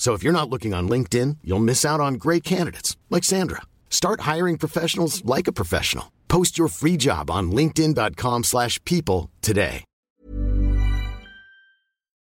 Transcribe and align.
So 0.00 0.14
if 0.14 0.24
you're 0.24 0.32
not 0.32 0.48
looking 0.48 0.72
on 0.72 0.88
LinkedIn, 0.88 1.36
you'll 1.44 1.64
miss 1.64 1.84
out 1.84 2.00
on 2.00 2.14
great 2.14 2.42
candidates 2.42 2.96
like 3.10 3.22
Sandra. 3.22 3.60
Start 3.90 4.20
hiring 4.34 4.56
professionals 4.56 5.22
like 5.36 5.46
a 5.46 5.52
professional. 5.52 6.10
Post 6.26 6.58
your 6.58 6.68
free 6.68 6.96
job 6.96 7.30
on 7.30 7.50
linkedin.com/people 7.50 8.42
slash 8.42 8.82
people 8.84 9.28
today. 9.40 9.84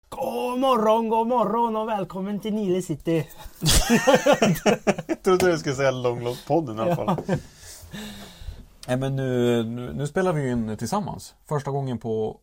God 0.09 0.59
morgon, 0.59 1.09
god 1.09 1.27
morgon 1.27 1.75
och 1.75 1.87
välkommen 1.87 2.39
till 2.39 2.53
Nile 2.53 2.81
City. 2.81 3.27
Jag 5.07 5.23
trodde 5.23 5.51
du 5.51 5.57
skulle 5.57 5.75
säga 5.75 5.91
Långlåtpodden 5.91 6.77
i 6.77 6.81
alla 6.81 6.95
fall. 6.95 7.17
Nej 8.87 8.97
men 8.97 9.15
nu, 9.15 9.63
nu, 9.63 9.93
nu 9.93 10.07
spelar 10.07 10.33
vi 10.33 10.51
in 10.51 10.77
tillsammans. 10.77 11.35
Första 11.47 11.71
gången 11.71 11.97
på 11.97 12.39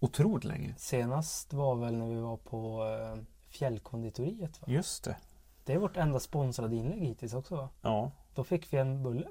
otroligt 0.00 0.44
länge. 0.44 0.74
Senast 0.78 1.52
var 1.52 1.76
väl 1.76 1.96
när 1.96 2.06
vi 2.06 2.20
var 2.20 2.36
på 2.36 2.84
eh, 2.84 3.22
Fjällkonditoriet 3.52 4.60
va? 4.62 4.66
Just 4.70 5.04
det. 5.04 5.16
Det 5.64 5.72
är 5.72 5.78
vårt 5.78 5.96
enda 5.96 6.20
sponsrade 6.20 6.76
inlägg 6.76 7.00
hittills 7.00 7.34
också 7.34 7.56
va? 7.56 7.68
Ja. 7.82 8.10
Då 8.34 8.44
fick 8.44 8.72
vi 8.72 8.78
en 8.78 9.02
bulle. 9.02 9.26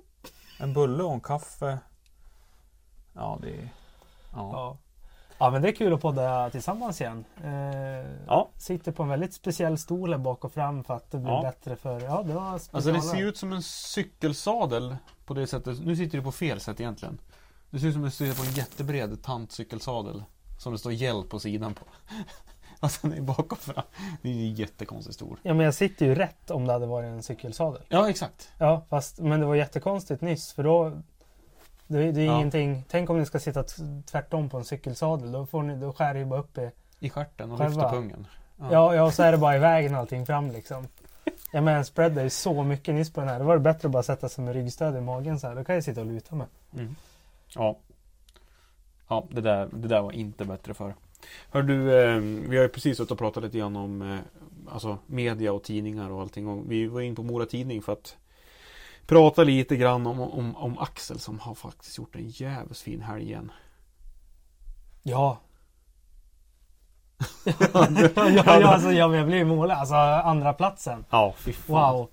En 0.59 0.73
bulle 0.73 1.03
och 1.03 1.13
en 1.13 1.22
kaffe. 1.22 1.80
Ja 3.13 3.39
det... 3.41 3.69
Ja. 4.34 4.50
Ja. 4.53 4.78
Ja 5.38 5.50
men 5.51 5.62
det 5.62 5.68
är 5.69 5.75
kul 5.75 5.94
att 5.94 6.01
podda 6.01 6.50
tillsammans 6.50 7.01
igen. 7.01 7.25
Eh, 7.44 7.51
Ja. 8.28 8.50
Sitter 8.57 8.91
på 8.91 9.03
en 9.03 9.09
väldigt 9.09 9.34
speciell 9.34 9.78
stol 9.78 10.12
här 10.12 10.18
bak 10.18 10.45
och 10.45 10.51
fram 10.53 10.84
för 10.84 10.94
att 10.94 11.12
det 11.12 11.18
blir 11.18 11.31
Ja. 11.31 11.41
bättre 11.41 11.75
för... 11.75 12.00
Ja 12.01 12.24
det 12.24 12.34
var 12.34 12.41
Alltså 12.41 12.72
det 12.78 12.81
speciala. 12.81 13.01
ser 13.01 13.24
ut 13.25 13.38
som 13.38 13.53
en 13.53 13.63
cykelsadel 13.63 14.95
på 15.25 15.34
det 15.34 15.47
sättet. 15.47 15.79
Nu 15.85 15.95
sitter 15.95 16.18
du 16.18 16.24
på 16.24 16.31
fel 16.31 16.59
sätt 16.59 16.79
egentligen. 16.79 17.19
Det 17.69 17.79
ser 17.79 17.88
ut 17.88 17.94
som 17.94 18.03
att 18.03 18.07
du 18.09 18.16
sitter 18.16 18.35
på 18.44 18.50
en 18.50 18.53
jättebred 18.53 19.24
tantcykelsadel. 19.24 20.24
Som 20.59 20.72
det 20.74 20.79
står 20.79 20.91
hjälp 20.94 21.29
på 21.29 21.40
sidan 21.40 21.74
på. 21.74 21.85
Alltså 22.84 23.08
den 23.08 23.18
är 23.18 23.22
bak 23.22 23.52
och 23.52 23.58
fram. 23.58 23.84
Det 24.22 24.30
är 24.30 24.34
jättekonstigt 24.34 25.16
stor. 25.16 25.38
Ja 25.44 25.53
men 25.53 25.66
jag 25.66 25.74
sitter 25.74 26.06
ju 26.06 26.16
rätt 26.16 26.52
om 26.52 26.66
det 26.68 26.74
hade 26.74 26.86
varit 26.86 27.08
en 27.08 27.24
cykelsadel. 27.24 27.81
Ja 27.90 28.09
exakt. 28.09 28.50
Ja 28.58 28.86
fast 28.90 29.19
men 29.19 29.40
det 29.40 29.46
var 29.46 29.56
jättekonstigt 29.56 30.22
nyss 30.22 30.53
för 30.53 30.64
då 30.64 30.90
det, 31.88 32.12
det 32.12 32.22
är 32.22 32.25
Ja. 32.25 32.36
ingenting. 32.36 32.84
Tänk 32.90 33.09
om 33.09 33.19
ni 33.19 33.25
ska 33.25 33.40
sitta 33.40 33.64
tvärtom 34.06 34.50
på 34.50 34.58
en 34.58 34.66
cykelsadel. 34.66 35.31
Då, 35.31 35.46
får 35.46 35.64
ni, 35.64 35.75
då 35.75 35.94
skär 35.94 36.16
ju 36.16 36.25
bara 36.25 36.40
upp 36.40 36.58
i... 36.58 36.72
I 37.00 37.09
stjärten 37.09 37.52
och 37.52 37.58
Själva. 37.58 37.81
lyfter 37.84 37.97
pungen. 37.97 38.28
Ja, 38.72 38.96
ja, 38.96 39.03
och 39.03 39.13
så 39.13 39.24
är 39.24 39.31
det 39.31 39.38
bara 39.38 39.56
i 39.56 39.59
vägen 39.59 39.96
allting 39.96 40.25
fram 40.25 40.52
liksom. 40.52 40.88
Ja 41.52 41.62
men 41.62 41.86
spreadar 41.86 42.24
ju 42.24 42.30
så 42.30 42.63
mycket 42.63 42.96
nyss 42.96 43.13
på 43.13 43.19
den 43.19 43.30
här. 43.30 43.40
Då 43.40 43.46
var 43.46 43.53
det 43.53 43.59
bättre 43.59 43.88
att 43.88 43.92
bara 43.92 44.03
sätta 44.03 44.30
sig 44.30 44.44
med 44.44 44.53
ryggstöd 44.53 44.98
i 44.98 45.02
magen 45.02 45.40
så 45.40 45.48
här. 45.48 45.56
Då 45.56 45.63
kan 45.63 45.75
jag 45.75 45.84
sitta 45.84 46.02
och 46.02 46.08
luta 46.08 46.36
mig. 46.36 46.48
Ja. 47.56 47.78
Ja, 49.08 49.24
det 49.31 49.42
där, 49.42 49.69
det 49.74 49.88
där 49.88 50.02
var 50.02 50.12
inte 50.12 50.46
bättre 50.46 50.74
för. 50.74 50.96
Hör 51.49 51.63
du, 51.63 52.01
eh, 52.01 52.17
vi 52.49 52.57
har 52.57 52.63
ju 52.63 52.69
precis 52.69 52.97
suttit 52.97 53.11
och 53.11 53.17
pratat 53.17 53.43
lite 53.43 53.57
grann 53.57 53.75
om 53.75 54.01
eh, 54.01 54.19
alltså 54.71 54.97
media 55.05 55.53
och 55.53 55.63
tidningar 55.63 56.09
och 56.09 56.21
allting. 56.21 56.47
Och 56.47 56.71
vi 56.71 56.87
var 56.87 57.01
in 57.01 57.15
på 57.15 57.23
Mora 57.23 57.45
Tidning 57.45 57.81
för 57.81 57.93
att 57.93 58.17
prata 59.05 59.43
lite 59.43 59.75
grann 59.75 60.07
om, 60.07 60.19
om, 60.19 60.55
om 60.55 60.77
Axel 60.77 61.19
som 61.19 61.39
har 61.39 61.55
faktiskt 61.55 61.97
gjort 61.97 62.15
en 62.15 62.27
jävligt 62.27 62.77
fin 62.77 63.01
helg 63.01 63.23
igen. 63.23 63.51
Ja. 65.03 65.37
ja, 67.73 67.88
ja, 68.29 68.67
alltså, 68.67 68.91
jag 68.91 69.27
blev 69.27 69.47
målad. 69.47 69.77
Alltså 69.77 69.95
andra 69.95 70.53
platsen. 70.53 71.05
Ja, 71.09 71.33
fy 71.38 71.53
fan. 71.53 71.95
Wow. 71.95 72.09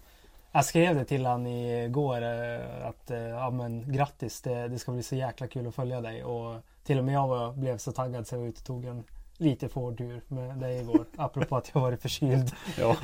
Jag 0.52 0.64
skrev 0.64 0.94
det 0.94 1.04
till 1.04 1.26
han 1.26 1.46
igår 1.46 2.22
eh, 2.22 2.86
att 2.86 3.10
ja, 3.10 3.50
men, 3.50 3.92
grattis. 3.92 4.42
Det, 4.42 4.69
det 4.69 4.78
ska 4.78 4.92
bli 4.92 5.02
så 5.02 5.16
jäkla 5.16 5.46
kul 5.46 5.66
att 5.66 5.75
följa 5.75 6.00
dig. 6.00 6.25
Och 6.25 6.62
till 6.88 6.99
och 6.99 7.04
med 7.04 7.15
jag 7.15 7.28
var, 7.28 7.53
blev 7.53 7.78
så 7.78 7.93
taggad 7.93 8.26
så 8.26 8.34
jag 8.34 8.41
var 8.41 8.47
ute 8.49 8.59
och 8.59 8.65
tog 8.65 8.84
en 8.84 9.04
lite 9.37 9.69
fårtur 9.69 10.22
med 10.28 10.56
dig 10.56 10.81
igår. 10.81 11.04
apropå 11.16 11.56
att 11.56 11.71
jag 11.75 11.81
varit 11.81 12.03
förkyld. 12.03 12.53
Ja. 12.78 12.97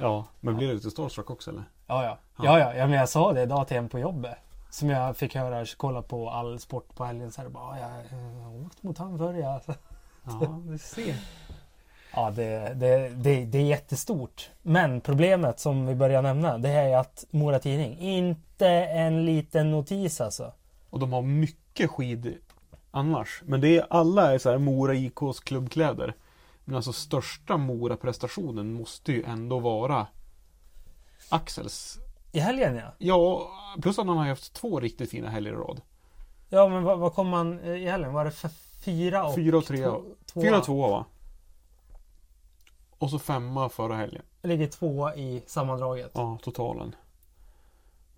ja, 0.00 0.24
men 0.40 0.56
blir 0.56 0.68
du 0.68 0.74
lite 0.74 0.90
starstruck 0.90 1.30
också 1.30 1.50
eller? 1.50 1.64
Ja, 1.86 2.04
ja. 2.04 2.18
Ja, 2.44 2.58
ja. 2.58 2.74
ja 2.74 2.86
men 2.86 2.98
jag 2.98 3.08
sa 3.08 3.32
det 3.32 3.42
idag 3.42 3.68
till 3.68 3.76
en 3.76 3.88
på 3.88 3.98
jobbet. 3.98 4.34
Som 4.70 4.90
jag 4.90 5.16
fick 5.16 5.34
höra 5.34 5.66
kolla 5.76 6.02
på 6.02 6.30
all 6.30 6.58
sport 6.58 6.94
på 6.94 7.04
helgen. 7.04 7.32
Så 7.32 7.42
här, 7.42 7.48
bara, 7.48 7.78
"Ja, 7.78 7.86
jag 8.10 8.44
har 8.44 8.66
åkt 8.66 8.82
mot 8.82 8.98
han 8.98 9.18
förr 9.18 9.34
ja. 9.34 9.60
Ja, 10.24 10.60
du 10.66 10.78
ser. 10.78 11.16
Ja, 12.14 12.30
det, 12.30 12.74
det, 12.74 13.08
det, 13.08 13.44
det 13.44 13.58
är 13.58 13.64
jättestort. 13.64 14.50
Men 14.62 15.00
problemet 15.00 15.60
som 15.60 15.86
vi 15.86 15.94
börjar 15.94 16.22
nämna, 16.22 16.58
det 16.58 16.70
är 16.70 16.96
att 16.96 17.24
Mora 17.30 17.58
Tidning, 17.58 17.98
inte 17.98 18.68
en 18.84 19.24
liten 19.24 19.70
notis 19.70 20.20
alltså. 20.20 20.52
Och 20.90 20.98
de 20.98 21.12
har 21.12 21.22
mycket 21.22 21.90
skid 21.90 22.38
annars. 22.98 23.42
Men 23.44 23.60
det 23.60 23.76
är 23.78 23.86
alla 23.90 24.34
är 24.34 24.38
så 24.38 24.50
här 24.50 24.58
Mora 24.58 24.94
IKs 24.94 25.40
klubbkläder. 25.40 26.14
Men 26.64 26.76
alltså 26.76 26.92
största 26.92 27.56
Mora-prestationen 27.56 28.72
måste 28.72 29.12
ju 29.12 29.22
ändå 29.24 29.58
vara 29.58 30.06
Axels. 31.28 31.98
I 32.32 32.38
helgen 32.40 32.76
ja. 32.76 32.92
Ja, 32.98 33.50
plus 33.82 33.98
att 33.98 34.06
han 34.06 34.16
har 34.16 34.26
haft 34.26 34.52
två 34.54 34.80
riktigt 34.80 35.10
fina 35.10 35.30
helger 35.30 35.52
i 35.52 35.54
rad. 35.54 35.80
Ja, 36.48 36.68
men 36.68 36.82
vad, 36.82 36.98
vad 36.98 37.14
kom 37.14 37.28
man 37.28 37.60
eh, 37.60 37.70
i 37.70 37.88
helgen? 37.88 38.12
Var 38.12 38.24
det 38.24 38.30
för 38.30 38.48
fyra 38.84 39.24
och 39.26 39.34
Fyra 39.34 39.58
och 39.58 39.64
tre. 39.66 39.76
två- 39.84 40.04
tvåa? 40.26 40.42
Fyra 40.44 40.58
och 40.58 40.64
tvåa 40.64 40.88
va? 40.90 41.04
Och 42.98 43.10
så 43.10 43.18
femma 43.18 43.68
förra 43.68 43.96
helgen. 43.96 44.22
Ligger 44.42 44.66
tvåa 44.66 45.14
i 45.14 45.42
sammandraget. 45.46 46.10
Ja. 46.14 46.20
Ja, 46.20 46.38
totalen. 46.42 46.94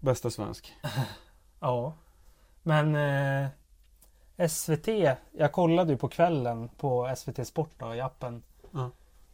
Bästa 0.00 0.30
svensk. 0.30 0.72
Men 2.62 2.96
eh, 2.96 3.48
SVT, 4.48 4.88
jag 5.32 5.52
kollade 5.52 5.92
ju 5.92 5.98
på 5.98 6.08
kvällen 6.08 6.68
på 6.68 7.14
SVT 7.16 7.46
Sport 7.46 7.70
då, 7.78 7.94
i 7.94 8.00
appen. 8.00 8.42
Ja. 8.70 8.90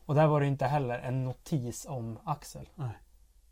Och 0.07 0.15
där 0.15 0.27
var 0.27 0.41
det 0.41 0.47
inte 0.47 0.67
heller 0.67 0.99
en 0.99 1.25
notis 1.25 1.87
om 1.89 2.19
Axel. 2.25 2.69
Nej. 2.75 2.99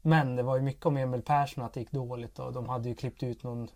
Men 0.02 0.36
det 0.36 0.42
var 0.42 0.56
ju 0.56 0.62
mycket 0.62 0.86
om 0.86 0.96
Emil 0.96 1.22
Persson 1.22 1.64
att 1.64 1.72
det 1.72 1.80
gick 1.80 1.90
dåligt 1.90 2.38
och 2.38 2.52
de 2.52 2.68
hade 2.68 2.88
ju 2.88 2.94
klippt 2.94 3.22
ut 3.22 3.42
någon 3.42 3.68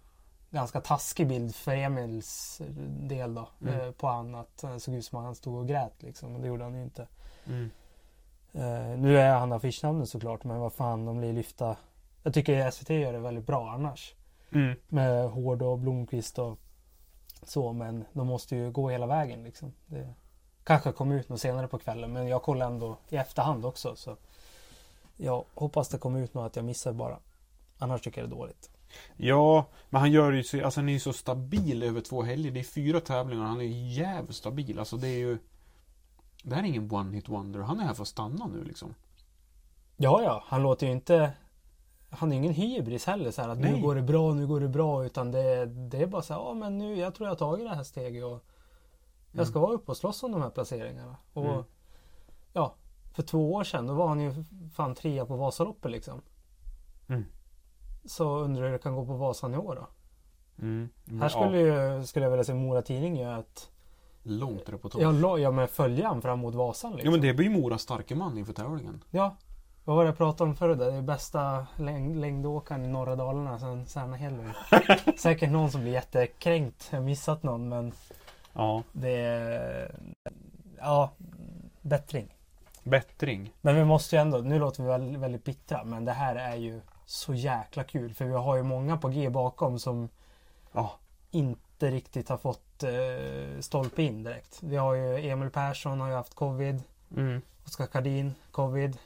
ganska 0.50 0.80
taskig 0.80 1.28
bild 1.28 1.54
för 1.54 1.72
Emils 1.72 2.62
del 2.86 3.34
då. 3.34 3.48
Mm. 3.62 3.80
Eh, 3.80 3.90
på 3.90 4.06
han 4.06 4.34
att 4.34 4.56
det 4.60 4.80
såg 4.80 4.94
ut 4.94 5.04
som 5.04 5.18
att 5.18 5.24
han 5.24 5.34
stod 5.34 5.58
och 5.58 5.68
grät 5.68 6.02
liksom. 6.02 6.34
Och 6.34 6.40
det 6.40 6.48
gjorde 6.48 6.64
han 6.64 6.74
ju 6.74 6.82
inte. 6.82 7.06
Mm. 7.46 7.70
Eh, 8.52 8.98
nu 8.98 9.18
är 9.18 9.34
han 9.34 9.52
affischnamnet 9.52 10.08
såklart 10.08 10.44
men 10.44 10.60
vad 10.60 10.72
fan 10.72 11.04
de 11.04 11.18
blir 11.18 11.32
lyfta. 11.32 11.76
Jag 12.22 12.34
tycker 12.34 12.70
SVT 12.70 12.90
gör 12.90 13.12
det 13.12 13.18
väldigt 13.18 13.46
bra 13.46 13.70
annars. 13.70 14.14
Mm. 14.52 14.76
Med 14.88 15.30
Hård 15.30 15.62
och 15.62 15.78
Blomqvist 15.78 16.38
och 16.38 16.58
så 17.42 17.72
men 17.72 18.04
de 18.12 18.26
måste 18.26 18.56
ju 18.56 18.70
gå 18.70 18.90
hela 18.90 19.06
vägen 19.06 19.44
liksom. 19.44 19.72
Det 19.86 20.14
kanske 20.64 20.92
kom 20.92 21.12
ut 21.12 21.28
något 21.28 21.40
senare 21.40 21.68
på 21.68 21.78
kvällen 21.78 22.12
men 22.12 22.28
jag 22.28 22.42
kollar 22.42 22.66
ändå 22.66 22.96
i 23.08 23.16
efterhand 23.16 23.64
också. 23.66 23.96
Så. 23.96 24.16
Jag 25.16 25.44
hoppas 25.54 25.88
det 25.88 25.98
kommer 25.98 26.20
ut 26.20 26.34
något 26.34 26.46
att 26.46 26.56
jag 26.56 26.64
missar 26.64 26.92
bara. 26.92 27.18
Annars 27.78 28.00
tycker 28.00 28.20
jag 28.20 28.30
det 28.30 28.34
är 28.34 28.38
dåligt. 28.38 28.70
Ja, 29.16 29.66
men 29.90 30.00
han 30.00 30.12
gör 30.12 30.32
ju 30.32 30.42
så, 30.44 30.64
alltså 30.64 30.80
han 30.80 30.88
är 30.88 30.92
ju 30.92 31.00
så 31.00 31.12
stabil 31.12 31.82
över 31.82 32.00
två 32.00 32.22
helger. 32.22 32.50
Det 32.50 32.60
är 32.60 32.64
fyra 32.64 33.00
tävlingar 33.00 33.42
och 33.42 33.48
han 33.48 33.60
är 33.60 33.94
jävligt 33.98 34.36
stabil. 34.36 34.78
Alltså 34.78 34.96
det 34.96 35.08
är 35.08 35.18
ju... 35.18 35.38
Det 36.42 36.54
här 36.54 36.62
är 36.62 36.66
ingen 36.66 36.92
one 36.92 37.14
hit 37.14 37.28
wonder. 37.28 37.60
Han 37.60 37.80
är 37.80 37.84
här 37.84 37.94
för 37.94 38.02
att 38.02 38.08
stanna 38.08 38.46
nu 38.46 38.64
liksom. 38.64 38.94
Ja, 39.96 40.22
ja, 40.22 40.44
han 40.46 40.62
låter 40.62 40.86
ju 40.86 40.92
inte... 40.92 41.32
Han 42.10 42.32
är 42.32 42.36
ingen 42.36 42.52
hybris 42.52 43.06
heller 43.06 43.30
så 43.30 43.42
här 43.42 43.48
att 43.48 43.58
nu 43.58 43.70
Nej. 43.72 43.80
går 43.80 43.94
det 43.94 44.02
bra, 44.02 44.34
nu 44.34 44.46
går 44.46 44.60
det 44.60 44.68
bra. 44.68 45.04
Utan 45.04 45.30
det, 45.30 45.66
det 45.66 46.02
är 46.02 46.06
bara 46.06 46.22
så 46.22 46.34
här, 46.34 46.40
ja 46.40 46.54
men 46.54 46.78
nu, 46.78 46.96
jag 46.96 47.14
tror 47.14 47.26
jag 47.26 47.30
har 47.30 47.38
tagit 47.38 47.66
det 47.68 47.74
här 47.74 47.82
steget 47.82 48.24
och 48.24 48.44
jag 49.32 49.46
ska 49.46 49.58
vara 49.58 49.72
uppe 49.72 49.90
och 49.90 49.96
slåss 49.96 50.22
om 50.22 50.32
de 50.32 50.42
här 50.42 50.50
placeringarna. 50.50 51.16
Och 51.32 51.44
Mm. 51.44 51.64
ja, 52.52 52.74
för 53.12 53.22
två 53.22 53.52
år 53.54 53.64
sedan 53.64 53.86
då 53.86 53.94
var 53.94 54.08
han 54.08 54.20
ju 54.20 54.32
fan 54.74 54.94
trea 54.94 55.26
på 55.26 55.36
Vasaloppet 55.36 55.90
liksom. 55.90 56.20
Mm. 57.08 57.24
Så 58.04 58.38
undrar 58.38 58.64
hur 58.64 58.72
det 58.72 58.78
kan 58.78 58.94
gå 58.94 59.06
på 59.06 59.12
Vasan 59.14 59.54
i 59.54 59.56
år 59.56 59.74
då. 59.74 59.86
Mm. 60.62 60.88
Här 61.20 61.28
skulle, 61.28 61.58
ju, 61.58 62.06
skulle 62.06 62.24
jag 62.24 62.30
vilja 62.30 62.44
se 62.44 62.54
Mora 62.54 62.82
Tidning 62.82 63.16
göra 63.16 63.38
ett... 63.38 63.70
ja, 64.22 64.30
långt 64.30 64.68
reportage. 64.68 65.02
Ja, 65.02 65.38
ja 65.38 65.50
men 65.50 65.68
följa 65.68 66.08
han 66.08 66.22
fram 66.22 66.38
mot 66.38 66.54
Vasan 66.54 66.92
liksom. 66.92 67.06
Ja 67.06 67.10
men 67.10 67.20
det 67.20 67.34
blir 67.34 67.46
ju 67.50 67.60
Moras 67.60 67.82
starke 67.82 68.14
man 68.14 68.38
inför 68.38 68.52
tävlingen. 68.52 69.04
Ja. 69.10 69.36
Vad 69.88 69.96
var 69.96 70.04
det 70.04 70.08
jag 70.08 70.16
pratade 70.16 70.50
om 70.50 70.56
förr 70.56 70.68
där? 70.68 70.90
Det 70.90 70.96
är 70.96 71.02
bästa 71.02 71.66
läng- 71.76 72.14
längdåkaren 72.20 72.84
i 72.84 72.88
norra 72.88 73.16
Dalarna 73.16 73.58
sen 73.58 73.86
Särna 73.86 74.16
Hellberg. 74.16 74.52
Säkert 75.18 75.50
någon 75.50 75.70
som 75.70 75.80
blir 75.80 75.92
jättekränkt. 75.92 76.88
Jag 76.90 76.98
har 76.98 77.04
missat 77.04 77.42
någon 77.42 77.68
men 77.68 77.92
Ja. 78.52 78.82
det 78.92 79.10
är... 79.20 79.94
Ja, 80.78 81.10
bättring. 81.82 82.34
Bättring. 82.82 83.52
Men 83.60 83.74
vi 83.76 83.84
måste 83.84 84.16
ju 84.16 84.22
ändå, 84.22 84.38
nu 84.38 84.58
låter 84.58 84.82
vi 84.82 84.88
väldigt, 84.88 85.20
väldigt 85.20 85.44
bittra 85.44 85.84
men 85.84 86.04
det 86.04 86.12
här 86.12 86.36
är 86.36 86.56
ju 86.56 86.80
så 87.06 87.34
jäkla 87.34 87.84
kul. 87.84 88.14
För 88.14 88.24
vi 88.24 88.34
har 88.34 88.56
ju 88.56 88.62
många 88.62 88.96
på 88.96 89.08
G 89.08 89.30
bakom 89.30 89.78
som 89.78 90.08
Ja. 90.72 90.90
inte 91.30 91.90
riktigt 91.90 92.28
har 92.28 92.36
fått 92.38 92.82
eh, 92.82 93.60
stolpe 93.60 94.02
in 94.02 94.22
direkt. 94.22 94.62
Vi 94.62 94.76
har 94.76 94.94
ju 94.94 95.28
Emil 95.30 95.50
Persson 95.50 96.00
har 96.00 96.08
ju 96.08 96.14
haft 96.14 96.34
covid. 96.34 96.82
Mm. 97.16 97.42
Oskar 97.66 97.86
Kardin, 97.86 98.34
covid. 98.50 98.98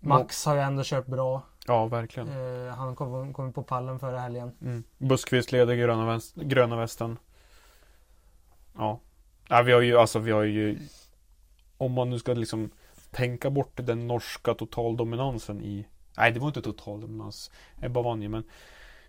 Max 0.00 0.44
har 0.46 0.54
ju 0.54 0.60
ändå 0.60 0.82
kört 0.84 1.06
bra. 1.06 1.42
Ja, 1.66 1.86
verkligen. 1.86 2.28
Eh, 2.28 2.74
han 2.74 2.96
kom, 2.96 3.32
kom 3.32 3.52
på 3.52 3.62
pallen 3.62 3.98
förra 3.98 4.18
helgen. 4.18 4.52
Mm. 4.62 4.84
Buskvist 4.98 5.52
leder 5.52 5.74
gröna, 5.74 6.06
väst, 6.06 6.34
gröna 6.34 6.76
västen. 6.76 7.18
Ja. 8.76 9.00
ja. 9.48 9.62
Vi 9.62 9.72
har 9.72 9.80
ju, 9.80 9.98
alltså 9.98 10.18
vi 10.18 10.30
har 10.30 10.42
ju 10.42 10.78
Om 11.78 11.92
man 11.92 12.10
nu 12.10 12.18
ska 12.18 12.34
liksom 12.34 12.70
Tänka 13.10 13.50
bort 13.50 13.72
den 13.74 14.06
norska 14.06 14.54
totaldominansen 14.54 15.60
i 15.62 15.86
Nej 16.16 16.32
det 16.32 16.40
var 16.40 16.48
inte 16.48 16.62
totaldominans 16.62 17.50
Ebba 17.80 18.02
vann 18.02 18.22
ju 18.22 18.28
men 18.28 18.44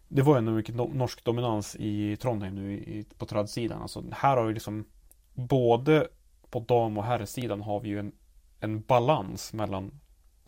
Det 0.08 0.22
var 0.22 0.38
ändå 0.38 0.52
mycket 0.52 0.76
no- 0.76 0.96
norsk 0.96 1.24
dominans 1.24 1.76
i 1.80 2.18
Trondheim 2.18 2.56
nu 2.56 2.74
i, 2.74 3.06
på 3.18 3.26
tradsidan. 3.26 3.82
Alltså 3.82 4.04
här 4.12 4.38
har 4.38 4.46
vi 4.46 4.54
liksom 4.54 4.86
Både 5.34 6.08
på 6.50 6.60
dam 6.60 6.98
och 6.98 7.04
herrsidan 7.04 7.62
har 7.62 7.80
vi 7.80 7.90
ju 7.90 8.00
en 8.00 8.12
En 8.60 8.82
balans 8.82 9.54
mellan 9.54 9.92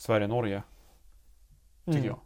Sverige 0.02 0.24
och 0.26 0.30
Norge 0.30 0.64
Tycker 1.86 1.98
Mm. 2.00 2.06
jag 2.10 2.20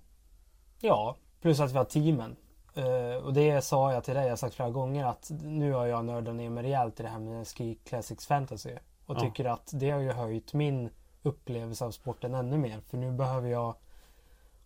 Ja, 0.80 1.16
plus 1.42 1.60
att 1.60 1.72
vi 1.72 1.77
har 1.77 1.86
teamen. 1.86 2.36
Eh, 2.75 3.24
och 3.25 3.33
det 3.33 3.62
sa 3.62 3.94
jag 3.94 4.04
till 4.04 4.13
dig, 4.13 4.24
jag 4.24 4.31
har 4.31 4.36
sagt 4.38 4.56
flera 4.56 4.69
gånger 4.69 5.06
att 5.06 5.31
nu 5.42 5.74
har 5.74 5.86
jag 5.86 6.06
nördat 6.06 6.36
ner 6.36 6.50
mig 6.50 6.63
rejält 6.63 7.00
i 7.00 7.04
det 7.04 7.10
här 7.10 7.19
med 7.19 7.48
Ski 7.48 7.75
Classics 7.83 8.27
Fantasy. 8.27 8.72
Och 9.06 9.16
Ja. 9.16 9.19
tycker 9.19 9.45
att 9.45 9.69
det 9.74 9.89
har 9.92 10.00
ju 10.00 10.12
höjt 10.12 10.54
min 10.54 10.89
upplevelse 11.24 11.86
av 11.86 11.92
sporten 11.92 12.33
ännu 12.33 12.57
mer. 12.57 12.80
För 12.80 12.98
nu 12.98 13.12
behöver 13.12 13.50
jag 13.50 13.75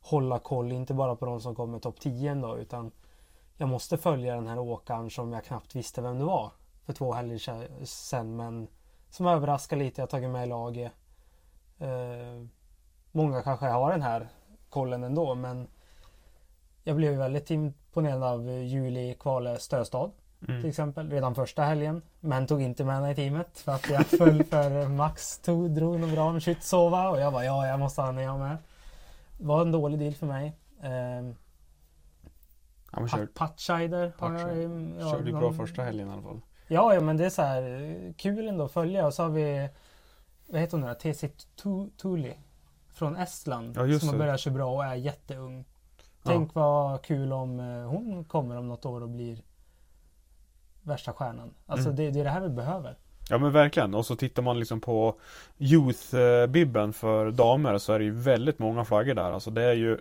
hålla 0.02 0.40
koll, 0.40 0.72
inte 0.72 0.94
bara 0.94 1.16
på 1.16 1.26
de 1.26 1.42
som 1.42 1.56
kommer 1.56 1.80
topp 1.80 2.00
10 2.00 2.36
då, 2.36 2.58
utan 2.58 2.92
jag 3.58 3.70
måste 3.70 3.98
följa 3.98 4.36
den 4.36 4.48
här 4.48 4.60
åkaren 4.60 5.10
som 5.10 5.34
jag 5.34 5.44
knappt 5.46 5.76
visste 5.76 6.02
vem 6.02 6.18
det 6.20 6.26
var 6.26 6.52
för 6.86 6.94
två 6.94 7.14
helger 7.14 7.38
se- 7.38 7.86
sedan. 7.86 8.36
Men 8.36 8.68
som 9.10 9.28
överraskar 9.28 9.78
lite, 9.78 10.02
jag 10.02 10.04
har 10.04 10.10
tagit 10.10 10.30
med 10.30 10.44
i 10.44 10.50
laget. 10.50 10.92
Eh, 11.80 12.46
många 13.22 13.42
kanske 13.42 13.66
har 13.66 13.92
den 13.92 14.02
här 14.02 14.28
kollen 14.70 15.04
ändå, 15.04 15.36
men 15.36 15.68
jag 16.84 16.96
blev 16.96 17.14
väldigt 17.18 17.52
imponerad 17.52 18.24
av 18.24 18.50
Juli 18.50 19.16
Kvale 19.20 19.60
Stöstad 19.60 20.12
Mm. 20.48 20.62
till 20.62 20.70
exempel 20.70 21.12
redan 21.12 21.36
första 21.36 21.64
helgen. 21.64 22.02
Men 22.20 22.48
tog 22.48 22.62
inte 22.62 22.84
med 22.84 22.96
henne 22.96 23.12
i 23.12 23.16
teamet 23.16 23.60
för 23.60 23.72
att 23.72 23.90
jag 23.90 24.06
föll 24.06 24.44
för 24.44 24.88
Max 24.88 25.40
tog, 25.40 25.72
drog 25.72 26.00
något 26.00 26.12
bra 26.12 26.32
med 26.32 26.44
Skyttsova 26.44 27.10
och 27.10 27.20
jag 27.20 27.32
var 27.32 27.44
ja, 27.44 27.68
jag 27.68 27.80
måste 27.80 28.02
ha 28.02 28.06
henne 28.06 28.22
jag 28.24 28.40
med. 28.40 28.58
Det 29.38 29.46
var 29.46 29.62
en 29.62 29.72
dålig 29.72 30.00
deal 30.00 30.14
för 30.14 30.26
mig. 30.26 30.54
Ehm, 30.82 31.36
Pat- 32.92 33.34
Patscheider 33.34 34.14
har 34.18 34.34
jag 34.40 34.58
ju- 34.58 34.96
ja, 35.00 35.12
körde 35.12 35.32
någon- 35.32 35.40
bra 35.40 35.54
första 35.54 35.82
helgen 35.84 36.10
i 36.10 36.12
alla 36.12 36.22
fall. 36.22 36.42
Ja, 36.68 36.94
ja, 36.94 37.02
men 37.02 37.18
det 37.18 37.26
är 37.26 37.30
så 37.30 37.42
här 37.42 37.64
eh, 37.82 38.14
kul 38.14 38.48
ändå 38.48 38.66
att 38.66 38.72
följa. 38.72 39.06
Och 39.06 39.14
så 39.14 39.24
har 39.24 39.30
vi, 39.30 39.70
vad 40.48 40.62
heter 40.62 40.78
hon 40.78 40.88
där? 40.88 40.94
TC 40.94 41.28
Tu- 41.56 41.90
Tuli 41.98 42.34
från 43.00 43.16
Estland. 43.16 43.78
Ja, 43.78 44.00
som 44.00 44.10
har 44.10 44.18
börjat 44.18 44.40
köra 44.40 44.54
bra 44.54 44.72
och 44.76 44.86
är 44.86 44.96
jätteung. 44.96 45.66
Tänk 46.24 46.54
vad 46.54 47.02
kul 47.02 47.34
om 47.34 47.60
eh, 47.60 47.66
hon 47.90 48.26
kommer 48.26 48.58
om 48.58 48.68
något 48.68 48.86
år 48.86 49.02
och 49.02 49.10
blir 49.10 49.42
värsta 50.82 51.14
stjärnan. 51.14 51.54
Alltså 51.66 51.90
Mm. 51.90 51.96
det, 51.96 52.12
det 52.12 52.20
är 52.20 52.24
det 52.24 52.30
här 52.30 52.42
vi 52.42 52.50
behöver. 52.50 52.98
Ja 53.30 53.38
men 53.38 53.52
verkligen. 53.52 53.96
Och 53.96 54.06
så 54.06 54.16
tittar 54.16 54.42
man 54.44 54.60
liksom 54.60 54.82
på 54.82 55.20
Youth-bibben 55.58 56.92
för 56.94 57.32
damer 57.32 57.78
så 57.78 57.94
är 57.94 58.00
det 58.00 58.06
ju 58.06 58.12
väldigt 58.12 58.60
många 58.60 58.86
flaggor 58.86 59.14
där. 59.14 59.32
Alltså 59.32 59.52
det 59.52 59.64
är 59.64 59.74
ju 59.74 60.00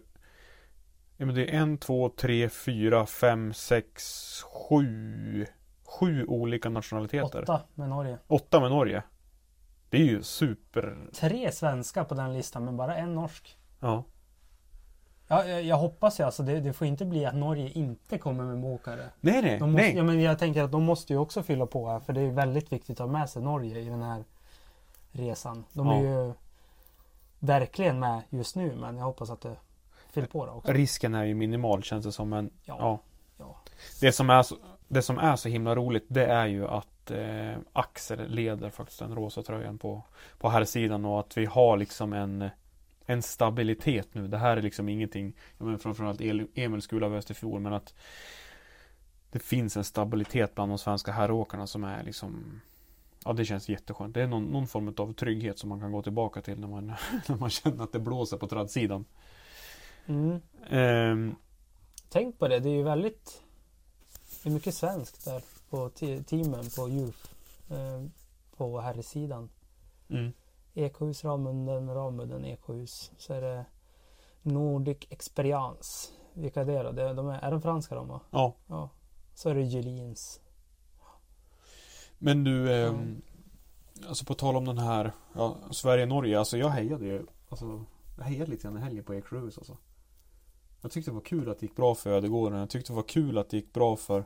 Ja 1.16 1.26
men 1.26 1.34
det 1.34 1.54
är 1.54 1.58
en, 1.58 1.78
två, 1.78 2.08
tre, 2.08 2.48
fyra, 2.48 3.06
fem, 3.06 3.52
sex, 3.54 4.02
sju 4.42 5.46
Sju 6.00 6.24
olika 6.26 6.68
nationaliteter. 6.68 7.42
Åtta 7.42 7.60
med 7.74 7.88
Norge. 7.88 8.18
Åtta 8.26 8.60
med 8.60 8.70
Norge. 8.70 9.02
Det 9.90 9.96
är 9.96 10.05
ju 10.05 10.23
super 10.23 10.96
Tre 11.14 11.52
svenska 11.52 12.05
på 12.05 12.14
den 12.14 12.35
listan 12.35 12.64
men 12.64 12.76
bara 12.76 12.96
en 12.96 13.14
norsk. 13.14 13.56
Ja. 13.81 14.05
Ja, 15.31 15.44
jag, 15.46 15.62
jag 15.62 15.76
hoppas 15.76 16.20
ju 16.20 16.25
alltså 16.25 16.43
det, 16.43 16.61
det 16.61 16.73
får 16.73 16.87
inte 16.87 17.05
bli 17.05 17.25
att 17.26 17.35
Norge 17.35 17.70
inte 17.70 18.19
kommer 18.19 18.44
med 18.44 18.64
åkare. 18.64 19.11
Nej 19.20 19.43
nej, 19.43 19.58
De 19.58 19.73
måste, 19.73 19.82
nej. 19.87 19.96
ja, 19.96 20.02
men 20.02 20.20
jag 20.20 20.38
tänker 20.38 20.62
att 20.62 20.73
de 20.73 20.82
måste 20.82 21.12
ju 21.12 21.19
också 21.19 21.43
fylla 21.43 21.67
på 21.67 21.88
här 21.88 22.00
för 22.00 22.12
det 22.12 22.20
är 22.20 22.31
väldigt 22.31 22.73
viktigt 22.73 23.00
att 23.00 23.06
ha 23.06 23.19
med 23.19 23.31
sig 23.31 23.43
Norge 23.43 23.79
i 23.81 23.85
den 23.85 24.02
här 24.02 24.25
resan. 25.12 25.64
De 25.73 25.88
är 25.88 25.94
Ja. 25.94 26.00
ju 26.26 26.32
verkligen 27.38 27.99
med 28.00 28.20
just 28.31 28.56
nu 28.56 28.76
men 28.76 28.96
jag 28.96 29.05
hoppas 29.05 29.31
att 29.31 29.40
det 29.40 29.56
fyller 30.11 30.28
på 30.28 30.47
det 30.47 30.52
också. 30.52 30.73
Risken 30.73 31.14
är 31.14 31.25
ju 31.25 31.35
minimal 31.35 31.83
känns 31.83 32.04
det 32.04 32.12
som 32.12 32.28
men 32.28 32.50
Ja. 32.64 32.76
ja. 32.78 32.99
Ja. 33.38 33.57
Det 34.00 34.12
som 34.12 34.30
är 34.30 34.42
så, 34.42 34.57
det 34.88 35.02
som 35.02 35.18
är 35.18 35.37
så 35.37 35.49
himla 35.49 35.75
roligt 35.75 36.04
det 36.09 36.26
är 36.26 36.47
ju 36.47 36.68
att 36.68 36.88
eh, 37.10 37.58
Axel 37.72 38.28
leder 38.28 38.70
faktiskt 38.70 38.98
den 38.98 39.14
rosa 39.14 39.42
tröjan 39.42 39.78
på, 39.78 40.02
på 40.38 40.48
här 40.48 40.64
sidan 40.64 41.04
och 41.04 41.20
att 41.20 41.36
vi 41.36 41.44
har 41.44 41.76
liksom 41.76 42.12
en 42.12 42.50
en 43.10 43.22
stabilitet 43.22 44.14
nu. 44.14 44.28
Det 44.28 44.38
här 44.38 44.56
är 44.56 44.62
liksom 44.62 44.88
ingenting, 44.88 45.36
menar 45.58 45.78
framförallt 45.78 46.20
Emil 46.54 46.82
skulle 46.82 47.06
ha 47.06 47.14
löst 47.14 47.30
i 47.30 47.34
fjol 47.34 47.60
men 47.60 47.72
att 47.72 47.94
det 49.30 49.38
finns 49.38 49.76
en 49.76 49.84
stabilitet 49.84 50.54
bland 50.54 50.70
de 50.70 50.78
svenska 50.78 51.12
herråkarna 51.12 51.66
som 51.66 51.84
är 51.84 52.04
liksom 52.04 52.60
Ja 53.24 53.32
det 53.32 53.44
känns 53.44 53.68
jätteskönt. 53.68 54.14
Det 54.14 54.22
är 54.22 54.26
någon, 54.26 54.44
någon 54.44 54.66
form 54.66 54.94
av 54.96 55.12
trygghet 55.12 55.58
som 55.58 55.68
man 55.68 55.80
kan 55.80 55.92
gå 55.92 56.02
tillbaka 56.02 56.42
till 56.42 56.60
när 56.60 56.68
man, 56.68 56.86
när 57.28 57.36
man 57.36 57.50
känner 57.50 57.84
att 57.84 57.92
det 57.92 57.98
blåser 57.98 58.36
på 58.36 58.48
tradsidan. 58.48 59.04
Mm. 60.06 60.40
Ehm, 60.70 61.34
Tänk 62.08 62.38
på 62.38 62.48
det, 62.48 62.60
det 62.60 62.68
är 62.68 62.74
ju 62.74 62.82
väldigt 62.82 63.42
Det 64.42 64.48
är 64.48 64.52
mycket 64.52 64.74
svenskt 64.74 65.24
där 65.24 65.42
på 65.70 65.88
te- 65.88 66.22
teamen 66.22 66.64
på 66.76 66.88
Youth 66.88 67.18
eh, 67.68 68.04
På 68.56 68.80
herrsidan 68.80 69.48
mm. 70.08 70.32
Ekohus 70.75 71.25
Ramunden, 71.25 71.94
Ramunden 71.94 72.44
Ekohus 72.44 73.12
Så 73.18 73.32
är 73.34 73.40
det 73.40 73.64
Nordic 74.42 74.98
Experience 75.10 76.08
Vilka 76.32 76.60
är 76.60 76.64
det 76.64 76.82
då? 76.82 76.92
Det- 76.92 77.12
De 77.14 77.28
är, 77.28 77.38
är 77.38 77.50
de 77.50 77.62
franska 77.62 77.94
de 77.94 78.08
va? 78.08 78.20
Ja. 78.30 78.54
Ja 78.66 78.90
Så 79.34 79.48
är 79.50 79.54
det 79.54 79.62
Julins 79.62 80.40
Men 82.18 82.44
du, 82.44 82.72
ehm, 82.75 83.22
alltså 84.08 84.25
på 84.25 84.34
tal 84.34 84.56
om 84.56 84.64
den 84.64 84.78
här 84.78 85.12
ja, 85.34 85.56
Sverige-Norge, 85.70 86.38
alltså 86.38 86.56
jag 86.58 86.68
hejade 86.68 87.06
ju 87.06 87.26
alltså, 87.48 87.84
Jag 88.16 88.25
hejade 88.25 88.50
lite 88.50 88.62
grann 88.62 88.76
i 88.76 88.80
helgen 88.80 89.04
på 89.04 89.14
Eksjöhus 89.14 89.58
alltså. 89.58 89.76
Jag 90.80 90.90
tyckte 90.90 91.10
det 91.10 91.14
var 91.14 91.20
kul 91.20 91.48
att 91.50 91.58
det 91.58 91.66
gick 91.66 91.76
bra 91.76 91.94
för 91.94 92.10
Ödegården, 92.10 92.58
jag 92.58 92.70
tyckte 92.70 92.92
det 92.92 92.96
var 92.96 93.02
kul 93.02 93.38
att 93.38 93.50
det 93.50 93.56
gick 93.56 93.72
bra 93.72 93.96
för 93.96 94.25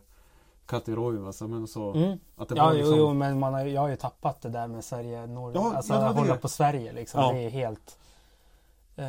Kati 0.66 0.94
Roiv 0.94 1.26
alltså, 1.26 1.48
men 1.48 1.66
så 1.66 1.92
mm. 1.94 2.18
att 2.36 2.48
det 2.48 2.54
Ja 2.56 2.64
var 2.64 2.72
jo, 2.72 2.78
liksom, 2.78 2.98
jo 2.98 3.12
men 3.14 3.38
man 3.38 3.54
har, 3.54 3.60
jag 3.64 3.80
har 3.80 3.88
ju 3.88 3.96
tappat 3.96 4.40
det 4.40 4.48
där 4.48 4.66
med 4.68 4.84
Sverige 4.84 5.26
Norge 5.26 5.58
Ja, 5.58 5.72
Alltså 5.76 5.94
att 5.94 6.16
hålla 6.16 6.34
det. 6.34 6.40
på 6.40 6.48
Sverige 6.48 6.92
liksom 6.92 7.20
Ja. 7.20 7.32
Det 7.32 7.38
är 7.38 7.50
helt 7.50 7.98
eh, 8.96 9.06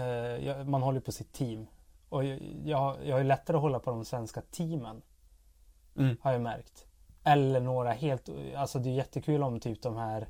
jag- 0.48 0.68
Man 0.68 0.82
håller 0.82 1.00
på 1.00 1.12
sitt 1.12 1.34
team 1.34 1.68
Och 2.10 2.24
jag, 2.26 2.40
jag, 2.66 2.96
jag 3.06 3.20
är 3.20 3.24
lättare 3.24 3.58
att 3.58 3.62
hålla 3.64 3.80
på 3.80 3.92
de 3.92 4.06
svenska 4.06 4.42
teamen 4.52 5.02
Mm. 5.98 6.18
Har 6.22 6.32
jag 6.32 6.42
märkt. 6.42 6.86
Eller 7.24 7.60
några 7.60 7.92
helt, 7.92 8.30
alltså 8.56 8.80
det 8.80 8.90
är 8.90 8.94
jättekul 8.94 9.44
om 9.44 9.60
typ 9.60 9.82
de 9.82 9.98
här 9.98 10.28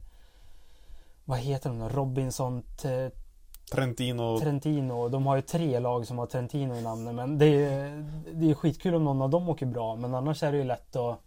Vad 1.26 1.40
heter 1.40 1.70
de? 1.70 1.90
Robinson 1.90 2.62
T- 2.82 3.12
Trentino. 3.72 4.40
Trentino. 4.40 5.10
De 5.10 5.26
har 5.26 5.36
ju 5.36 5.42
tre 5.42 5.80
lag 5.80 6.08
som 6.08 6.18
har 6.18 6.26
Trentino 6.26 6.76
i 6.76 6.82
namnet. 6.82 7.16
Men 7.16 7.38
det 7.38 7.46
är, 7.66 8.06
det 8.34 8.50
är 8.50 8.54
skitkul 8.54 8.96
om 8.96 9.04
någon 9.04 9.22
av 9.22 9.30
dem 9.30 9.50
åker 9.50 9.66
bra. 9.66 9.96
Men 9.96 10.16
annars 10.16 10.44
är 10.44 10.52
det 10.52 10.58
ju 10.58 10.64
lätt 10.64 10.96
att... 10.96 11.20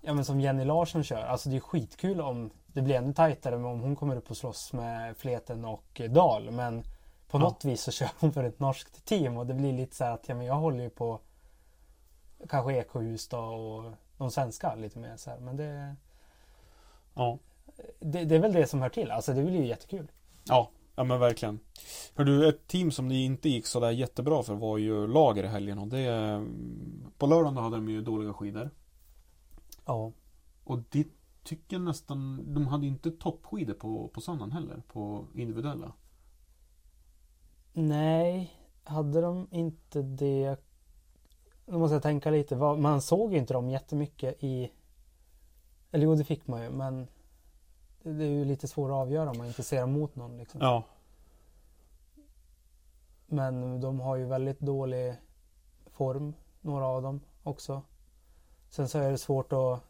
Ja 0.00 0.14
men 0.14 0.24
som 0.24 0.40
Jenny 0.40 0.64
Larsson 0.64 1.04
kör. 1.04 1.22
Alltså 1.22 1.48
det 1.48 1.56
är 1.56 1.60
skitkul 1.60 2.20
om 2.20 2.50
det 2.66 2.82
blir 2.82 2.94
ännu 2.94 3.12
tajtare 3.14 3.56
om 3.56 3.62
hon 3.80 3.96
kommer 3.96 4.16
upp 4.16 4.30
och 4.30 4.36
slåss 4.36 4.72
med 4.72 5.16
Fleten 5.16 5.64
och 5.64 6.00
Dal. 6.10 6.50
Men 6.50 6.82
på 7.28 7.38
Ja. 7.38 7.38
något 7.38 7.64
vis 7.64 7.82
så 7.82 7.90
kör 7.92 8.08
hon 8.20 8.32
för 8.32 8.44
ett 8.44 8.60
norskt 8.60 9.04
team 9.04 9.36
och 9.36 9.46
det 9.46 9.54
blir 9.54 9.72
lite 9.72 9.96
så 9.96 10.04
här 10.04 10.12
att 10.12 10.28
ja, 10.28 10.34
men 10.34 10.46
jag 10.46 10.54
håller 10.54 10.82
ju 10.84 10.90
på 10.90 11.20
kanske 12.48 12.72
Ekohus 12.74 13.28
då 13.28 13.38
och 13.38 13.92
de 14.18 14.30
svenska 14.30 14.74
lite 14.74 14.98
mer 14.98 15.16
så 15.16 15.30
här. 15.30 15.38
Men 15.38 15.56
det, 15.56 15.96
Ja. 17.14 17.38
det, 18.00 18.24
det 18.24 18.34
är 18.34 18.40
väl 18.40 18.52
det 18.52 18.66
som 18.66 18.82
hör 18.82 18.88
till. 18.88 19.10
Alltså 19.10 19.32
det 19.34 19.42
blir 19.42 19.60
ju 19.60 19.66
jättekul. 19.66 20.10
Ja, 20.44 20.70
ja 20.96 21.04
men 21.04 21.20
verkligen. 21.20 21.60
Hör 22.14 22.24
du, 22.24 22.48
ett 22.48 22.66
team 22.66 22.90
som 22.90 23.08
det 23.08 23.14
inte 23.14 23.48
gick 23.48 23.66
så 23.66 23.80
där 23.80 23.90
jättebra 23.90 24.42
för 24.42 24.54
var 24.54 24.78
ju 24.78 25.06
Lager 25.06 25.44
i 25.44 25.46
helgen 25.46 25.78
och 25.78 25.88
det... 25.88 26.44
På 27.18 27.26
lördagen 27.26 27.56
hade 27.56 27.76
de 27.76 27.88
ju 27.88 28.02
dåliga 28.02 28.32
skidor. 28.32 28.70
Ja. 29.84 30.12
Och 30.64 30.78
det 30.90 31.06
tycker 31.44 31.78
nästan... 31.78 32.44
De 32.54 32.66
hade 32.66 32.86
inte 32.86 33.10
toppskidor 33.10 33.74
på, 33.74 34.08
på 34.08 34.20
söndagen 34.20 34.52
heller, 34.52 34.82
på 34.92 35.26
individuella. 35.34 35.92
Nej, 37.72 38.52
hade 38.84 39.20
de 39.20 39.48
inte 39.50 40.02
det? 40.02 40.56
Nu 41.66 41.78
måste 41.78 41.94
jag 41.94 42.02
tänka 42.02 42.30
lite. 42.30 42.56
Man 42.56 43.02
såg 43.02 43.32
ju 43.32 43.38
inte 43.38 43.54
dem 43.54 43.70
jättemycket 43.70 44.44
i... 44.44 44.72
Eller 45.90 46.04
jo, 46.04 46.14
det 46.14 46.24
fick 46.24 46.46
man 46.46 46.62
ju, 46.62 46.70
men 46.70 47.06
det 48.12 48.24
är 48.24 48.28
ju 48.28 48.44
lite 48.44 48.68
svårt 48.68 48.90
att 48.90 48.94
avgöra 48.94 49.30
om 49.30 49.38
man 49.38 49.46
inte 49.46 49.62
ser 49.62 49.80
dem 49.80 49.92
mot 49.92 50.16
någon. 50.16 50.38
Liksom. 50.38 50.60
Ja. 50.60 50.82
Men 53.26 53.80
de 53.80 54.00
har 54.00 54.16
ju 54.16 54.24
väldigt 54.24 54.60
dålig 54.60 55.14
form, 55.86 56.34
några 56.60 56.86
av 56.86 57.02
dem 57.02 57.20
också. 57.42 57.82
Sen 58.68 58.88
så 58.88 58.98
är 58.98 59.10
det 59.10 59.18
svårt 59.18 59.52
att... 59.52 59.80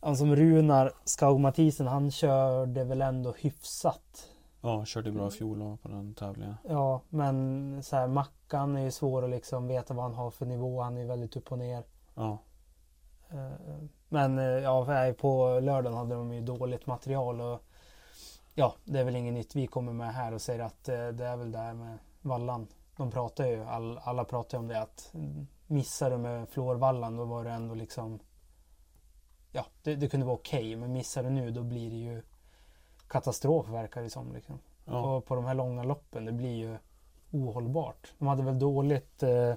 Han 0.00 0.16
som 0.16 0.36
Runar 0.36 0.92
Skaug 1.04 1.40
Mathisen, 1.40 1.86
han 1.86 2.10
körde 2.10 2.84
väl 2.84 3.02
ändå 3.02 3.32
hyfsat. 3.32 4.28
Ja, 4.60 4.84
körde 4.84 5.12
bra 5.12 5.28
i 5.28 5.30
fjol 5.30 5.76
på 5.82 5.88
den 5.88 6.14
tävlingen. 6.14 6.54
Ja, 6.68 7.00
men 7.08 7.82
så 7.82 7.96
här, 7.96 8.06
Mackan 8.06 8.76
är 8.76 8.82
ju 8.82 8.90
svår 8.90 9.24
att 9.24 9.30
liksom 9.30 9.66
veta 9.66 9.94
vad 9.94 10.04
han 10.04 10.14
har 10.14 10.30
för 10.30 10.46
nivå. 10.46 10.80
Han 10.82 10.96
är 10.96 11.00
ju 11.00 11.06
väldigt 11.06 11.36
upp 11.36 11.52
och 11.52 11.58
ner. 11.58 11.84
Ja. 12.14 12.38
Eh, 13.30 13.78
Men 14.08 14.38
eh, 14.38 14.44
ja, 14.44 15.12
på 15.18 15.60
lördagen 15.60 15.98
hade 15.98 16.14
de 16.14 16.32
ju 16.32 16.40
dåligt 16.40 16.86
material 16.86 17.40
och 17.40 17.62
ja, 18.54 18.74
det 18.84 19.00
är 19.00 19.04
väl 19.04 19.16
inget 19.16 19.34
nytt 19.34 19.56
vi 19.56 19.66
kommer 19.66 19.92
med 19.92 20.14
här 20.14 20.34
och 20.34 20.42
säger 20.42 20.60
att 20.60 20.88
eh, 20.88 21.08
det 21.08 21.24
är 21.24 21.36
väl 21.36 21.52
där 21.52 21.74
med 21.74 21.98
vallan. 22.22 22.66
De 22.96 23.10
pratar 23.10 23.46
ju, 23.46 23.64
all, 23.64 23.98
alla 23.98 24.24
pratar 24.24 24.58
ju 24.58 24.62
om 24.62 24.68
det 24.68 24.80
att 24.82 25.12
missar 25.66 26.10
du 26.10 26.18
med 26.18 26.48
fluorvallan 26.48 27.16
då 27.16 27.24
var 27.24 27.44
det 27.44 27.50
ändå 27.50 27.74
liksom 27.74 28.18
Ja, 29.52 29.66
det, 29.82 29.96
det 29.96 30.08
kunde 30.08 30.26
vara 30.26 30.36
okej 30.36 30.76
men 30.76 30.92
missar 30.92 31.22
du 31.22 31.30
nu 31.30 31.50
då 31.50 31.62
blir 31.62 31.90
det 31.90 31.96
ju 31.96 32.22
katastrof 33.08 33.68
verkar 33.68 34.02
det 34.02 34.10
som. 34.10 34.32
Liksom. 34.32 34.58
Ja. 34.84 35.16
Och 35.16 35.24
på 35.24 35.34
de 35.34 35.44
här 35.44 35.54
långa 35.54 35.82
loppen 35.82 36.24
det 36.24 36.32
blir 36.32 36.56
ju 36.56 36.78
ohållbart. 37.30 38.12
De 38.18 38.28
hade 38.28 38.42
väl 38.42 38.58
dåligt 38.58 39.22
eh, 39.22 39.54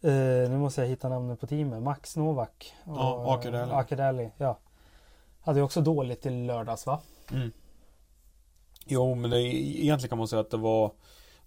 eh, 0.00 0.50
Nu 0.50 0.58
måste 0.58 0.80
jag 0.80 0.88
hitta 0.88 1.08
namnet 1.08 1.40
på 1.40 1.46
teamet. 1.46 1.82
Max 1.82 2.16
Novak. 2.16 2.74
och, 2.84 2.96
Ja, 2.96 3.34
Akerdelli. 3.34 3.70
eh, 3.70 3.76
Akerdelli, 3.78 4.30
ja. 4.36 4.58
Hade 5.40 5.58
ju 5.58 5.64
också 5.64 5.80
dåligt 5.80 6.26
i 6.26 6.30
lördags 6.30 6.86
va? 6.86 7.00
Mm. 7.32 7.50
Jo, 8.86 9.14
men 9.14 9.30
det, 9.30 9.40
egentligen 9.42 10.08
kan 10.08 10.18
man 10.18 10.28
säga 10.28 10.40
att 10.40 10.50
det 10.50 10.56
var 10.56 10.92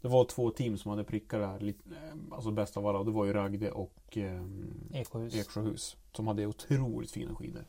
Det 0.02 0.08
var 0.10 0.26
två 0.26 0.50
team 0.50 0.78
som 0.78 0.92
hade 0.92 1.04
prickar 1.04 1.40
där. 1.40 1.60
lite- 1.60 1.90
eh, 1.90 2.14
Alltså 2.36 2.52
bäst 2.52 2.78
av 2.78 2.88
alla. 2.88 3.00
Och 3.00 3.06
det 3.06 3.12
var 3.12 3.26
ju 3.26 3.34
Ragde 3.34 3.72
och 3.72 4.18
eh, 4.18 4.42
Ekohus. 4.94 5.36
Eksjöhus. 5.36 5.98
Som 6.12 6.28
hade 6.28 6.46
otroligt 6.46 7.12
fina 7.12 7.36
skidor. 7.36 7.66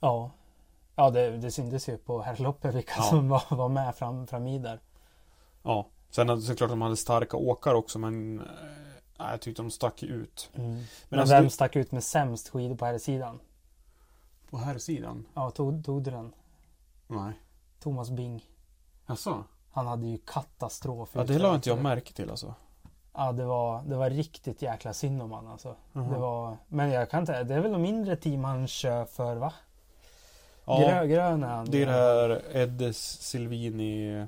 Ja. 0.00 0.30
Ja 0.96 1.10
det, 1.10 1.30
det 1.30 1.50
syntes 1.50 1.88
ju 1.88 1.96
på 1.98 2.22
herrloppet 2.22 2.74
vilka 2.74 2.92
Ja. 2.96 3.02
som 3.02 3.28
var, 3.28 3.42
var 3.50 3.68
med 3.68 3.94
fram, 3.94 4.26
fram 4.26 4.46
i 4.46 4.58
där. 4.58 4.80
Ja. 5.62 5.86
Sen 6.10 6.42
såklart 6.42 6.70
de 6.70 6.82
hade 6.82 6.96
starka 6.96 7.36
åkare 7.36 7.76
också 7.76 7.98
men 7.98 8.42
nej, 9.18 9.30
Jag 9.30 9.40
tyckte 9.40 9.62
de 9.62 9.70
stack 9.70 10.02
ut. 10.02 10.50
Men, 10.54 10.84
Men 11.08 11.20
alltså 11.20 11.34
vem 11.34 11.44
det- 11.44 11.50
stack 11.50 11.76
ut 11.76 11.92
med 11.92 12.04
sämst 12.04 12.48
skidor 12.48 12.74
på 12.76 12.84
här 12.84 12.98
sidan? 12.98 13.40
På 14.50 14.58
här 14.58 14.78
sidan? 14.78 15.26
Ja, 15.34 15.50
tog, 15.50 15.84
tog 15.84 16.02
du 16.02 16.10
den? 16.10 16.32
Nej. 17.06 17.32
Thomas 17.80 18.10
Bing. 18.10 18.46
Jaså? 19.06 19.44
Han 19.72 19.86
hade 19.86 20.06
ju 20.06 20.18
katastrof. 20.18 21.10
Ja 21.12 21.24
det 21.24 21.38
la 21.38 21.54
inte 21.54 21.68
jag 21.68 21.82
märke 21.82 22.12
till 22.12 22.30
alltså. 22.30 22.54
Ja 23.14 23.32
det 23.32 23.44
var, 23.44 23.82
det 23.82 23.96
var 23.96 24.10
riktigt 24.10 24.62
jäkla 24.62 24.92
synd 24.92 25.22
om 25.22 25.32
han 25.32 25.46
alltså. 25.46 25.76
Jaha. 25.92 26.12
Det 26.12 26.18
var, 26.18 26.56
men 26.68 26.90
jag 26.90 27.10
kan 27.10 27.20
inte, 27.20 27.44
det 27.44 27.54
är 27.54 27.60
väl 27.60 27.72
de 27.72 27.82
mindre 27.82 28.16
team 28.16 28.44
han 28.44 28.66
kör 28.66 29.04
för 29.04 29.36
va? 29.36 29.52
Ja, 30.64 30.78
Grö, 30.78 31.06
grön 31.06 31.42
är 31.42 31.48
han. 31.48 31.70
det 31.70 31.82
är 31.82 31.86
det 31.86 31.92
här 31.92 32.56
Eddes 32.56 33.20
Silvini 33.22 34.26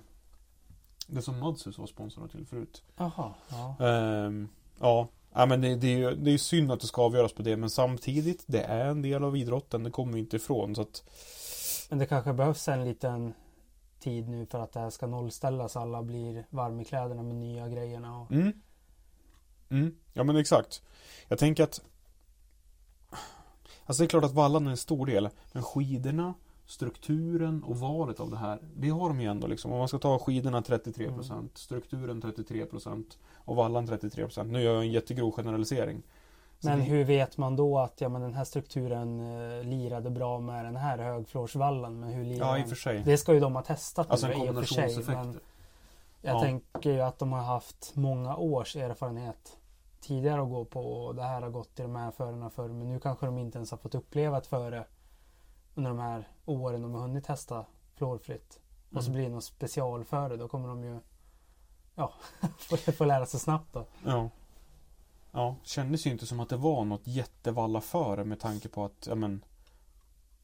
Det 1.06 1.22
som 1.22 1.38
Madshus 1.40 1.78
var 1.78 1.86
sponsrad 1.86 2.30
till 2.30 2.46
förut. 2.46 2.82
Jaha, 2.96 3.34
ja. 3.48 3.86
Ehm, 3.86 4.48
ja, 4.80 5.08
ja 5.34 5.46
men 5.46 5.60
det, 5.60 5.76
det, 5.76 5.86
är 5.86 5.98
ju 5.98 6.14
det 6.14 6.30
är 6.30 6.38
synd 6.38 6.72
att 6.72 6.80
det 6.80 6.86
ska 6.86 7.02
avgöras 7.02 7.32
på 7.32 7.42
det 7.42 7.56
men 7.56 7.70
samtidigt 7.70 8.44
det 8.46 8.62
är 8.62 8.86
en 8.86 9.02
del 9.02 9.24
av 9.24 9.36
idrotten, 9.36 9.82
det 9.82 9.90
kommer 9.90 10.12
vi 10.12 10.18
inte 10.18 10.36
ifrån 10.36 10.74
så 10.74 10.82
att 10.82 11.02
Men 11.90 11.98
det 11.98 12.06
kanske 12.06 12.32
behövs 12.32 12.68
en 12.68 12.84
liten 12.84 13.34
tid 14.04 14.28
nu 14.28 14.46
för 14.46 14.60
att 14.60 14.72
det 14.72 14.80
här 14.80 14.90
ska 14.90 15.06
nollställas. 15.06 15.76
Alla 15.76 16.02
blir 16.02 16.46
varm 16.50 16.80
i 16.80 16.84
kläderna 16.84 17.22
med 17.22 17.36
nya 17.36 17.68
grejerna. 17.68 18.20
Och... 18.20 18.32
Mm. 18.32 18.52
Mm. 19.68 19.96
Ja 20.12 20.24
men 20.24 20.36
exakt. 20.36 20.82
Jag 21.28 21.38
tänker 21.38 21.64
att 21.64 21.80
Alltså 23.86 24.02
det 24.02 24.06
är 24.06 24.08
klart 24.08 24.24
att 24.24 24.32
vallan 24.32 24.66
är 24.66 24.70
en 24.70 24.76
stor 24.76 25.06
del 25.06 25.28
Men 25.52 25.62
skidorna 25.62 26.34
Strukturen 26.66 27.62
och 27.64 27.76
valet 27.78 28.20
av 28.20 28.30
det 28.30 28.36
här 28.36 28.58
Det 28.76 28.88
har 28.88 29.08
de 29.08 29.20
ju 29.20 29.26
ändå 29.30 29.46
liksom 29.46 29.72
Om 29.72 29.78
man 29.78 29.88
ska 29.88 29.98
ta 29.98 30.18
skidorna 30.18 30.60
33% 30.60 31.48
Strukturen 31.54 32.22
33% 32.22 33.04
Och 33.34 33.56
vallan 33.56 33.86
33% 33.88 34.44
Nu 34.44 34.60
gör 34.62 34.74
jag 34.74 34.82
en 34.82 34.92
jättegrov 34.92 35.32
generalisering 35.32 36.02
Så 36.58 36.68
Men 36.68 36.78
det- 36.78 36.84
hur 36.84 37.04
vet 37.04 37.38
man 37.38 37.56
då 37.56 37.78
att 37.78 38.00
ja, 38.00 38.08
men 38.08 38.22
den 38.22 38.34
här 38.34 38.44
strukturen 38.44 39.20
eh, 39.20 39.64
lirade 39.64 40.10
bra 40.10 40.40
med 40.40 40.64
den 40.64 40.76
här 40.76 40.98
högflårsvallen? 40.98 42.00
Men 42.00 42.08
hur 42.12 42.24
lirar 42.24 42.46
Ja 42.46 42.58
i 42.58 42.64
och 42.64 42.68
för 42.68 42.76
sig 42.76 43.02
Det 43.04 43.16
ska 43.18 43.34
ju 43.34 43.40
de 43.40 43.54
ha 43.54 43.62
testat 43.62 44.10
Alltså 44.10 44.26
nu 44.26 44.32
en 44.32 44.38
för 44.54 44.62
sig. 44.62 44.76
kombinationseffekt 44.76 45.18
Men 45.18 45.40
jag 46.22 46.34
Ja. 46.36 46.40
tänker 46.40 46.90
ju 46.92 47.00
att 47.00 47.18
de 47.18 47.32
har 47.32 47.42
haft 47.42 47.92
många 47.96 48.36
års 48.36 48.76
erfarenhet 48.76 49.56
tidigare 50.00 50.42
att 50.42 50.48
gå 50.50 50.64
på 50.64 50.80
och 50.80 51.14
det 51.14 51.22
här 51.22 51.42
har 51.42 51.50
gått 51.50 51.80
i 51.80 51.82
de 51.82 51.96
här 51.96 52.10
förarna 52.10 52.50
förr. 52.50 52.68
Men 52.68 52.88
nu 52.88 53.00
kanske 53.00 53.26
de 53.26 53.38
inte 53.38 53.58
ens 53.58 53.70
har 53.70 53.78
fått 53.78 53.94
uppleva 53.94 54.38
ett 54.38 54.46
före 54.46 54.84
under 55.74 55.90
de 55.90 55.98
här 55.98 56.28
åren 56.44 56.82
de 56.82 56.94
har 56.94 57.00
hunnit 57.00 57.24
testa 57.24 57.66
fluorfritt. 57.94 58.60
Och 58.92 59.04
så 59.04 59.10
Mm. 59.10 59.12
blir 59.12 59.28
det 59.28 59.34
något 59.34 59.44
specialföre. 59.44 60.36
Då 60.36 60.48
kommer 60.48 60.68
de 60.68 60.84
ju 60.84 60.98
ja, 61.94 62.12
få, 62.98 63.04
lära 63.04 63.26
sig 63.26 63.40
snabbt 63.40 63.72
då. 63.72 63.86
Ja 64.04 64.30
Ja, 65.32 65.56
kändes 65.62 66.06
ju 66.06 66.10
inte 66.10 66.26
som 66.26 66.40
att 66.40 66.48
det 66.48 66.56
var 66.56 66.84
något 66.84 67.06
jättevalla 67.06 67.80
före 67.80 68.24
med 68.24 68.40
tanke 68.40 68.68
på 68.68 68.84
att, 68.84 69.06
ja 69.08 69.14
men 69.14 69.44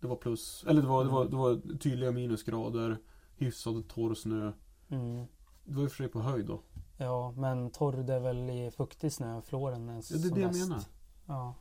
Det 0.01 0.07
var 0.07 0.17
plus, 0.17 0.65
eller 0.69 0.83
det 0.83 0.89
var, 0.89 1.05
det 1.05 1.11
var, 1.11 1.25
det 1.25 1.37
var 1.37 1.79
tydliga 1.79 2.11
minusgrader 2.11 2.99
Hyfsad 3.37 3.89
torr 3.89 4.15
snö 4.15 4.53
Mm. 4.89 5.27
Det 5.65 5.75
var 5.77 5.85
och 5.85 5.91
för 5.91 5.97
sig 5.97 6.09
på 6.09 6.21
höjd 6.21 6.47
då 6.47 6.61
Ja, 6.97 7.33
men 7.37 7.71
torr 7.71 7.93
det 8.03 8.15
är 8.15 8.21
väl 8.21 8.51
i 8.51 8.71
fuktig 8.71 9.13
snö 9.13 9.43
fluoren 9.43 9.89
är 9.89 9.95
Ja, 9.95 10.03
det 10.19 10.29
är 10.29 10.35
det 10.35 10.41
jag 10.41 10.51
bäst. 10.51 10.69
menar 10.69 10.83
Ja. 11.27 11.55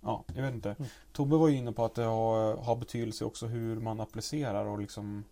Ja, 0.00 0.24
jag 0.34 0.42
vet 0.42 0.54
inte 0.54 0.70
Mm. 0.70 0.90
Tobbe 1.12 1.36
var 1.36 1.48
ju 1.48 1.56
inne 1.56 1.72
på 1.72 1.84
att 1.84 1.94
det 1.94 2.02
har, 2.02 2.56
har 2.56 2.76
betydelse 2.76 3.24
också 3.24 3.46
hur 3.46 3.80
man 3.80 4.00
applicerar 4.00 4.66
och 4.66 4.78
liksom 4.78 5.24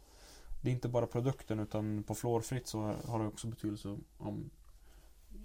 Det 0.60 0.70
är 0.70 0.74
inte 0.74 0.88
bara 0.88 1.06
produkten 1.06 1.60
utan 1.60 2.02
på 2.02 2.14
fluorfritt 2.14 2.66
så 2.66 2.94
har 3.06 3.18
det 3.18 3.26
också 3.26 3.46
betydelse 3.46 3.96
om 4.18 4.50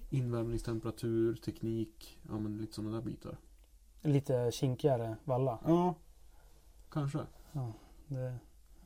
Invärmningstemperatur, 0.09 1.35
teknik, 1.35 2.19
ja 2.29 2.39
men 2.39 2.57
lite 2.57 2.73
sådana 2.73 2.97
där 2.97 3.01
bitar 3.01 3.37
Lite 4.01 4.51
kinkigare 4.51 5.15
valla. 5.23 5.59
Ja 5.65 5.95
Kanske 6.91 7.19
Det 8.07 8.37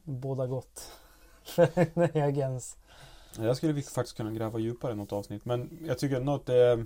båda 0.03 0.47
gott 0.47 0.91
för 1.43 2.17
en. 2.17 2.59
Jag 3.37 3.57
skulle 3.57 3.81
faktiskt 3.81 4.17
kunna 4.17 4.31
gräva 4.31 4.59
djupare 4.59 4.91
i 4.91 4.95
något 4.95 5.13
avsnitt 5.13 5.45
men 5.45 5.79
jag 5.85 5.99
tycker 5.99 6.15
ändå 6.15 6.33
att 6.33 6.45
det 6.45 6.85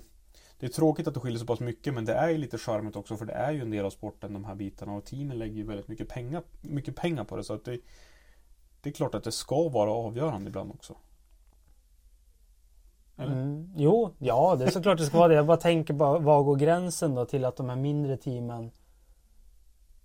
det 0.59 0.65
är 0.65 0.69
tråkigt 0.69 1.07
att 1.07 1.13
det 1.13 1.19
skiljer 1.19 1.39
så 1.39 1.45
pass 1.45 1.59
mycket 1.59 1.93
men 1.93 2.05
det 2.05 2.13
är 2.13 2.29
ju 2.29 2.37
lite 2.37 2.57
charmigt 2.57 2.95
också 2.95 3.17
för 3.17 3.25
det 3.25 3.33
är 3.33 3.51
ju 3.51 3.61
en 3.61 3.71
del 3.71 3.85
av 3.85 3.89
sporten 3.89 4.33
de 4.33 4.45
här 4.45 4.55
bitarna 4.55 4.93
och 4.93 5.05
teamen 5.05 5.37
lägger 5.37 5.55
ju 5.55 5.63
väldigt 5.63 5.87
mycket 5.87 6.09
pengar, 6.09 6.43
mycket 6.61 6.95
pengar 6.95 7.23
på 7.23 7.35
det 7.35 7.43
så 7.43 7.53
att 7.53 7.65
det 7.65 7.79
Det 8.81 8.89
är 8.89 8.93
klart 8.93 9.15
att 9.15 9.23
det 9.23 9.31
ska 9.31 9.69
vara 9.69 9.91
avgörande 9.91 10.49
ibland 10.49 10.71
också. 10.71 10.95
Mm. 13.17 13.73
Jo, 13.77 14.13
ja 14.19 14.55
det 14.59 14.65
är 14.65 14.69
såklart 14.69 14.97
det 14.97 15.05
ska 15.05 15.17
vara 15.17 15.27
det. 15.27 15.33
Jag 15.33 15.45
bara 15.45 15.57
tänker 15.57 15.93
bara, 15.93 16.19
var 16.19 16.43
går 16.43 16.55
gränsen 16.55 17.15
då 17.15 17.25
till 17.25 17.45
att 17.45 17.55
de 17.55 17.69
här 17.69 17.75
mindre 17.75 18.17
teamen 18.17 18.71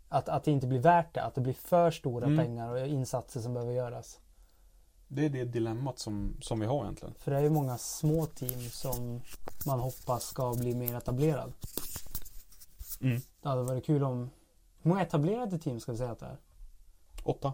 Att, 0.09 0.29
att 0.29 0.45
det 0.45 0.51
inte 0.51 0.67
blir 0.67 0.79
värt 0.81 1.15
det. 1.15 1.23
Att 1.23 1.35
det 1.35 1.41
blir 1.41 1.55
för 1.55 1.91
stora 1.91 2.27
Mm. 2.27 2.39
pengar 2.39 2.69
och 2.69 2.87
insatser 2.87 3.41
som 3.41 3.55
behöver 3.55 3.73
göras. 3.73 4.21
Det 5.09 5.25
är 5.25 5.31
det 5.31 5.45
dilemmat 5.45 5.99
som, 5.99 6.37
som 6.41 6.61
vi 6.61 6.67
har 6.67 6.83
egentligen. 6.83 7.15
För 7.15 7.31
det 7.31 7.37
är 7.37 7.43
ju 7.43 7.51
många 7.51 7.79
små 7.79 8.27
team 8.27 8.61
som 8.61 9.21
man 9.67 9.81
hoppas 9.81 10.25
ska 10.25 10.55
bli 10.55 10.75
mer 10.75 10.95
etablerad. 10.97 11.53
Mm. 13.01 13.21
Det 13.43 13.49
hade 13.49 13.63
varit 13.63 13.87
kul 13.87 14.05
om... 14.05 14.31
Hur 14.83 14.89
många 14.89 15.03
etablerade 15.03 15.59
team 15.59 15.81
ska 15.81 15.93
vi 15.93 15.99
säga 15.99 16.11
att 16.11 16.19
det 16.19 16.27
är? 16.27 16.39
Åtta. 17.25 17.53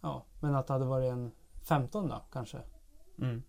Ja, 0.00 0.24
men 0.40 0.54
att 0.54 0.66
det 0.66 0.72
hade 0.72 0.84
varit 0.84 1.12
en 1.12 1.32
15 1.62 2.08
då 2.08 2.20
kanske 2.32 2.60
Mm. 3.18 3.42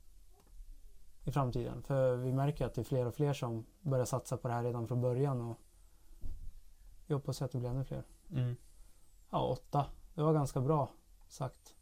i 1.24 1.32
framtiden. 1.32 1.84
För 1.84 2.16
vi 2.16 2.34
märker 2.34 2.66
att 2.66 2.74
det 2.74 2.82
är 2.82 2.86
fler 2.86 3.06
och 3.06 3.16
fler 3.16 3.34
som 3.34 3.66
börjar 3.82 4.06
satsa 4.06 4.38
på 4.38 4.48
det 4.48 4.54
här 4.54 4.64
redan 4.64 4.88
från 4.88 5.02
början 5.02 5.42
och 5.42 5.58
vi 7.08 7.14
hoppas 7.14 7.42
att 7.42 7.52
det 7.52 7.58
blir 7.58 7.70
ännu 7.70 7.84
fler. 7.84 8.04
Mm. 8.32 8.56
Ja, 9.30 9.48
åtta. 9.48 9.86
Det 10.14 10.22
var 10.24 10.34
ganska 10.34 10.62
bra 10.62 10.90
sagt. 11.28 11.76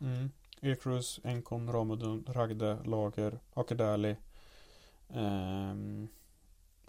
Mm. 0.00 0.30
Ekrus, 0.62 1.20
Enkon, 1.24 1.72
Ramudun, 1.72 2.24
Ragde, 2.28 2.78
Lager, 2.84 3.38
Akedali. 3.54 4.16
Ehm, 5.08 6.08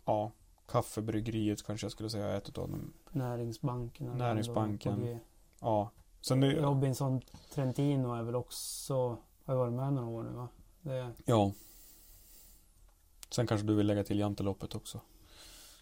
ja, 0.05 0.31
Kaffebryggeriet 0.67 1.63
kanske 1.63 1.85
jag 1.85 1.91
skulle 1.91 2.09
säga 2.09 2.25
är 2.27 2.37
ett 2.37 2.47
av 2.47 2.53
dem. 2.69 2.93
Näringsbanken. 3.11 4.07
är 4.09 4.13
Näringsbanken. 4.15 5.19
Ja. 5.59 5.91
Sen 6.21 6.39
det, 6.39 6.51
Robinson 6.55 7.21
Trentino 7.53 8.13
är 8.13 8.23
väl 8.23 8.35
också, 8.35 9.17
har 9.45 9.55
varit 9.55 9.73
med 9.73 9.93
några 9.93 10.07
år 10.09 10.23
nu 10.23 10.29
va? 10.31 10.47
Det, 10.81 11.11
ja. 11.25 11.51
Sen 13.29 13.47
kanske 13.47 13.67
du 13.67 13.75
vill 13.75 13.87
lägga 13.87 14.03
till 14.03 14.19
Janteloppet 14.19 14.75
också. 14.75 15.01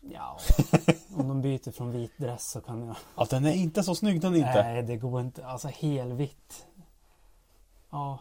ja, 0.01 0.39
om 1.15 1.27
de 1.27 1.41
byter 1.41 1.71
från 1.71 1.91
vit 1.91 2.17
dress 2.17 2.51
så 2.51 2.61
kan 2.61 2.81
jag. 2.87 2.95
Ja, 3.15 3.27
den 3.29 3.45
är 3.45 3.53
inte 3.53 3.83
så 3.83 3.95
snygg 3.95 4.21
den 4.21 4.35
inte. 4.35 4.63
Nej, 4.63 4.83
det 4.83 4.97
går 4.97 5.21
inte. 5.21 5.45
Alltså 5.45 5.67
helvitt. 5.67 6.65
Ja, 7.97 8.19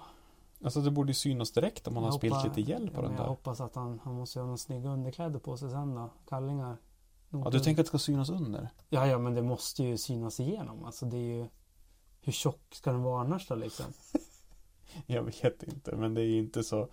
Alltså 0.65 0.81
det 0.81 0.91
borde 0.91 1.11
ju 1.11 1.15
synas 1.15 1.53
direkt 1.53 1.87
om 1.89 1.95
man 1.95 2.03
har 2.03 2.11
jag 2.11 2.15
spilt 2.19 2.35
hoppas- 2.35 2.57
lite 2.57 2.71
gel 2.71 2.91
på 2.91 2.97
ja, 2.97 3.03
den 3.03 3.11
men 3.11 3.17
Jag 3.17 3.25
där. 3.25 3.29
hoppas 3.29 3.61
att 3.61 3.75
han, 3.75 4.01
han 4.05 4.15
måste 4.15 4.39
ha 4.39 4.45
några 4.45 4.57
snygga 4.57 4.89
underkläder 4.91 5.39
på 5.39 5.57
sig 5.57 5.71
sen 5.71 5.95
då. 5.95 6.11
Kallingar. 6.29 6.77
Ja, 7.31 7.51
du 7.51 7.61
tänker 7.61 7.83
att 7.83 7.87
det 7.87 7.89
ska 7.89 7.99
synas 7.99 8.31
under? 8.31 8.69
Ja, 8.89 9.07
ja, 9.07 9.19
men 9.19 9.35
det 9.35 9.43
måste 9.43 9.83
ju 9.85 9.97
synas 9.97 10.41
igenom. 10.41 10.85
Alltså 10.85 11.07
det 11.07 11.17
är 11.17 11.37
ju... 11.37 11.47
Hur 12.21 12.33
tjock 12.33 12.61
ska 12.75 12.93
den 12.93 13.03
vara 13.03 13.21
annars 13.21 13.49
då 13.49 13.55
liksom? 13.55 13.87
Jag 15.07 15.23
vet 15.23 15.63
inte, 15.63 15.97
men 15.97 16.15
det 16.15 16.21
är 16.21 16.27
ju 16.27 16.39
inte 16.39 16.65
så... 16.65 16.89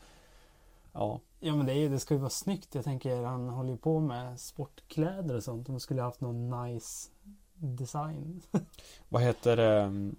Ja. 0.94 1.20
Ja, 1.40 1.56
men 1.56 1.66
det, 1.66 1.74
är, 1.74 1.90
det 1.90 2.00
ska 2.00 2.14
ju 2.14 2.20
vara 2.20 2.30
snyggt. 2.30 2.76
Jag 2.76 2.84
tänker, 2.84 3.24
han 3.24 3.50
håller 3.50 3.70
ju 3.72 3.78
på 3.78 4.00
med 4.00 4.40
sportkläder 4.40 5.36
och 5.36 5.44
sånt. 5.44 5.68
De 5.68 5.80
skulle 5.80 6.02
ha 6.02 6.08
haft 6.08 6.22
någon 6.22 6.64
nice 6.64 7.10
design. 7.56 8.42
Vad 9.10 9.22
heter 9.22 9.58
det? 9.58 10.12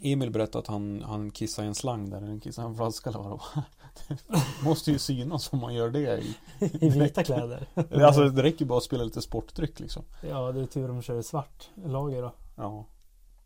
Emil 0.00 0.30
berättade 0.30 0.58
att 0.58 0.66
han, 0.66 1.02
han 1.02 1.30
kissade 1.30 1.66
i 1.66 1.68
en 1.68 1.74
slang 1.74 2.10
där, 2.10 2.22
eller 2.22 2.40
kissade 2.40 2.68
i 2.68 2.70
en 2.70 2.76
flaska 2.76 3.10
eller 3.10 3.18
vad 3.18 3.30
det 3.30 3.30
var. 3.30 3.62
Det 4.08 4.64
måste 4.64 4.90
ju 4.90 4.98
synas 4.98 5.52
om 5.52 5.58
man 5.58 5.74
gör 5.74 5.90
det 5.90 6.18
i... 6.18 6.36
I 6.60 6.88
vita 6.88 7.24
kläder. 7.24 7.66
Alltså 8.04 8.28
det 8.28 8.42
räcker 8.42 8.60
ju 8.60 8.66
bara 8.66 8.78
att 8.78 8.84
spela 8.84 9.04
lite 9.04 9.22
sportdryck 9.22 9.80
liksom. 9.80 10.04
Ja, 10.20 10.52
det 10.52 10.60
är 10.60 10.66
tur 10.66 10.88
de 10.88 11.02
kör 11.02 11.22
svart 11.22 11.70
lager 11.84 12.22
då. 12.22 12.32
Ja. 12.56 12.86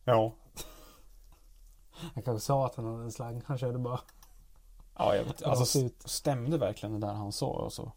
Ja. 0.04 0.32
Han 2.14 2.22
kanske 2.22 2.46
sa 2.46 2.66
att 2.66 2.74
han 2.74 2.84
hade 2.84 3.04
en 3.04 3.12
slang. 3.12 3.42
Han 3.46 3.58
körde 3.58 3.78
bara... 3.78 4.00
Ja, 4.98 5.16
jag 5.16 5.24
vet. 5.24 5.42
Alltså 5.42 5.88
stämde 6.04 6.58
verkligen 6.58 7.00
det 7.00 7.06
där 7.06 7.14
han 7.14 7.32
sa 7.32 7.64
alltså? 7.64 7.92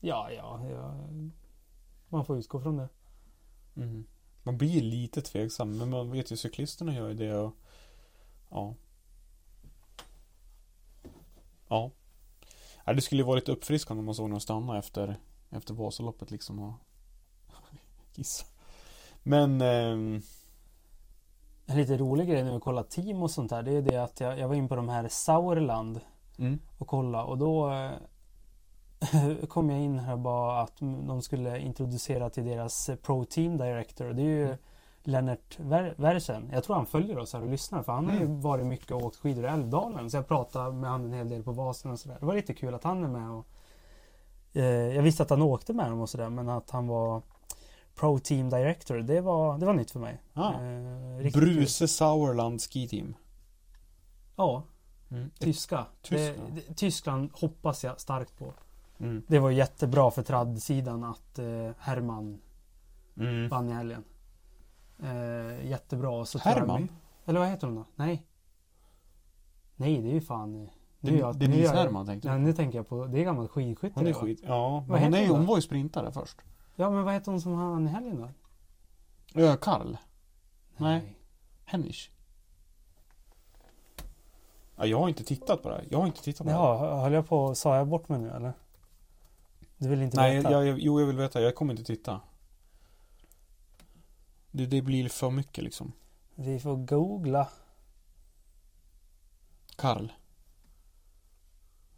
Ja, 0.00 0.30
ja, 0.30 0.60
ja. 0.70 0.94
Man 2.08 2.24
får 2.24 2.38
utgå 2.38 2.60
från 2.60 2.76
det. 2.76 2.88
Mm. 3.76 4.06
Man 4.48 4.58
blir 4.58 4.82
lite 4.82 5.22
tveksam, 5.22 5.78
men 5.78 5.90
man 5.90 6.10
vet 6.10 6.32
ju 6.32 6.36
cyklisterna 6.36 6.94
gör 6.94 7.08
ju 7.08 7.14
det 7.14 7.34
och... 7.34 7.52
Ja. 8.50 8.74
Ja. 11.68 11.90
Nej, 12.86 12.96
det 12.96 13.02
skulle 13.02 13.20
ju 13.20 13.26
varit 13.26 13.48
uppfriskande 13.48 13.98
om 13.98 14.04
man 14.04 14.14
såg 14.14 14.30
någon 14.30 14.40
stanna 14.40 14.78
efter, 14.78 15.16
efter 15.50 15.74
Vasaloppet 15.74 16.30
liksom 16.30 16.58
och 16.58 16.72
kissa. 18.12 18.46
Men... 19.22 19.60
ehm, 19.60 20.22
En 21.66 21.76
lite 21.76 21.96
rolig 21.96 22.28
grej 22.28 22.44
när 22.44 22.54
vi 22.54 22.60
kollar 22.60 22.82
team 22.82 23.22
och 23.22 23.30
sånt 23.30 23.50
där. 23.50 23.62
Det 23.62 23.72
är 23.72 23.82
det 23.82 23.96
att 23.96 24.20
jag, 24.20 24.38
jag 24.38 24.48
var 24.48 24.54
in 24.54 24.68
på 24.68 24.76
de 24.76 24.88
här 24.88 25.08
Sauerland 25.08 26.00
mm. 26.38 26.58
och 26.78 26.86
kolla 26.86 27.24
och 27.24 27.38
då 27.38 27.72
eh, 27.72 27.92
kom 29.48 29.70
jag 29.70 29.80
in 29.80 29.98
här 29.98 30.16
bara 30.16 30.60
att 30.60 30.76
de 30.80 31.22
skulle 31.22 31.58
introducera 31.58 32.30
till 32.30 32.44
deras 32.44 32.88
eh, 32.88 32.96
Pro 32.96 33.24
Team 33.24 33.56
Director. 33.56 34.04
Det 34.12 34.22
är 34.22 34.26
ju 34.26 34.44
Mm. 34.44 34.58
Lennart 35.02 35.58
Ver- 35.58 35.94
Versen. 35.96 36.50
Jag 36.52 36.64
tror 36.64 36.76
han 36.76 36.86
följer 36.86 37.18
oss 37.18 37.32
här 37.32 37.42
och 37.42 37.48
lyssnar 37.48 37.82
för 37.82 37.92
han 37.92 38.06
har 38.06 38.12
ju 38.16 38.22
Mm. 38.24 38.40
varit 38.40 38.66
mycket 38.66 38.90
och 38.90 39.02
åkt 39.02 39.16
skidor 39.16 39.44
i 39.44 39.48
Älvdalen. 39.48 40.10
Så 40.10 40.16
jag 40.16 40.28
pratade 40.28 40.72
med 40.72 40.90
han 40.90 41.04
en 41.04 41.12
hel 41.12 41.28
del 41.28 41.42
på 41.42 41.52
Vasen 41.52 41.90
och 41.90 41.98
sådär. 41.98 42.16
Det 42.20 42.26
var 42.26 42.34
lite 42.34 42.54
kul 42.54 42.74
att 42.74 42.84
han 42.84 43.04
är 43.04 43.08
med 43.08 43.30
och 43.30 43.46
eh, 44.52 44.64
Jag 44.96 45.02
visste 45.02 45.22
att 45.22 45.30
han 45.30 45.42
åkte 45.42 45.72
med 45.72 45.90
dem 45.90 46.00
och 46.00 46.08
sådär 46.08 46.28
men 46.30 46.48
att 46.48 46.70
han 46.70 46.86
var 46.86 47.22
Pro 47.94 48.18
Team 48.18 48.50
Director. 48.50 48.96
Det 48.98 49.20
var, 49.20 49.58
det 49.58 49.66
var 49.66 49.74
nytt 49.74 49.90
för 49.90 50.00
mig. 50.00 50.22
Ah. 50.34 50.52
Eh, 50.52 51.16
riktigt 51.18 51.34
kul. 51.42 51.54
Bruse 51.54 51.88
Sauerland 51.88 52.60
Ski 52.62 52.88
Team. 52.88 53.14
Ja, 54.36 54.62
Mm. 55.10 55.30
tyska. 55.38 55.86
Tyskland. 56.02 56.54
Det, 56.54 56.60
det, 56.68 56.74
Tyskland 56.74 57.30
hoppas 57.34 57.84
jag 57.84 58.00
starkt 58.00 58.38
på. 58.38 58.52
Mm. 59.00 59.22
Det 59.26 59.38
var 59.38 59.50
jättebra 59.50 60.10
för 60.10 60.22
traddsidan 60.22 61.04
att 61.04 61.38
eh, 61.38 61.70
Herman 61.78 62.40
Mm. 63.16 63.48
vann 63.48 63.68
i 63.68 63.72
helgen. 63.72 64.04
Eh, 65.02 65.66
jättebra. 65.66 66.24
Så 66.24 66.38
tror 66.38 66.52
jag- 66.52 66.60
Herman? 66.60 66.88
Eller 67.26 67.40
vad 67.40 67.48
heter 67.48 67.66
hon 67.66 67.76
då? 67.76 67.84
Nej. 67.96 68.26
Nej, 69.76 70.02
det 70.02 70.08
är 70.08 70.12
ju 70.12 70.20
fan... 70.20 70.68
Nu 71.00 71.18
jag- 71.18 71.38
Denise 71.38 71.62
jag- 71.62 71.72
Herman 71.72 72.06
tänkte 72.06 72.28
du? 72.28 72.32
Ja, 72.32 72.38
nu 72.38 72.52
tänker 72.52 72.78
jag 72.78 72.88
på... 72.88 73.06
Det 73.06 73.20
är 73.20 73.24
gammal 73.24 73.48
skidskytte. 73.48 74.00
Hon 74.00 74.06
är 74.06 74.12
skit. 74.12 74.40
Ja, 74.46 74.84
men 74.88 75.02
hon, 75.02 75.14
är, 75.14 75.28
hon 75.28 75.36
hon 75.36 75.46
var 75.46 75.56
ju 75.56 75.62
sprintare 75.62 76.12
först. 76.12 76.36
Ja, 76.76 76.90
men 76.90 77.04
vad 77.04 77.14
heter 77.14 77.30
hon 77.32 77.40
som 77.40 77.52
vann 77.58 77.86
i 77.86 77.90
helgen 77.90 78.16
då? 78.20 78.30
Ja, 79.42 79.56
Karl. 79.56 79.96
Nej. 80.76 81.16
Hennisch. 81.64 82.10
Ja, 84.76 84.86
jag 84.86 84.98
har 85.00 85.08
inte 85.08 85.24
tittat 85.24 85.62
på 85.62 85.68
det 85.68 85.74
här. 85.74 85.84
Jag 85.90 85.98
har 85.98 86.06
inte 86.06 86.22
tittat 86.22 86.38
på 86.46 86.52
det 86.52 86.58
här. 86.58 86.62
Jaha, 86.62 87.00
höll 87.02 87.12
jag 87.12 87.28
på... 87.28 87.54
Sa 87.54 87.76
jag 87.76 87.88
bort 87.88 88.08
mig 88.08 88.18
nu 88.18 88.30
eller? 88.30 88.52
Du 89.78 89.88
vill 89.88 90.02
inte 90.02 90.16
Nej, 90.16 90.36
veta? 90.36 90.50
jag, 90.50 90.66
jag, 90.66 90.78
jo 90.78 91.00
jag 91.00 91.06
vill 91.06 91.16
veta. 91.16 91.40
Jag 91.40 91.54
kommer 91.54 91.72
inte 91.72 91.84
titta. 91.84 92.20
Det, 94.50 94.66
det 94.66 94.82
blir 94.82 95.08
för 95.08 95.30
mycket 95.30 95.64
liksom. 95.64 95.92
Vi 96.34 96.60
får 96.60 96.76
googla. 96.76 97.48
Karl. 99.76 100.08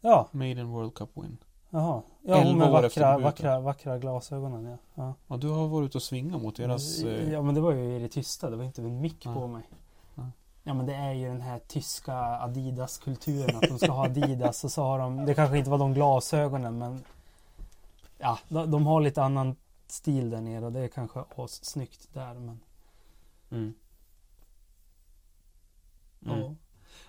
Ja, 0.01 0.29
Maiden 0.33 0.69
World 0.69 0.95
Cup 0.95 1.11
win. 1.15 1.39
jaha. 1.71 2.03
Ja, 2.23 2.55
med 2.55 2.71
vackra, 2.71 3.19
vackra, 3.19 3.61
vackra 3.61 3.99
glasögonen 3.99 4.65
ja. 4.65 4.77
ja. 4.95 5.15
Ja, 5.27 5.37
du 5.37 5.49
har 5.49 5.69
varit 5.69 5.87
ute 5.87 5.99
och 5.99 6.03
svingat 6.03 6.43
mot 6.43 6.57
deras... 6.57 7.03
Eh, 7.03 7.33
Ja 7.33 7.43
men 7.43 7.55
det 7.55 7.61
var 7.61 7.73
ju 7.73 7.97
i 7.97 7.99
det 7.99 8.09
tysta, 8.09 8.51
det 8.51 8.57
var 8.57 8.65
inte 8.65 8.83
en 8.83 9.01
mick 9.01 9.27
Ja. 9.27 9.35
på 9.35 9.47
mig. 9.47 9.63
Ja. 10.15 10.27
Ja 10.63 10.75
men 10.75 10.87
det 10.87 10.95
är 10.95 11.13
ju 11.13 11.29
den 11.29 11.41
här 11.41 11.59
tyska 11.59 12.15
Adidas-kulturen 12.15 13.57
att 13.57 13.63
de 13.69 13.79
ska 13.79 13.93
ha 13.93 14.05
Adidas 14.05 14.65
och 14.65 14.73
så 14.73 14.83
har 14.83 14.99
de, 14.99 15.25
det 15.27 15.35
kanske 15.35 15.59
inte 15.59 15.71
var 15.71 15.79
de 15.79 15.95
glasögonen 15.95 16.79
men 16.79 17.05
Ja, 18.21 18.39
de, 18.49 18.71
de 18.71 18.87
har 18.87 19.01
lite 19.01 19.23
annan 19.23 19.57
stil 19.87 20.31
där 20.31 20.41
nere 20.41 20.67
och 20.67 20.73
det 20.73 20.81
är 20.81 20.89
kanske 20.89 21.25
snyggt 21.49 22.09
där 22.13 22.35
men 22.35 22.61
mm. 23.51 23.75
Mm. 26.23 26.41
ja. 26.41 26.55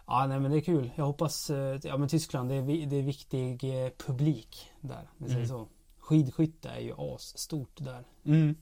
Ja 0.08 0.28
nej 0.28 0.40
men 0.40 0.52
det 0.52 0.58
är 0.58 0.62
kul. 0.62 0.92
Jag 0.96 1.06
hoppas, 1.06 1.50
eh, 1.50 1.80
ja 1.84 1.98
men 1.98 2.10
Tyskland 2.10 2.50
det 2.50 2.56
är, 2.56 2.86
det 2.86 2.96
är 2.96 3.04
viktig 3.04 3.84
eh, 3.86 3.92
publik 3.98 4.72
där, 4.82 5.10
säger 5.20 5.36
Mm. 5.36 5.48
så. 5.48 5.68
Skidskytte 6.00 6.70
är 6.70 6.80
ju 6.80 6.94
asstort 6.98 7.78
där. 7.78 8.08
Mm. 8.24 8.56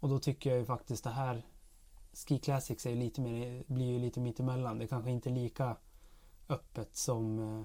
Och 0.00 0.08
då 0.08 0.18
tycker 0.18 0.50
jag 0.50 0.58
ju 0.58 0.64
faktiskt 0.64 1.04
det 1.04 1.10
här 1.10 1.46
Ski 2.12 2.38
Classics 2.38 2.86
är 2.86 2.90
ju 2.90 2.96
lite 2.96 3.20
mer, 3.20 3.64
blir 3.66 3.86
ju 3.86 3.98
lite 3.98 4.20
mittemellan. 4.20 4.78
Det 4.78 4.84
är 4.84 4.88
kanske 4.88 5.10
inte 5.10 5.30
lika 5.30 5.76
öppet 6.48 6.96
som 6.96 7.38
eh, 7.38 7.64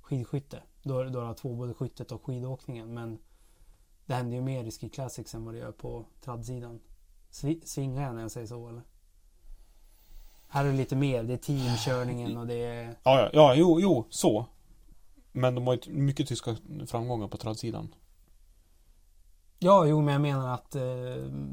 skidskytte. 0.00 0.62
Då, 0.82 1.04
då 1.04 1.20
har 1.20 1.34
två 1.34 1.54
både 1.54 1.74
skyttet 1.74 2.12
och 2.12 2.24
skidåkningen. 2.24 2.94
Men 2.94 3.18
det 4.06 4.14
händer 4.14 4.36
ju 4.36 4.42
mer 4.42 4.64
i 4.64 4.70
Ski 4.70 4.88
Classics 4.88 5.34
än 5.34 5.44
vad 5.44 5.54
det 5.54 5.58
gör 5.58 5.72
på 5.72 6.04
traddsidan. 6.20 6.80
Svi- 7.30 7.64
Svingar 7.64 8.02
jag 8.02 8.14
när 8.14 8.22
jag 8.22 8.30
säger 8.30 8.46
så 8.46 8.68
eller? 8.68 8.82
Här 10.48 10.64
är 10.64 10.70
det 10.70 10.76
lite 10.76 10.96
mer. 10.96 11.22
Det 11.22 11.32
är 11.32 11.36
teamkörningen 11.36 12.36
och 12.36 12.46
det 12.46 12.54
är... 12.54 12.84
Ja, 13.02 13.20
ja, 13.20 13.30
ja, 13.32 13.54
jo, 13.54 13.80
jo, 13.80 14.06
så. 14.10 14.46
Men 15.32 15.54
de 15.54 15.66
har 15.66 15.78
ju 15.82 15.92
mycket 15.92 16.28
tyska 16.28 16.56
framgångar 16.86 17.28
på 17.28 17.36
tradsidan. 17.36 17.94
Ja, 19.58 19.86
jo, 19.86 20.02
men 20.02 20.12
jag 20.12 20.22
menar 20.22 20.54
att 20.54 20.74
eh, 20.74 20.82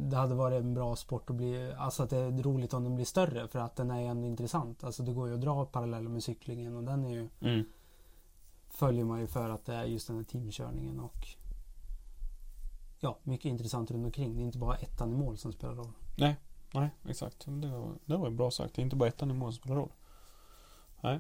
det 0.10 0.16
hade 0.16 0.36
varit 0.36 0.62
en 0.62 0.74
bra 0.74 0.96
sport 0.96 1.30
att 1.30 1.36
bli... 1.36 1.74
Alltså 1.78 2.04
att 2.04 2.10
det 2.10 2.18
är 2.18 2.32
roligt 2.44 2.74
om 2.74 2.84
den 2.84 2.96
blir 2.96 3.06
större 3.06 3.48
för 3.48 3.60
att 3.60 3.76
den 3.76 3.92
är 3.92 4.02
ändå 4.02 4.28
intressant. 4.28 4.84
Alltså 4.84 5.04
det 5.04 5.14
går 5.14 5.28
ju 5.28 5.34
att 5.34 5.42
dra 5.42 5.66
paralleller 5.66 6.10
med 6.10 6.24
cyklingen 6.24 6.76
och 6.76 6.84
den 6.84 7.06
är 7.06 7.10
ju... 7.10 7.30
Mm. 7.42 7.64
Följer 8.70 9.06
man 9.06 9.20
ju 9.20 9.28
för 9.28 9.50
att 9.50 9.66
det 9.66 9.74
är 9.74 9.84
just 9.84 10.08
den 10.08 10.16
här 10.16 10.24
teamkörningen 10.24 11.00
och... 11.00 11.28
ja, 13.04 13.18
mycket 13.24 13.46
intressant 13.46 13.92
runt 13.92 14.06
omkring. 14.06 14.36
Det 14.36 14.42
är 14.42 14.46
inte 14.46 14.58
bara 14.58 14.76
ettan 14.76 15.12
i 15.12 15.16
mål 15.16 15.38
som 15.38 15.52
spelar 15.54 15.76
roll. 15.76 15.92
Nej, 16.18 16.36
nej 16.74 16.90
exakt. 17.08 17.46
Det 17.46 17.68
var, 17.68 17.92
det 18.06 18.18
var 18.18 18.30
bra 18.30 18.52
sagt. 18.52 18.76
Det 18.76 18.82
är 18.82 18.84
inte 18.84 18.96
bara 18.96 19.10
ettan 19.10 19.32
i 19.32 19.34
mål 19.34 19.54
som 19.54 19.60
spelar 19.60 19.76
roll. 19.76 19.92
Nej. 21.02 21.20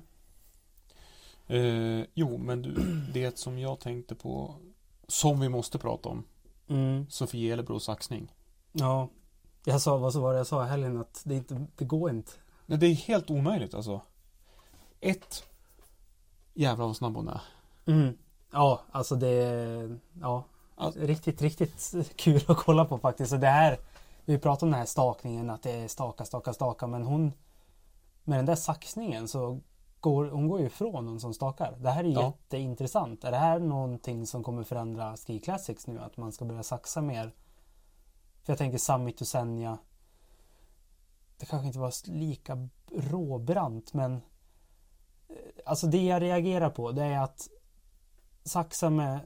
Eh, 1.47 2.05
jo, 2.13 2.37
men 2.37 2.61
du, 2.61 2.73
det 3.13 3.37
som 3.37 3.59
jag 3.59 3.79
tänkte 3.79 4.15
på 4.15 4.55
som 5.07 5.39
vi 5.39 5.49
måste 5.49 5.77
prata 5.77 6.09
om. 6.09 6.23
Mm. 6.67 7.09
Sofie 7.09 7.53
Elebros 7.53 7.83
saxning. 7.83 8.33
Ja, 8.71 9.09
jag 9.65 9.81
sa, 9.81 9.97
vad 9.97 10.13
så 10.13 10.21
var 10.21 10.33
det 10.33 10.37
jag 10.37 10.47
sa 10.47 10.65
i 10.65 10.69
helgen 10.69 10.97
att 10.97 11.21
det, 11.25 11.35
inte, 11.35 11.65
det 11.75 11.85
går 11.85 12.09
inte. 12.09 12.31
Nej, 12.65 12.77
det 12.77 12.87
är 12.87 12.95
helt 12.95 13.29
omöjligt 13.29 13.73
alltså. 13.73 14.01
Ett. 14.99 15.43
Jävlar 16.53 16.85
vad 16.85 16.95
snabb 16.95 17.15
hon 17.15 17.27
är. 17.27 17.41
Mm. 17.85 18.17
Ja, 18.51 18.81
alltså 18.91 19.15
det 19.15 19.99
ja, 20.21 20.45
Ja. 20.77 20.91
riktigt, 20.95 21.41
riktigt 21.41 21.91
kul 22.15 22.41
att 22.47 22.57
kolla 22.57 22.85
på 22.85 22.97
faktiskt. 22.97 23.33
Och 23.33 23.39
det 23.39 23.47
här, 23.47 23.77
vi 24.25 24.37
pratade 24.37 24.65
om 24.65 24.71
den 24.71 24.79
här 24.79 24.85
stakningen, 24.87 25.49
att 25.49 25.63
det 25.63 25.71
är 25.71 25.87
staka, 25.87 26.25
staka, 26.25 26.53
staka. 26.53 26.87
Men 26.87 27.03
hon, 27.03 27.33
med 28.23 28.39
den 28.39 28.45
där 28.45 28.55
saxningen 28.55 29.27
så 29.27 29.59
går 29.99 30.25
hon 30.25 30.47
går 30.47 30.59
ju 30.59 30.65
ifrån 30.65 31.05
någon 31.05 31.19
som 31.19 31.33
stakar. 31.33 31.77
Det 31.79 31.89
här 31.89 32.03
är 32.03 32.07
Ja. 32.07 32.23
jätteintressant. 32.25 33.23
Är 33.23 33.31
det 33.31 33.37
här 33.37 33.59
någonting 33.59 34.27
som 34.27 34.43
kommer 34.43 34.63
förändra 34.63 35.17
Ski 35.17 35.39
Classics 35.39 35.87
nu? 35.87 35.99
Att 35.99 36.17
man 36.17 36.31
ska 36.31 36.45
börja 36.45 36.63
saxa 36.63 37.01
mer? 37.01 37.31
För 38.43 38.51
jag 38.53 38.57
tänker 38.57 38.77
Summit 38.77 39.21
och 39.21 39.27
Senja. 39.27 39.77
Det 41.37 41.45
kanske 41.45 41.67
inte 41.67 41.79
var 41.79 42.09
lika 42.11 42.69
råbrant 42.91 43.93
men 43.93 44.13
eh, 45.29 45.35
Alltså 45.65 45.87
det 45.87 46.03
jag 46.03 46.21
reagerar 46.21 46.69
på 46.69 46.91
det 46.91 47.03
är 47.03 47.21
att 47.21 47.47
saxa 48.43 48.89
med 48.89 49.19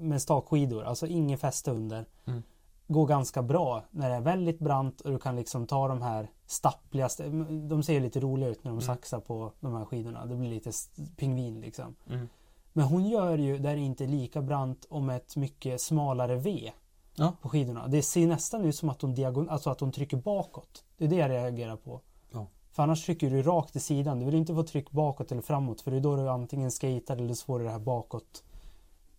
med 0.00 0.22
stakskidor, 0.22 0.84
alltså 0.84 1.06
ingen 1.06 1.38
fäste 1.38 1.70
under. 1.70 2.06
Mm. 2.26 2.42
Går 2.90 3.06
ganska 3.06 3.42
bra 3.42 3.84
när 3.90 4.10
det 4.10 4.14
är 4.16 4.20
väldigt 4.20 4.58
brant 4.58 5.00
och 5.00 5.10
du 5.10 5.18
kan 5.18 5.36
liksom 5.36 5.66
ta 5.66 5.88
de 5.88 6.02
här 6.02 6.30
stappligaste. 6.46 7.28
De 7.68 7.82
ser 7.82 8.00
lite 8.00 8.20
roliga 8.20 8.48
ut 8.48 8.64
när 8.64 8.70
de 8.70 8.74
Mm. 8.78 8.80
saxar 8.86 9.20
på 9.20 9.52
de 9.60 9.74
här 9.74 9.84
skidorna. 9.84 10.26
Det 10.26 10.36
blir 10.36 10.48
lite 10.50 10.70
pingvin 11.16 11.60
liksom. 11.60 11.94
Mm. 12.10 12.28
Men 12.72 12.84
hon 12.84 13.08
gör 13.08 13.38
ju 13.38 13.58
där 13.58 13.74
det 13.76 13.80
inte 13.82 14.04
är 14.04 14.08
lika 14.08 14.42
brant 14.42 14.86
med 14.90 15.16
ett 15.16 15.36
mycket 15.36 15.80
smalare 15.80 16.36
V 16.36 16.72
Ja. 17.14 17.32
på 17.42 17.48
skidorna. 17.48 17.86
Det 17.88 18.02
ser 18.02 18.26
nästan 18.26 18.64
ut 18.64 18.76
som 18.76 18.88
att 18.88 19.02
hon, 19.02 19.14
diagon- 19.14 19.48
alltså 19.50 19.70
att 19.70 19.80
hon 19.80 19.92
trycker 19.92 20.16
bakåt. 20.16 20.84
Det 20.98 21.04
är 21.04 21.08
det 21.08 21.16
jag 21.16 21.30
reagerar 21.30 21.76
på. 21.76 22.00
Ja. 22.32 22.46
För 22.70 22.82
annars 22.82 23.04
trycker 23.06 23.30
du 23.30 23.42
rakt 23.42 23.76
i 23.76 23.80
sidan. 23.80 24.18
Du 24.18 24.24
vill 24.24 24.34
inte 24.34 24.54
få 24.54 24.62
tryck 24.62 24.90
bakåt 24.90 25.32
eller 25.32 25.42
framåt 25.42 25.80
för 25.80 25.90
det 25.90 25.96
är 25.96 26.00
då 26.00 26.16
du 26.16 26.28
antingen 26.28 26.70
skater 26.70 27.16
eller 27.16 27.34
så 27.34 27.44
får 27.44 27.58
du 27.58 27.64
det 27.64 27.70
här 27.70 27.78
bakåt. 27.78 28.44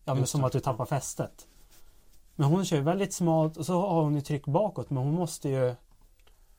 Ja 0.05 0.13
men 0.15 0.27
som 0.27 0.43
att 0.43 0.51
du 0.51 0.59
tappar 0.59 0.85
fästet. 0.85 1.47
Men 2.35 2.47
hon 2.49 2.65
kör 2.65 2.81
väldigt 2.81 3.13
smalt 3.13 3.57
och 3.57 3.65
så 3.65 3.81
har 3.81 4.03
hon 4.03 4.15
ju 4.15 4.21
tryck 4.21 4.45
bakåt 4.45 4.89
men 4.89 5.03
hon 5.03 5.13
måste 5.13 5.49
ju 5.49 5.75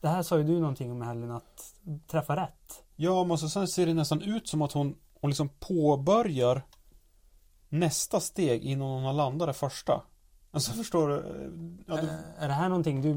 Det 0.01 0.07
här 0.07 0.23
sa 0.23 0.37
ju 0.37 0.43
du 0.43 0.59
någonting 0.59 0.91
om 0.91 1.03
i 1.03 1.05
helgen 1.05 1.31
att 1.31 1.73
träffa 2.07 2.35
rätt. 2.35 2.83
Ja, 2.95 3.23
men 3.23 3.37
så 3.37 3.49
sen 3.49 3.67
ser 3.67 3.85
det 3.85 3.93
nästan 3.93 4.21
ut 4.21 4.47
som 4.47 4.61
att 4.61 4.71
hon, 4.71 4.95
hon 5.21 5.29
liksom 5.29 5.49
påbörjar 5.59 6.61
nästa 7.69 8.19
steg 8.19 8.63
innan 8.63 8.87
hon 8.87 9.03
har 9.03 9.13
landat 9.13 9.47
det 9.47 9.53
första. 9.53 10.01
Alltså 10.51 10.71
förstår 10.71 11.09
du? 11.09 11.15
Ja, 11.87 11.95
du, 11.95 12.07
Eh, 12.07 12.13
Är 12.43 12.47
det 12.47 12.53
här 12.53 12.69
någonting 12.69 13.01
du, 13.01 13.13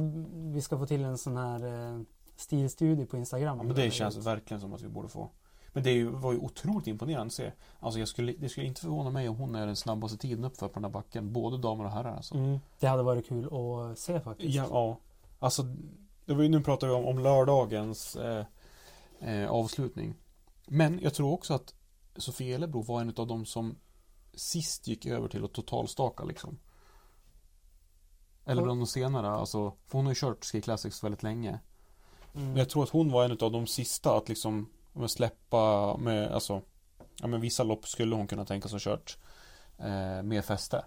vi 0.52 0.60
ska 0.62 0.78
få 0.78 0.86
till 0.86 1.04
en 1.04 1.18
sån 1.18 1.36
här 1.36 1.92
eh, 1.94 2.00
stilstudie 2.36 3.06
på 3.06 3.16
Instagram? 3.16 3.56
ja, 3.58 3.62
men 3.62 3.76
det 3.76 3.90
känns 3.90 4.16
verkligen 4.16 4.60
som 4.60 4.72
att 4.72 4.82
vi 4.82 4.88
borde 4.88 5.08
få. 5.08 5.30
Men 5.74 5.82
det 5.82 5.92
ju, 5.92 6.08
var 6.08 6.32
ju 6.32 6.38
otroligt 6.38 6.86
imponerande 6.86 7.26
att 7.26 7.32
se. 7.32 7.52
Alltså 7.80 7.98
jag 7.98 8.08
skulle, 8.08 8.32
det 8.32 8.48
skulle 8.48 8.66
inte 8.66 8.80
förvåna 8.80 9.10
mig 9.10 9.28
om 9.28 9.36
hon 9.36 9.54
är 9.54 9.66
den 9.66 9.76
snabbaste 9.76 10.18
tiden 10.18 10.44
uppför 10.44 10.68
på 10.68 10.74
den 10.74 10.84
här 10.84 10.90
backen. 10.90 11.32
Både 11.32 11.58
damer 11.58 11.84
och 11.84 11.90
herrar 11.90 12.16
alltså. 12.16 12.34
Mm, 12.34 12.60
det 12.80 12.86
hade 12.86 13.02
varit 13.02 13.28
kul 13.28 13.44
att 13.44 13.98
se 13.98 14.20
faktiskt. 14.20 14.54
Ja, 14.54 14.66
ja. 14.70 14.98
Alltså, 15.38 15.62
det 16.24 16.34
var 16.34 16.42
ju, 16.42 16.48
nu 16.48 16.60
pratar 16.60 16.86
vi 16.86 16.92
om, 16.92 17.04
om 17.04 17.18
lördagens 17.18 18.16
eh, 18.16 18.44
eh, 19.20 19.50
avslutning. 19.50 20.14
Men 20.66 21.00
jag 21.02 21.14
tror 21.14 21.32
också 21.32 21.54
att 21.54 21.74
Sofie 22.16 22.54
Elebro 22.54 22.82
var 22.82 23.00
en 23.00 23.14
av 23.16 23.26
de 23.26 23.46
som 23.46 23.76
sist 24.34 24.86
gick 24.86 25.06
över 25.06 25.28
till 25.28 25.44
att 25.44 25.52
totalstaka 25.52 26.24
liksom. 26.24 26.58
Eller 28.44 28.62
bland 28.62 28.80
de 28.80 28.86
senare, 28.86 29.30
alltså, 29.30 29.72
för 29.86 29.98
hon 29.98 30.06
har 30.06 30.12
ju 30.12 30.16
kört 30.20 30.44
Ski 30.44 30.60
Classics 30.60 31.04
väldigt 31.04 31.22
länge. 31.22 31.60
Mm. 32.34 32.48
Men 32.48 32.56
jag 32.56 32.68
tror 32.68 32.82
att 32.82 32.90
hon 32.90 33.12
var 33.12 33.24
en 33.24 33.38
av 33.40 33.52
de 33.52 33.66
sista 33.66 34.16
att 34.16 34.28
liksom 34.28 34.68
med 34.94 35.10
släppa 35.10 35.96
med, 35.96 36.32
alltså, 36.32 36.62
ja 37.20 37.26
men 37.26 37.40
vissa 37.40 37.62
lopp 37.62 37.86
skulle 37.86 38.14
hon 38.14 38.26
kunna 38.26 38.44
tänka 38.44 38.68
sig 38.68 38.80
kört 38.80 39.18
eh, 39.78 40.22
med 40.22 40.44
fäste. 40.44 40.84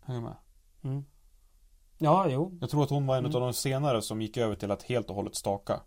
Hänger 0.00 0.20
med? 0.20 0.36
Mm. 0.84 1.04
Ja, 1.98 2.28
jo. 2.28 2.58
Jag 2.60 2.70
tror 2.70 2.82
att 2.82 2.90
hon 2.90 3.06
var 3.06 3.16
en 3.16 3.24
Mm. 3.24 3.34
av 3.36 3.40
de 3.40 3.52
senare 3.52 4.02
som 4.02 4.22
gick 4.22 4.36
över 4.36 4.54
till 4.54 4.70
att 4.70 4.82
helt 4.82 5.10
och 5.10 5.16
hållet 5.16 5.34
staka. 5.36 5.80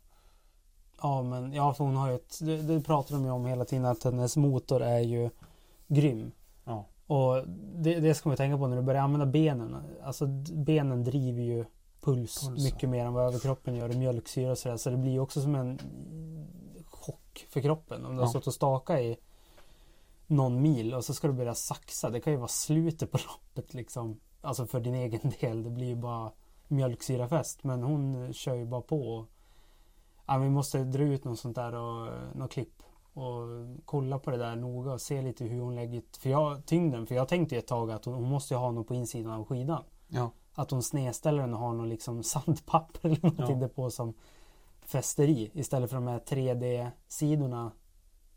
Ja, 1.01 1.23
men 1.23 1.53
ja, 1.53 1.73
för 1.73 1.83
hon 1.83 1.95
har 1.95 2.09
ju 2.09 2.15
ett, 2.15 2.39
det, 2.41 2.61
det 2.61 2.81
pratar 2.81 3.15
de 3.15 3.25
ju 3.25 3.31
om 3.31 3.45
hela 3.45 3.65
tiden 3.65 3.85
att 3.85 4.03
hennes 4.03 4.37
motor 4.37 4.81
är 4.81 4.99
ju 4.99 5.29
grym. 5.87 6.31
Ja. 6.65 6.85
Och 7.07 7.47
det, 7.75 7.99
det 7.99 8.13
ska 8.15 8.29
man 8.29 8.37
tänka 8.37 8.57
på 8.57 8.67
när 8.67 8.75
du 8.75 8.81
börjar 8.81 9.01
använda 9.01 9.25
benen. 9.25 9.77
Alltså 10.03 10.27
benen 10.53 11.03
driver 11.03 11.41
ju 11.41 11.65
puls 12.01 12.47
Puls, 12.47 12.63
mycket 12.63 12.89
mer 12.89 13.05
än 13.05 13.13
vad 13.13 13.27
överkroppen 13.27 13.75
gör. 13.75 13.89
Och 13.89 13.95
mjölksyra 13.95 14.51
och 14.51 14.57
sådär. 14.57 14.77
Så 14.77 14.89
det 14.89 14.97
blir 14.97 15.19
också 15.19 15.41
som 15.41 15.55
en 15.55 15.79
chock 16.85 17.45
för 17.49 17.61
kroppen. 17.61 18.05
Om 18.05 18.11
du 18.11 18.17
har 18.17 18.25
Ja. 18.25 18.29
stått 18.29 18.47
och 18.47 18.53
staka 18.53 19.01
i 19.01 19.17
någon 20.27 20.61
mil 20.61 20.93
och 20.93 21.05
så 21.05 21.13
ska 21.13 21.27
du 21.27 21.33
börja 21.33 21.55
saxa. 21.55 22.09
Det 22.09 22.19
kan 22.21 22.33
ju 22.33 22.37
vara 22.39 22.47
slutet 22.47 23.11
på 23.11 23.17
loppet 23.27 23.73
liksom. 23.73 24.19
Alltså 24.41 24.65
för 24.65 24.79
din 24.79 24.95
egen 24.95 25.31
del. 25.41 25.63
Det 25.63 25.69
blir 25.69 25.87
ju 25.87 25.95
bara 25.95 26.31
mjölksyrafest. 26.67 27.63
Men 27.63 27.83
hon 27.83 28.33
kör 28.33 28.55
ju 28.55 28.65
bara 28.65 28.81
på. 28.81 29.01
Och, 29.15 29.25
ja, 30.27 30.37
vi 30.37 30.49
måste 30.49 30.83
dra 30.83 31.03
ut 31.03 31.23
något 31.23 31.39
sånt 31.39 31.55
där 31.55 31.75
och 31.75 32.11
något 32.35 32.51
klipp. 32.51 32.83
Och 33.13 33.41
kolla 33.85 34.19
på 34.19 34.31
det 34.31 34.37
där 34.37 34.55
noga 34.55 34.93
och 34.93 35.01
se 35.01 35.21
lite 35.21 35.43
hur 35.45 35.61
hon 35.61 35.75
lägger 35.75 36.03
för 36.19 36.29
jag, 36.29 36.65
tyngden. 36.65 37.07
För 37.07 37.15
jag 37.15 37.27
tänkte 37.27 37.57
ett 37.57 37.67
tag 37.67 37.91
att 37.91 38.05
hon, 38.05 38.13
hon 38.13 38.29
måste 38.29 38.53
ju 38.53 38.57
ha 38.57 38.71
något 38.71 38.87
på 38.87 38.93
insidan 38.95 39.31
av 39.33 39.45
skidan. 39.45 39.83
Ja. 40.07 40.31
Att 40.59 40.71
hon 40.71 40.83
snedställer 40.83 41.41
den 41.41 41.53
och 41.53 41.59
har 41.59 41.73
något 41.73 41.87
liksom 41.87 42.23
sandpapper 42.33 43.05
eller 43.09 43.21
någonting 43.21 43.61
Ja. 43.61 43.67
på 43.67 43.89
som 43.89 44.13
fäster 44.81 45.27
i. 45.27 45.51
Istället 45.53 45.89
för 45.89 45.97
de 45.97 46.07
här 46.07 46.19
3D-sidorna 46.19 47.71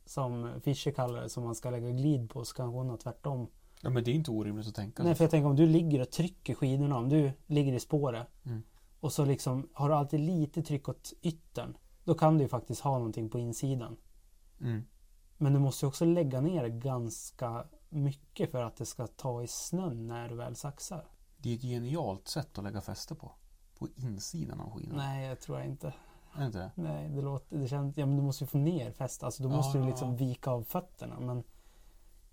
som 0.04 0.50
Fischer 0.62 0.90
kallar 0.90 1.20
det 1.22 1.28
som 1.28 1.44
man 1.44 1.54
ska 1.54 1.70
lägga 1.70 1.90
glid 1.90 2.30
på 2.30 2.44
så 2.44 2.54
kanske 2.54 2.76
hon 2.78 2.88
har 2.90 2.96
tvärtom. 2.96 3.46
ja, 3.82 3.90
men 3.90 4.04
det 4.04 4.10
är 4.10 4.14
inte 4.14 4.30
orimligt 4.30 4.68
att 4.68 4.74
tänka 4.74 5.02
Nej 5.02 5.14
för 5.14 5.24
jag 5.24 5.30
tänker 5.30 5.48
om 5.48 5.56
du 5.56 5.66
ligger 5.66 6.00
och 6.00 6.10
trycker 6.10 6.54
skidorna, 6.54 6.96
om 6.98 7.08
du 7.08 7.30
ligger 7.46 7.72
i 7.72 7.80
spåret 7.80 8.26
Mm. 8.44 8.62
och 9.00 9.12
så 9.12 9.24
liksom 9.24 9.68
har 9.72 9.88
du 9.88 9.94
alltid 9.94 10.20
lite 10.20 10.62
tryck 10.62 10.88
åt 10.88 11.12
yttern. 11.22 11.76
Då 12.04 12.14
kan 12.14 12.38
du 12.38 12.42
ju 12.44 12.48
faktiskt 12.48 12.80
ha 12.80 12.92
någonting 12.98 13.28
på 13.30 13.38
insidan. 13.38 13.96
Mm. 14.60 14.82
Men 15.38 15.52
du 15.52 15.58
måste 15.58 15.84
ju 15.86 15.88
också 15.88 16.04
lägga 16.04 16.40
ner 16.40 16.68
ganska 16.68 17.64
mycket 17.88 18.50
för 18.50 18.62
att 18.62 18.76
det 18.76 18.86
ska 18.86 19.06
ta 19.06 19.42
i 19.42 19.46
snön 19.46 20.06
när 20.06 20.28
du 20.28 20.34
väl 20.34 20.56
saxar. 20.56 21.04
Det 21.42 21.50
är 21.52 21.56
ett 21.56 21.62
genialt 21.62 22.28
sätt 22.28 22.58
att 22.58 22.64
lägga 22.64 22.80
fäste 22.80 23.14
på. 23.14 23.32
På 23.78 23.88
insidan 23.96 24.60
av 24.60 24.70
skidan. 24.70 24.96
Nej, 24.96 25.26
jag 25.26 25.40
tror 25.40 25.58
jag 25.58 25.66
inte. 25.66 25.94
Är 26.34 26.46
inte 26.46 26.58
det? 26.58 26.70
Nej, 26.74 27.08
det 27.08 27.22
låter, 27.22 27.58
det 27.58 27.68
känns, 27.68 27.96
ja 27.96 28.06
men 28.06 28.16
du 28.16 28.22
måste 28.22 28.44
ju 28.44 28.48
få 28.48 28.58
ner 28.58 28.92
fäst. 28.92 29.22
Alltså 29.22 29.42
då 29.42 29.48
Ja, 29.48 29.56
måste 29.56 29.78
du 29.78 29.86
liksom 29.86 30.16
vika 30.16 30.50
av 30.50 30.62
fötterna. 30.62 31.20
Men 31.20 31.44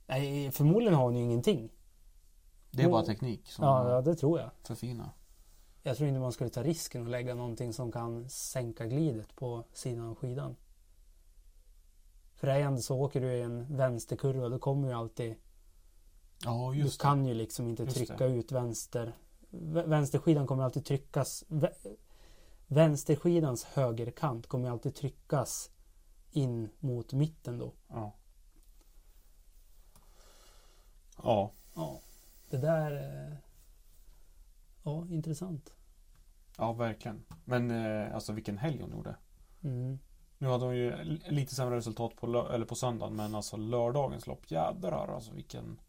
nej, 0.07 0.51
förmodligen 0.51 0.93
har 0.93 1.03
hon 1.03 1.15
ju 1.15 1.23
ingenting. 1.23 1.69
Det 2.71 2.83
är 2.83 2.89
bara 2.89 3.05
teknik 3.05 3.51
som 3.51 3.65
Ja, 3.65 3.89
ja, 3.91 4.01
det 4.01 4.15
tror 4.15 4.39
jag. 4.39 4.49
förfina. 4.63 5.09
Jag 5.83 5.97
tror 5.97 6.09
inte 6.09 6.19
man 6.19 6.31
skulle 6.31 6.49
ta 6.49 6.63
risken 6.63 7.03
att 7.03 7.09
lägga 7.09 7.35
någonting 7.35 7.73
som 7.73 7.91
kan 7.91 8.29
sänka 8.29 8.85
glidet 8.85 9.35
på 9.35 9.63
sidan 9.73 10.07
av 10.09 10.15
skidan. 10.15 10.55
För 12.35 12.47
det 12.47 12.53
är 12.53 12.59
ändå 12.59 12.81
så, 12.81 12.99
åker 13.01 13.21
du 13.21 13.27
i 13.33 13.41
en 13.41 13.77
vänsterkurva 13.77 14.49
då 14.49 14.59
kommer 14.59 14.87
ju 14.87 14.93
alltid 14.93 15.35
Ja, 16.45 16.69
Du 16.73 16.77
just 16.79 17.01
kan 17.01 17.25
ju 17.25 17.33
liksom 17.33 17.67
inte 17.67 17.83
Just 17.83 17.95
trycka 17.97 18.17
det. 18.17 18.25
ut 18.33 18.51
vänster 18.51 19.13
vä- 19.51 19.87
Vänsterskidan 19.87 20.47
kommer 20.47 20.63
alltid 20.63 20.85
tryckas 20.85 21.43
vä- 21.47 21.95
Vänsterskidans 22.67 23.63
högerkant 23.63 24.47
kommer 24.47 24.69
alltid 24.69 24.95
tryckas 24.95 25.71
in 26.31 26.69
mot 26.79 27.13
mitten 27.13 27.57
då. 27.57 27.65
det. 27.65 27.93
Ja. 27.95 28.13
Ja. 31.23 31.51
Ja. 31.75 31.99
Det 32.49 32.57
där 32.57 32.91
eh, 33.31 33.33
Ja, 34.83 35.07
intressant. 35.09 35.73
Ja, 36.57 36.73
verkligen. 36.73 37.25
Men 37.45 37.71
eh, 37.71 38.15
alltså 38.15 38.33
vilken 38.33 38.57
helg 38.57 38.81
hon 38.81 38.91
gjorde. 38.91 39.15
Mm. 39.63 39.99
Nu 40.37 40.47
hade 40.47 40.65
hon 40.65 40.75
ju 40.77 41.03
lite 41.29 41.55
sämre 41.55 41.75
resultat 41.77 42.15
på, 42.15 42.47
eller 42.49 42.65
på 42.65 42.75
söndagen. 42.75 43.15
Men 43.15 43.35
alltså 43.35 43.57
lördagens 43.57 44.27
lopp. 44.27 44.51
Jädrar 44.51 45.07
alltså 45.15 45.33
vilken... 45.33 45.79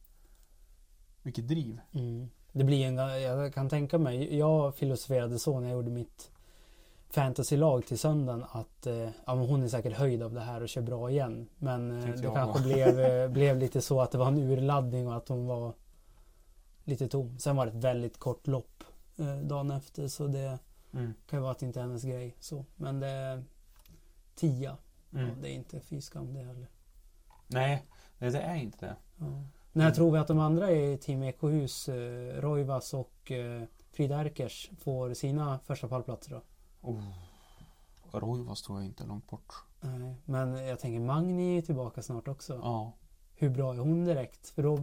Vilket 1.23 1.49
driv. 1.49 1.81
Mm. 1.93 2.31
Det 2.53 2.65
blir 2.65 2.87
en, 2.87 2.97
jag 3.23 3.55
kan 3.55 3.69
tänka 3.69 3.99
mig, 3.99 4.39
jag 4.39 4.75
filosoferade 4.75 5.39
så 5.39 5.61
när 5.61 5.69
jag 5.69 5.77
gjorde 5.77 5.91
mitt 5.91 6.31
fantasylag 7.11 7.87
till 7.87 7.99
söndagen 7.99 8.45
att 8.51 8.87
eh, 8.87 8.95
ja, 8.95 9.35
men 9.35 9.39
hon 9.39 9.63
är 9.63 9.69
säkert 9.69 9.93
höjd 9.97 10.23
av 10.23 10.33
det 10.33 10.41
här 10.41 10.63
och 10.63 10.69
kör 10.69 10.83
bra 10.83 11.11
igen. 11.11 11.49
Men 11.59 11.91
eh, 12.03 12.15
det 12.17 12.23
kanske 12.35 12.63
blev, 12.63 13.01
eh, 13.01 13.29
blev 13.33 13.57
lite 13.59 13.81
så 13.81 14.01
att 14.01 14.11
det 14.11 14.19
var 14.19 14.27
en 14.29 14.39
urladdning 14.39 15.09
och 15.09 15.17
att 15.17 15.29
hon 15.29 15.47
var 15.47 15.73
lite 16.85 17.09
tom. 17.09 17.39
Sen 17.39 17.57
var 17.57 17.67
det 17.67 17.73
ett 17.73 17.85
väldigt 17.85 18.19
kort 18.19 18.47
lopp 18.47 18.85
eh, 19.19 19.37
dagen 19.37 19.71
efter 19.71 20.09
så 20.09 20.27
det 20.27 20.59
Mm. 20.93 21.15
kan 21.27 21.39
ju 21.39 21.41
vara 21.43 21.53
att 21.53 21.59
det 21.59 21.67
inte 21.67 21.81
är 21.81 21.85
hennes 21.85 22.03
grej. 22.03 22.37
Så. 22.41 22.65
Men 22.77 23.01
det 23.01 23.07
är 23.07 23.45
tia. 24.35 24.77
Mm. 25.13 25.27
Ja, 25.29 25.35
det 25.43 25.49
är 25.49 25.53
inte 25.53 25.81
fy 25.81 26.01
skam 26.01 26.35
det 26.35 26.41
heller. 26.41 26.67
Nej, 27.47 27.85
nej, 28.19 28.31
det 28.31 28.41
är 28.41 28.55
inte 28.55 28.87
det. 28.87 28.97
Ja. 29.19 29.43
När 29.73 29.91
tror 29.91 30.13
vi 30.13 30.19
att 30.19 30.29
de 30.29 30.39
andra 30.39 30.71
i 30.71 30.99
Team 30.99 31.23
Ekohus, 31.23 31.89
eh, 31.89 32.41
Roivas 32.41 32.95
och 32.95 33.31
eh, 33.31 33.63
Frida 33.93 34.21
Erkers 34.21 34.71
får 34.79 35.15
sina 35.15 35.59
första 35.59 35.89
pallplatser 35.89 36.31
då? 36.31 36.43
Oh. 36.81 37.03
Roivas 38.13 38.63
tror 38.63 38.79
jag 38.79 38.87
inte 38.87 39.05
är 39.05 39.07
långt 39.07 39.31
bort. 39.31 39.55
Nej, 39.81 40.17
men 40.25 40.67
jag 40.67 40.81
tänker 40.81 41.01
Magni 41.01 41.59
är 41.59 41.63
tillbaka 41.63 42.03
snart 42.03 42.29
också. 42.29 42.61
Ja. 42.63 42.93
Hur 43.35 43.51
bra 43.51 43.75
är 43.75 43.79
hon 43.79 44.05
direkt? 44.05 44.49
För 44.49 44.63
då 44.63 44.79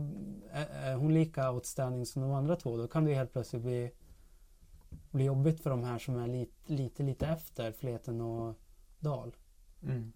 är, 0.51 0.95
hon 0.95 1.13
lika 1.13 1.51
outstanding 1.51 2.05
som 2.05 2.21
de 2.21 2.31
andra 2.31 2.55
två. 2.55 2.77
Då 2.77 2.87
kan 2.87 3.05
det 3.05 3.13
helt 3.13 3.33
plötsligt 3.33 3.61
bli, 3.61 3.91
bli 5.11 5.23
jobbigt 5.23 5.63
för 5.63 5.69
de 5.69 5.83
här 5.83 5.99
som 5.99 6.17
är 6.17 6.27
lite, 6.27 6.73
lite, 6.73 7.03
lite 7.03 7.27
efter 7.27 7.71
Fleten 7.71 8.21
och 8.21 8.55
Dal. 8.99 9.35
Mm. 9.83 10.13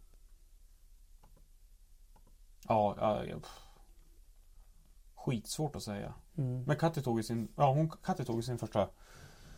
Ja, 2.68 2.96
ja, 3.00 3.26
ja. 3.26 3.38
Skitsvårt 5.26 5.76
att 5.76 5.84
säga. 5.84 6.14
Mm. 6.38 6.64
Men 6.64 6.76
Katti 6.78 7.02
tog 7.02 7.20
ju 7.20 7.24
sin, 7.24 7.48
ja 7.56 7.74
hon, 7.74 7.90
Katti 7.90 8.26
tog 8.26 8.44
sin 8.44 8.58
första. 8.58 8.90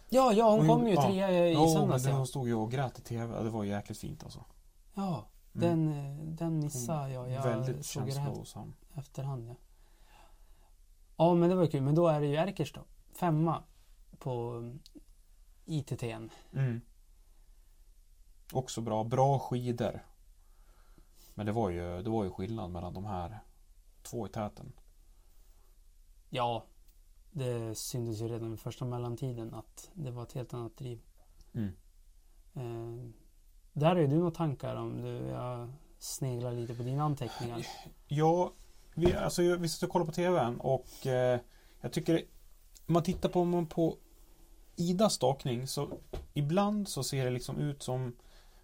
Ja, 0.09 0.33
ja, 0.33 0.49
hon 0.51 0.59
Hon- 0.59 0.79
kom 0.79 0.87
ju 0.87 0.93
ja. 0.93 1.01
trea 1.03 1.47
i 1.47 1.53
Ja, 1.53 1.67
söndags. 1.73 2.05
Ja, 2.05 2.11
hon 2.15 2.27
stod 2.27 2.47
ju 2.47 2.53
och 2.53 2.71
grät 2.71 2.99
i 2.99 3.01
TV. 3.01 3.43
Det 3.43 3.49
var 3.49 3.63
jäkligt 3.63 3.97
fint 3.97 4.23
alltså. 4.23 4.45
ja 4.93 5.25
Mm. 5.55 5.69
den, 5.69 5.93
eh, 5.93 6.25
den 6.35 6.59
missade 6.59 7.09
jag. 7.13 7.29
Jag 7.31 7.43
Väldigt 7.43 7.85
känslosam. 7.85 8.73
efterhand. 8.93 9.47
Ja. 9.49 9.55
ja, 11.17 11.33
men 11.33 11.49
det 11.49 11.55
var 11.55 11.63
ju 11.63 11.69
kul. 11.69 11.81
Men 11.81 11.95
då 11.95 12.07
är 12.07 12.21
det 12.21 12.27
ju 12.27 12.35
Erkers 12.35 12.73
då. 12.73 12.81
Femma 13.13 13.63
på 14.19 14.31
ITT'n. 15.65 16.29
Mm. 16.53 16.81
Också 18.53 18.81
bra. 18.81 19.03
Bra 19.03 19.39
skidor. 19.39 19.99
Men 21.33 21.45
det 21.45 21.51
var 21.51 21.69
ju, 21.69 22.01
det 22.03 22.09
var 22.09 22.23
ju 22.23 22.29
skillnad 22.29 22.71
mellan 22.71 22.93
de 22.93 23.05
här 23.05 23.39
två 24.03 24.25
i 24.27 24.29
täten. 24.29 24.71
Ja, 26.35 26.65
det 27.31 27.75
syntes 27.75 28.21
ju 28.21 28.27
redan 28.27 28.53
i 28.53 28.57
första 28.57 28.85
mellantiden 28.85 29.53
att 29.53 29.91
det 29.93 30.11
var 30.11 30.23
ett 30.23 30.33
helt 30.33 30.53
annat 30.53 30.77
driv. 30.77 31.01
Mm. 31.53 31.71
Eh, 32.53 33.09
där 33.73 33.95
är 33.95 34.07
du 34.07 34.17
några 34.17 34.31
tankar 34.31 34.75
om 34.75 35.01
du? 35.01 35.09
Jag 35.09 35.73
sneglar 35.99 36.51
lite 36.51 36.75
på 36.75 36.83
dina 36.83 37.03
anteckningar. 37.03 37.67
Ja, 38.07 38.53
vi, 38.95 39.13
alltså, 39.13 39.41
vi 39.41 39.69
sitter 39.69 39.87
och 39.87 39.93
kollar 39.93 40.05
på 40.05 40.11
TVn 40.11 40.59
och 40.59 41.07
eh, 41.07 41.39
jag 41.81 41.93
tycker 41.93 42.25
om 42.87 42.93
man 42.93 43.03
tittar 43.03 43.29
på, 43.29 43.65
på 43.69 43.97
Idas 44.75 45.13
stakning 45.13 45.67
så 45.67 45.89
ibland 46.33 46.87
så 46.87 47.03
ser 47.03 47.25
det 47.25 47.31
liksom 47.31 47.57
ut 47.57 47.83
som 47.83 48.15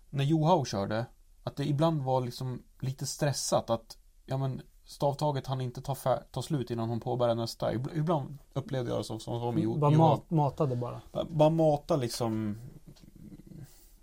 när 0.10 0.23
Johaug 0.23 0.67
körde 0.67 1.05
att 1.43 1.55
det 1.55 1.65
ibland 1.65 2.01
var 2.01 2.21
liksom 2.21 2.63
lite 2.79 3.05
stressat 3.05 3.69
att 3.69 3.97
ja 4.25 4.38
men 4.38 4.62
stavtaget 4.89 5.47
han 5.47 5.62
inte 5.62 5.82
ta, 5.82 5.95
fär, 5.95 6.23
ta 6.32 6.41
slut 6.41 6.71
innan 6.71 6.89
hon 6.89 6.99
påbörjar 6.99 7.36
nästa. 7.36 7.73
Ibland, 7.73 8.38
upplevde 8.54 8.91
jag 8.91 8.99
det 8.99 9.04
som, 9.04 9.19
som, 9.19 9.39
som 9.39 9.60
Jo- 9.60 9.75
Bara 9.78 9.91
Johaug. 9.91 10.10
mat, 10.10 10.30
matade 10.30 10.75
bara. 10.75 11.02
Bara- 11.12 11.25
Bara 11.30 11.49
mata 11.49 11.95
liksom 11.95 12.58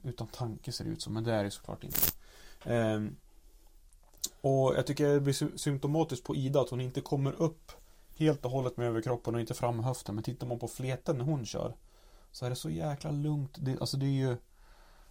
utan 0.03 0.27
tanke 0.27 0.73
ser 0.73 0.85
det 0.85 0.91
ut 0.91 1.03
som, 1.03 1.13
men 1.15 1.25
det 1.25 1.35
är 1.35 1.45
det 1.45 1.51
såklart 1.51 1.85
inte. 1.85 1.99
Ehm, 2.65 3.17
och 4.41 4.75
jag 4.77 4.87
tycker 4.87 5.09
det 5.09 5.21
blir 5.21 5.35
sy- 5.35 5.59
symptomatiskt 5.59 6.25
på 6.27 6.37
Ida 6.37 6.61
att 6.61 6.71
hon 6.71 6.81
inte 6.81 7.01
kommer 7.01 7.33
upp 7.43 7.73
helt 8.17 8.45
och 8.45 8.51
hållet 8.51 8.77
med 8.77 8.87
överkroppen 8.87 9.35
och 9.35 9.41
inte 9.41 9.55
fram 9.55 9.81
höften. 9.81 10.15
Men 10.15 10.25
tittar 10.25 10.47
man 10.47 10.59
på 10.59 10.69
fleten 10.69 11.19
när 11.19 11.25
hon 11.25 11.47
kör 11.47 11.77
så 12.33 12.47
är 12.47 12.51
det 12.51 12.57
så 12.57 12.71
jäkla 12.71 13.11
lugnt. 13.11 13.57
Det, 13.61 13.81
alltså 13.81 13.97
det 13.97 14.07
är 14.07 14.11
ju 14.29 14.37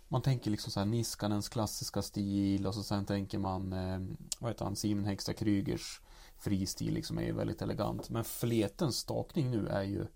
man 0.07 0.21
tänker 0.21 0.51
liksom 0.51 0.71
så 0.71 0.79
här 0.79 0.87
Niskanens 0.87 1.49
klassiska 1.49 2.01
stil 2.01 2.67
och 2.67 2.75
så 2.75 2.83
sen 2.83 3.05
tänker 3.05 3.39
man 3.39 3.73
eh, 3.73 3.99
vad 4.39 4.51
heter 4.51 4.65
han, 4.65 4.75
Simon 4.75 5.05
Hexta 5.05 5.33
Krygers 5.33 6.01
fristil 6.37 6.93
liksom 6.93 7.17
är 7.17 7.23
ju 7.23 7.31
väldigt 7.31 7.61
elegant. 7.61 8.09
Men 8.09 8.23
fletens 8.23 8.97
stakning 8.97 9.51
nu 9.51 9.67
är 9.67 9.83
ju 9.83 10.07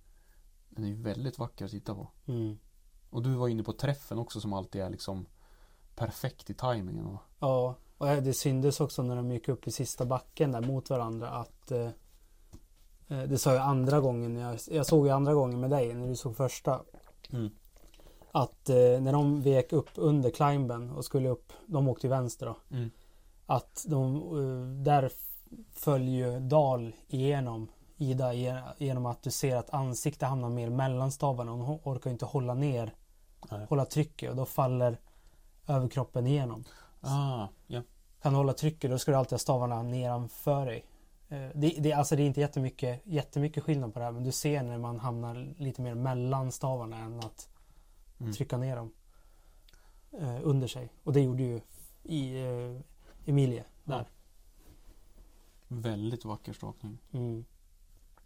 den 0.70 0.84
är 0.84 0.88
ju 0.88 1.02
väldigt 1.02 1.40
vacker 1.40 1.66
att 1.66 1.72
titta 1.72 1.96
på. 1.96 2.08
Mm. 2.26 2.60
Och 3.10 3.24
du 3.24 3.34
var 3.34 3.48
inne 3.48 3.64
på 3.64 3.74
träffen 3.74 4.20
också 4.20 4.42
som 4.42 4.54
alltid 4.54 4.82
är 4.82 4.90
liksom 4.90 5.26
perfekt 5.96 6.50
i 6.50 6.54
tajmingen. 6.54 7.06
Och... 7.06 7.20
Ja, 7.40 7.76
och 7.98 8.08
det 8.08 8.34
syntes 8.34 8.80
också 8.80 9.04
när 9.04 9.16
de 9.16 9.32
gick 9.32 9.50
upp 9.50 9.68
i 9.68 9.72
sista 9.72 10.06
backen 10.06 10.52
där 10.52 10.62
mot 10.62 10.90
varandra 10.90 11.30
att 11.30 11.72
eh, 11.72 11.90
eh, 13.08 13.24
det 13.24 13.38
sa 13.38 13.54
jag 13.54 13.62
andra 13.62 14.00
gången, 14.00 14.36
jag, 14.36 14.60
jag 14.68 14.86
såg 14.86 15.06
ju 15.06 15.12
andra 15.12 15.34
gången 15.34 15.60
med 15.60 15.70
dig 15.70 15.94
när 15.94 16.08
du 16.08 16.16
såg 16.16 16.36
första. 16.38 16.82
Mm. 17.30 17.50
Att 18.32 18.70
eh, 18.70 18.76
när 18.76 19.14
de 19.14 19.42
vek 19.42 19.74
upp 19.74 19.90
under 19.96 20.30
climben 20.30 20.90
och 20.90 21.06
skulle 21.06 21.30
upp, 21.30 21.54
de 21.66 21.88
åkte 21.88 22.08
ju 22.08 22.12
vänster 22.12 22.46
då. 22.46 22.56
Mm. 22.78 22.92
Att 23.46 23.86
de, 23.88 24.16
eh, 24.16 24.84
där 24.84 25.12
följer 25.74 26.32
ju 26.34 26.40
Dal 26.40 26.96
igenom 27.08 27.68
Ida 27.98 28.34
ge- 28.34 28.62
genom 28.78 29.06
att 29.06 29.24
du 29.24 29.32
ser 29.32 29.56
att 29.56 29.70
ansiktet 29.74 30.30
hamnar 30.30 30.50
mer 30.50 30.70
mellan 30.70 31.12
stavarna. 31.12 31.52
Hon 31.52 31.80
orkar 31.84 32.12
inte 32.12 32.26
hålla 32.26 32.54
ner, 32.54 32.94
Nej. 33.52 33.66
hålla 33.70 33.86
trycket 33.86 34.30
och 34.30 34.36
då 34.36 34.46
faller 34.46 35.00
överkroppen 35.68 36.28
igenom. 36.28 36.64
Ah, 37.02 37.48
ja. 37.68 37.82
Kan 38.22 38.34
du 38.34 38.38
hålla 38.38 38.54
trycket 38.54 38.92
då 38.92 38.98
ska 39.00 39.12
du 39.12 39.18
alltid 39.18 39.32
ha 39.34 39.40
stavarna 39.40 39.84
nedanför 39.84 40.66
dig. 40.66 40.86
Eh, 41.30 41.50
Det, 41.56 41.70
det, 41.80 41.94
alltså 41.94 42.16
det 42.16 42.22
är 42.24 42.26
inte 42.28 42.42
jättemycket, 42.42 43.02
jättemycket 43.06 43.64
skillnad 43.64 43.94
på 43.94 44.00
det 44.00 44.06
här 44.06 44.12
men 44.12 44.24
du 44.24 44.32
ser 44.32 44.64
när 44.64 44.78
man 44.78 45.00
hamnar 45.00 45.54
lite 45.58 45.82
mer 45.82 45.94
mellan 45.96 46.52
stavarna 46.52 46.98
än 46.98 47.20
att 47.20 47.50
Mm. 48.20 48.34
trycka 48.34 48.58
ner 48.58 48.76
dem 48.76 48.92
eh, 50.12 50.40
under 50.44 50.68
sig. 50.68 50.90
Och 51.04 51.14
det 51.14 51.22
gjorde 51.22 51.44
ju 51.44 51.62
i 52.04 52.46
eh, 52.46 52.82
Emilie 53.26 53.64
där. 53.84 54.10
Väldigt 55.68 56.26
vacker 56.26 56.54
stakning. 56.54 56.98
Mm. 57.12 57.46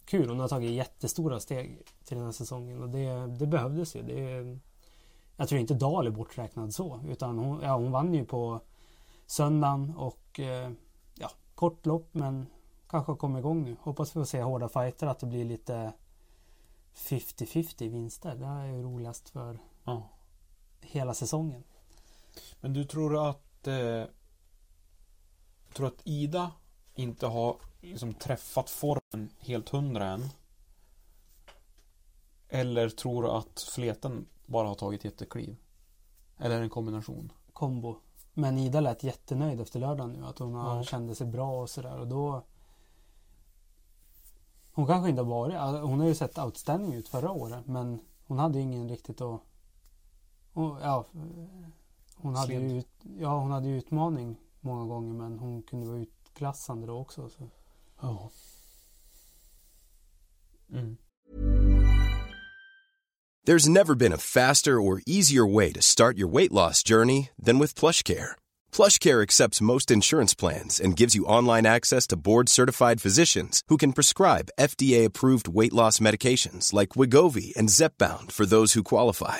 Kul, 0.06 0.30
hon 0.30 0.40
har 0.40 0.48
tagit 0.48 0.72
jättestora 0.72 1.40
steg 1.40 1.82
till 2.04 2.18
den 2.18 2.26
här 2.26 2.32
säsongen 2.32 2.82
och 2.82 2.90
det, 2.90 3.28
det 3.28 3.48
behövdes 3.48 3.96
ju. 3.96 4.02
Det, 4.02 4.60
jag 5.38 5.50
tror 5.50 5.62
inte 5.62 5.74
Dahl 5.74 6.08
är 6.08 6.12
borträknad 6.12 6.74
så 6.74 7.00
utan 7.08 7.38
hon, 7.38 7.62
ja, 7.62 7.76
hon 7.76 7.92
vann 7.92 8.14
ju 8.14 8.26
på 8.26 8.62
söndagen 9.26 9.94
och 9.98 10.40
eh, 10.40 10.72
ja, 11.16 11.30
kort 11.56 11.86
lopp 11.86 12.10
men 12.12 12.46
kanske 12.88 13.12
har 13.12 13.18
kommit 13.18 13.40
igång 13.40 13.64
nu. 13.64 13.76
Hoppas 13.82 14.10
vi 14.10 14.14
får 14.14 14.26
se 14.26 14.42
hårda 14.42 14.70
fighter 14.70 15.08
att 15.08 15.20
det 15.20 15.26
blir 15.26 15.46
lite 15.46 15.94
50-50 16.96 17.90
vinster. 17.90 18.36
Det 18.36 18.46
är 18.46 18.66
ju 18.66 18.84
roligast 18.84 19.30
för 19.30 19.60
Ja. 19.84 20.10
hela 20.82 21.14
säsongen. 21.14 21.64
Men 22.62 22.74
du 22.74 22.84
tror 22.86 23.30
att 23.30 23.68
eh, 23.68 24.04
Tror 25.74 25.88
att 25.88 26.02
Ida 26.04 26.52
inte 26.96 27.28
har 27.28 27.58
liksom 27.82 28.14
träffat 28.14 28.70
formen 28.70 29.30
helt 29.40 29.70
hundra 29.70 30.06
än? 30.10 30.30
Eller 32.50 32.90
tror 32.90 33.24
du 33.24 33.30
att 33.30 33.62
fleten 33.76 34.26
bara 34.46 34.68
har 34.68 34.76
tagit 34.76 35.06
jättekliv? 35.06 35.56
Eller 36.38 36.62
en 36.62 36.70
kombination? 36.70 37.32
kombo. 37.54 37.96
Men 38.34 38.58
Ida 38.58 38.80
lät 38.80 39.04
jättenöjd 39.04 39.62
efter 39.62 39.80
lördagen 39.80 40.14
nu. 40.14 40.26
Att 40.26 40.40
hon 40.40 40.54
Ja. 40.54 40.84
kände 40.84 41.16
sig 41.16 41.28
bra 41.28 41.62
och 41.62 41.70
sådär. 41.70 42.00
Och 42.00 42.08
då... 42.08 42.44
Hon 44.74 44.88
kanske 44.88 45.10
inte 45.10 45.22
har 45.22 45.30
varit... 45.30 45.56
alltså, 45.56 45.82
Hon 45.82 46.00
har 46.00 46.08
ju 46.08 46.16
sett 46.16 46.38
outstanding 46.38 46.94
ut 46.94 47.08
förra 47.08 47.32
året. 47.32 47.68
Men 47.68 48.00
hon 48.28 48.40
hade 48.40 48.58
ju 48.58 48.64
ingen 48.64 48.90
riktigt 48.90 49.22
att... 49.22 49.42
Hon, 50.54 50.80
ja, 50.82 51.06
hon 52.16 52.36
hade, 52.36 52.54
ju, 52.54 52.78
ut- 52.78 53.06
ja, 53.20 53.40
hon 53.40 53.52
hade 53.52 53.68
ju 53.68 53.78
utmaning 53.78 54.38
många 54.62 54.86
gånger. 54.86 55.14
Men 55.14 55.40
hon 55.40 55.64
kunde 55.64 55.86
vara 55.88 56.00
utklassande 56.00 56.88
då 56.88 56.98
också. 57.00 57.30
Så. 57.30 57.50
Ja. 58.02 58.32
Mm. 60.72 60.98
There's 63.46 63.68
never 63.68 63.94
been 63.96 64.14
a 64.14 64.18
faster 64.18 64.80
or 64.80 65.02
easier 65.06 65.46
way 65.46 65.74
to 65.74 65.82
start 65.82 66.18
your 66.18 66.32
weight 66.32 66.52
loss 66.52 66.82
journey 66.82 67.30
than 67.46 67.60
with 67.60 67.76
PlushCare. 67.76 68.36
PlushCare 68.72 69.22
accepts 69.22 69.62
most 69.62 69.92
insurance 69.92 70.34
plans 70.34 70.80
and 70.80 70.96
gives 70.98 71.14
you 71.14 71.26
online 71.26 71.66
access 71.66 72.08
to 72.08 72.16
board-certified 72.16 73.02
physicians 73.02 73.62
who 73.68 73.76
can 73.76 73.92
prescribe 73.92 74.50
FDA-approved 74.58 75.50
weight 75.50 75.74
loss 75.74 76.00
medications 76.00 76.72
like 76.72 76.96
Wigovi 76.96 77.54
and 77.58 77.70
Zepbound 77.70 78.32
for 78.32 78.46
those 78.46 78.74
who 78.78 78.84
qualify. 78.84 79.40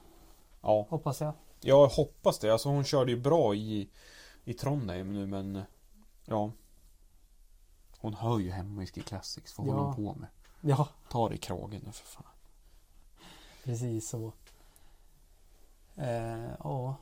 Ja, 0.61 0.87
hoppas 0.89 1.21
jag. 1.21 1.33
jag 1.61 1.87
hoppas 1.87 2.39
det. 2.39 2.49
Alltså 2.53 2.69
hon 2.69 2.83
körde 2.83 3.11
ju 3.11 3.17
bra 3.19 3.55
i, 3.55 3.89
i 4.43 4.53
Trondheim 4.53 5.13
nu 5.13 5.27
men 5.27 5.61
ja. 6.25 6.51
Hon 7.97 8.13
hör 8.13 8.39
ju 8.39 8.51
hemma 8.51 8.83
i 8.83 8.87
Ski 8.87 9.01
Classics. 9.01 9.57
Vad 9.57 9.67
håller 9.67 9.79
Ja. 9.79 9.85
hon 9.85 9.95
på 9.95 10.19
med? 10.19 10.29
Ja, 10.61 10.87
Ta 11.09 11.29
det 11.29 11.35
i 11.35 11.37
kragen 11.37 11.81
nu 11.85 11.91
för 11.91 12.05
fan. 12.07 12.23
precis 13.63 14.09
så. 14.09 14.31
Eh, 15.95 16.49
ja. 16.63 16.95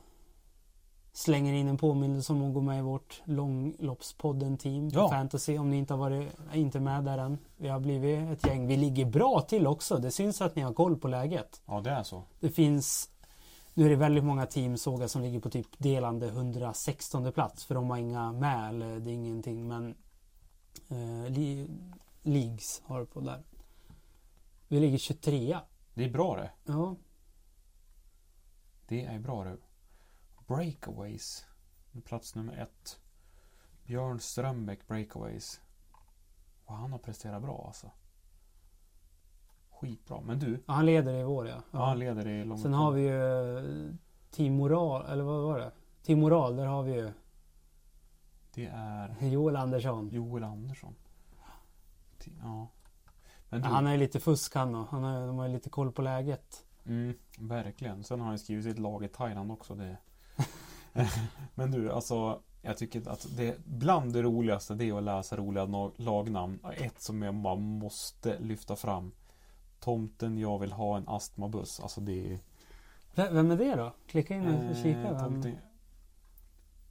Slänger 1.12 1.52
in 1.54 1.68
en 1.68 1.76
påminnelse 1.76 2.32
om 2.32 2.48
att 2.48 2.54
gå 2.54 2.60
med 2.60 2.78
i 2.78 2.82
vårt 2.82 3.22
långloppspodden-team 3.24 4.88
Ja. 4.88 5.08
Fantasy 5.10 5.58
om 5.58 5.70
ni 5.70 5.76
inte 5.76 5.94
har 5.94 5.98
varit 5.98 6.32
inte 6.54 6.80
med 6.80 7.04
där 7.04 7.18
än. 7.18 7.38
Vi 7.56 7.68
har 7.68 7.80
blivit 7.80 8.30
ett 8.30 8.46
gäng. 8.46 8.66
Vi 8.66 8.76
ligger 8.76 9.04
bra 9.04 9.40
till 9.40 9.66
också. 9.66 9.98
Det 9.98 10.10
syns 10.10 10.40
att 10.40 10.56
ni 10.56 10.62
har 10.62 10.72
koll 10.74 10.96
på 10.96 11.08
läget. 11.08 11.62
Ja, 11.66 11.80
det 11.80 11.90
är 11.90 12.02
så. 12.02 12.22
Det 12.40 12.50
finns 12.50 13.10
nu 13.80 13.86
är 13.86 13.90
det 13.90 13.96
väldigt 13.96 14.24
många 14.24 14.46
team 14.46 14.76
såg 14.76 15.02
jag 15.02 15.10
som 15.10 15.22
ligger 15.22 15.40
på 15.40 15.50
typ 15.50 15.66
delande 15.78 16.26
116 16.26 17.32
plats 17.32 17.64
för 17.64 17.74
de 17.74 17.90
har 17.90 17.96
inga 17.96 18.32
med 18.32 18.68
eller 18.68 19.00
det 19.00 19.10
är 19.10 19.14
ingenting 19.14 19.68
men 19.68 19.94
eh, 20.88 21.30
li, 21.30 21.68
Leagues 22.22 22.82
har 22.84 23.04
på 23.04 23.20
där. 23.20 23.42
Vi 24.68 24.80
ligger 24.80 24.98
23. 24.98 25.58
Det 25.94 26.04
är 26.04 26.10
bra 26.10 26.36
det. 26.36 26.50
Ja, 26.64 26.96
Det 28.86 29.04
är 29.04 29.18
bra 29.18 29.44
det. 29.44 29.56
Breakaways. 30.46 31.46
Plats 32.04 32.34
nummer 32.34 32.56
ett. 32.56 33.00
Björn 33.86 34.20
Strömbäck 34.20 34.86
Breakaways. 34.88 35.60
Och 36.64 36.74
han 36.74 36.92
har 36.92 36.98
presterat 36.98 37.42
bra 37.42 37.64
alltså. 37.66 37.90
Skitbra. 39.80 40.20
Men 40.20 40.38
du, 40.38 40.62
Ja, 40.66 40.72
han 40.72 40.86
leder 40.86 41.14
i 41.14 41.22
vår 41.24 41.48
ja. 41.48 41.54
ja. 41.70 41.84
han 41.84 41.98
leder 41.98 42.28
i 42.28 42.44
långa 42.44 42.62
Sen 42.62 42.72
har 42.72 42.92
vi 42.92 43.02
ju 43.02 43.58
eh, 43.58 43.94
Team 44.30 44.54
Moral, 44.54 45.06
eller 45.06 45.24
vad 45.24 45.42
var 45.42 45.58
det? 45.58 45.70
Team 46.02 46.20
Moral, 46.20 46.56
där 46.56 46.66
har 46.66 46.82
vi 46.82 46.92
ju 46.94 47.10
Det 48.54 48.66
är 48.74 49.28
Joel 49.28 49.56
Andersson. 49.56 50.08
Joel 50.08 50.44
Andersson. 50.44 50.94
Ja. 52.42 52.68
Men 53.48 53.62
du, 53.62 53.68
Han 53.68 53.86
är 53.86 53.96
lite 53.98 54.20
fusk 54.20 54.54
han 54.54 54.72
då. 54.72 54.86
Han 54.90 55.02
har, 55.02 55.26
de 55.26 55.38
har 55.38 55.48
lite 55.48 55.70
koll 55.70 55.92
på 55.92 56.02
läget. 56.02 56.64
mm, 56.86 57.14
verkligen. 57.38 58.04
Sen 58.04 58.20
har 58.20 58.26
han 58.26 58.38
skrivit 58.38 58.64
sitt 58.64 58.78
lag 58.78 59.04
i 59.04 59.08
Thailand 59.08 59.52
också. 59.52 59.74
Det. 59.74 59.96
Men 61.54 61.70
du, 61.70 61.92
alltså. 61.92 62.42
Jag 62.62 62.76
tycker 62.78 63.08
att 63.08 63.26
det 63.36 63.64
bland 63.64 64.12
det 64.12 64.22
roligaste 64.22 64.74
det 64.74 64.84
är 64.84 64.98
att 64.98 65.02
läsa 65.02 65.36
roliga 65.36 65.64
na- 65.66 65.92
lagnamn. 65.96 66.58
Ett 66.76 67.00
som 67.00 67.22
jag 67.22 67.34
bara 67.34 67.54
måste 67.54 68.38
lyfta 68.38 68.76
fram. 68.76 69.12
Tomten 69.80 70.38
jag 70.38 70.58
vill 70.58 70.72
ha 70.72 70.96
en 70.96 71.08
astmabuss. 71.08 71.80
Alltså 71.80 72.00
det 72.00 72.32
är... 72.32 72.38
Vem 73.14 73.50
är 73.50 73.56
det 73.56 73.74
då? 73.74 73.94
Klicka 74.06 74.34
in 74.34 74.46
och 74.46 74.76
kika. 74.76 75.08
Eh, 75.08 75.18
tomten... 75.18 75.58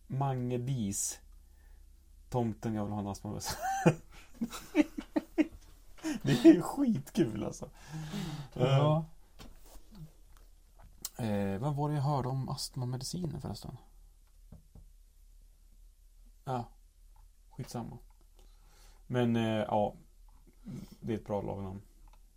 Mange 0.07 0.57
Dis. 0.57 1.19
Tomten 2.29 2.73
jag 2.73 2.83
vill 2.83 2.93
ha 2.93 2.99
en 2.99 3.07
astmabuss. 3.07 3.57
det 6.21 6.31
är 6.31 6.61
skitkul 6.61 7.43
alltså. 7.43 7.69
Ja. 8.53 9.05
Eh, 11.17 11.59
vad 11.59 11.75
var 11.75 11.89
det 11.89 11.95
jag 11.95 12.01
hörde 12.01 12.27
om 12.29 12.49
astmamediciner 12.49 13.39
förresten? 13.39 13.77
Ja, 16.45 16.69
skitsamma. 17.49 17.97
Men 19.07 19.35
eh, 19.35 19.43
ja, 19.43 19.93
det 20.99 21.13
är 21.13 21.17
ett 21.17 21.25
bra 21.25 21.41
lagnamn. 21.41 21.81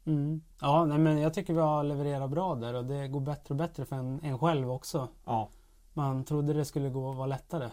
Mm. 0.05 0.43
Ja, 0.61 0.85
nej, 0.85 0.99
men 0.99 1.19
jag 1.19 1.35
tycker 1.35 1.55
vi 1.55 1.61
har 1.61 1.85
levererat 1.85 2.31
bra 2.31 2.55
där 2.55 2.75
och 2.75 2.85
det 2.85 3.09
går 3.09 3.21
bättre 3.21 3.53
och 3.53 3.57
bättre 3.57 3.85
för 3.85 3.97
en, 3.97 4.21
en 4.23 4.39
själv 4.39 4.71
också. 4.71 5.09
Ja, 5.25 5.49
Man 5.93 6.25
trodde 6.25 6.53
det 6.53 6.65
skulle 6.65 6.89
gå 6.91 7.13
vara 7.13 7.27
lättare. 7.27 7.71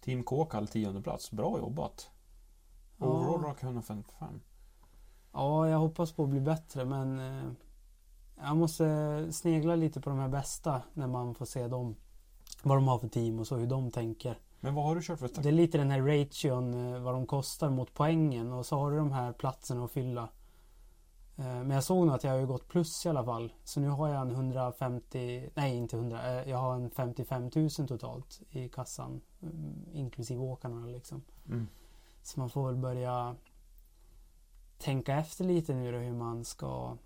Team 0.00 0.22
Kåkall 0.22 0.68
tionde 0.68 1.02
plats. 1.02 1.30
Bra 1.30 1.58
jobbat. 1.58 2.10
Ja. 2.98 3.06
Overall 3.06 3.42
rak 3.42 3.62
155. 3.62 4.40
Ja, 5.32 5.68
jag 5.68 5.78
hoppas 5.78 6.12
på 6.12 6.22
att 6.22 6.28
bli 6.28 6.40
bättre 6.40 6.84
men 6.84 7.20
eh, 7.20 7.52
jag 8.36 8.56
måste 8.56 9.26
snegla 9.32 9.76
lite 9.76 10.00
på 10.00 10.10
de 10.10 10.18
här 10.18 10.28
bästa 10.28 10.82
när 10.92 11.06
man 11.06 11.34
får 11.34 11.44
se 11.44 11.68
dem. 11.68 11.96
Vad 12.62 12.76
de 12.76 12.88
har 12.88 12.98
för 12.98 13.08
team 13.08 13.38
och 13.38 13.46
så 13.46 13.56
hur 13.56 13.66
de 13.66 13.90
tänker. 13.90 14.38
Men 14.60 14.74
vad 14.74 14.84
har 14.84 14.94
du 14.94 15.02
kört 15.02 15.18
för 15.18 15.28
start? 15.28 15.42
Det 15.42 15.48
är 15.48 15.52
lite 15.52 15.78
den 15.78 15.90
här 15.90 16.00
ration, 16.00 16.94
eh, 16.94 17.00
vad 17.00 17.14
de 17.14 17.26
kostar 17.26 17.70
mot 17.70 17.94
poängen 17.94 18.52
och 18.52 18.66
så 18.66 18.76
har 18.76 18.90
du 18.90 18.96
de 18.96 19.12
här 19.12 19.32
platserna 19.32 19.84
att 19.84 19.90
fylla. 19.90 20.28
Eh, 21.36 21.44
Men 21.44 21.70
jag 21.70 21.84
såg 21.84 22.06
nog 22.06 22.14
att 22.14 22.24
jag 22.24 22.30
har 22.30 22.38
ju 22.38 22.46
gått 22.46 22.68
plus 22.68 23.06
i 23.06 23.08
alla 23.08 23.24
fall. 23.24 23.52
Så 23.64 23.80
nu 23.80 23.88
har 23.88 24.08
jag 24.08 24.22
en 24.22 24.30
150, 24.30 25.50
nej 25.54 25.76
inte 25.76 25.96
100, 25.96 26.40
eh, 26.40 26.50
jag 26.50 26.58
har 26.58 26.74
en 26.74 26.90
55 26.90 27.50
000 27.54 27.70
totalt 27.70 28.40
i 28.50 28.68
kassan. 28.68 29.20
mm, 29.42 29.84
Inklusive 29.92 30.40
åkarna 30.40 30.86
liksom. 30.86 31.22
Mm. 31.48 31.68
Så 32.22 32.40
man 32.40 32.50
får 32.50 32.66
väl 32.66 32.76
börja 32.76 33.36
tänka 34.78 35.16
efter 35.16 35.44
lite 35.44 35.74
nu 35.74 35.92
då 35.92 35.98
hur 35.98 36.12
man 36.12 36.44
ska 36.44 36.96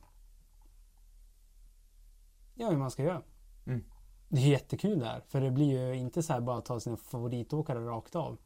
Ja, 2.54 2.70
hur 2.70 2.76
man 2.76 2.90
ska 2.90 3.02
göra. 3.02 3.22
Mm. 3.66 3.84
Det 4.28 4.40
är 4.40 4.48
jättekul 4.48 4.98
det 4.98 5.06
här. 5.06 5.20
För 5.28 5.40
det 5.40 5.50
blir 5.50 5.86
ju 5.88 5.96
inte 5.96 6.22
så 6.22 6.32
här 6.32 6.40
bara 6.40 6.58
att 6.58 6.64
ta 6.64 6.80
sina 6.80 6.96
favoritåkare 6.96 7.86
rakt 7.86 8.16
av. 8.16 8.38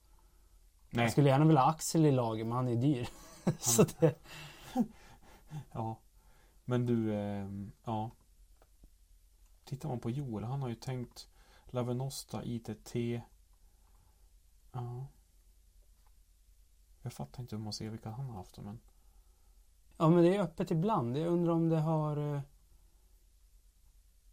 Nej. 0.90 1.04
Jag 1.04 1.12
skulle 1.12 1.28
gärna 1.28 1.44
vilja 1.44 1.60
ha 1.60 1.70
Axel 1.70 2.06
i 2.06 2.12
laget 2.12 2.46
men 2.46 2.56
han 2.56 2.68
är 2.68 2.76
dyr. 2.76 3.08
så 3.58 3.84
det, 3.98 4.14
Ja. 5.72 5.96
Men 6.64 6.86
du, 6.86 7.14
ehm, 7.14 7.72
ja. 7.84 8.10
Tittar 9.64 9.88
man 9.88 10.00
på 10.00 10.10
Joel, 10.10 10.44
han 10.44 10.62
har 10.62 10.68
ju 10.68 10.74
tänkt 10.74 11.28
Lavenosta, 11.66 12.44
ITT. 12.44 12.94
Ja. 14.72 15.06
Jag 17.02 17.12
fattar 17.12 17.42
inte 17.42 17.56
hur 17.56 17.62
man 17.62 17.72
ser 17.72 17.90
vilka 17.90 18.10
han 18.10 18.26
har 18.26 18.34
haft 18.36 18.58
men. 18.58 18.80
ja 19.96 20.08
men 20.08 20.22
det 20.24 20.36
är 20.36 20.40
öppet 20.40 20.70
ibland. 20.70 21.16
Jag 21.16 21.26
undrar 21.26 21.52
om 21.52 21.68
det 21.68 21.80
har 21.80 22.34
eh, 22.34 22.40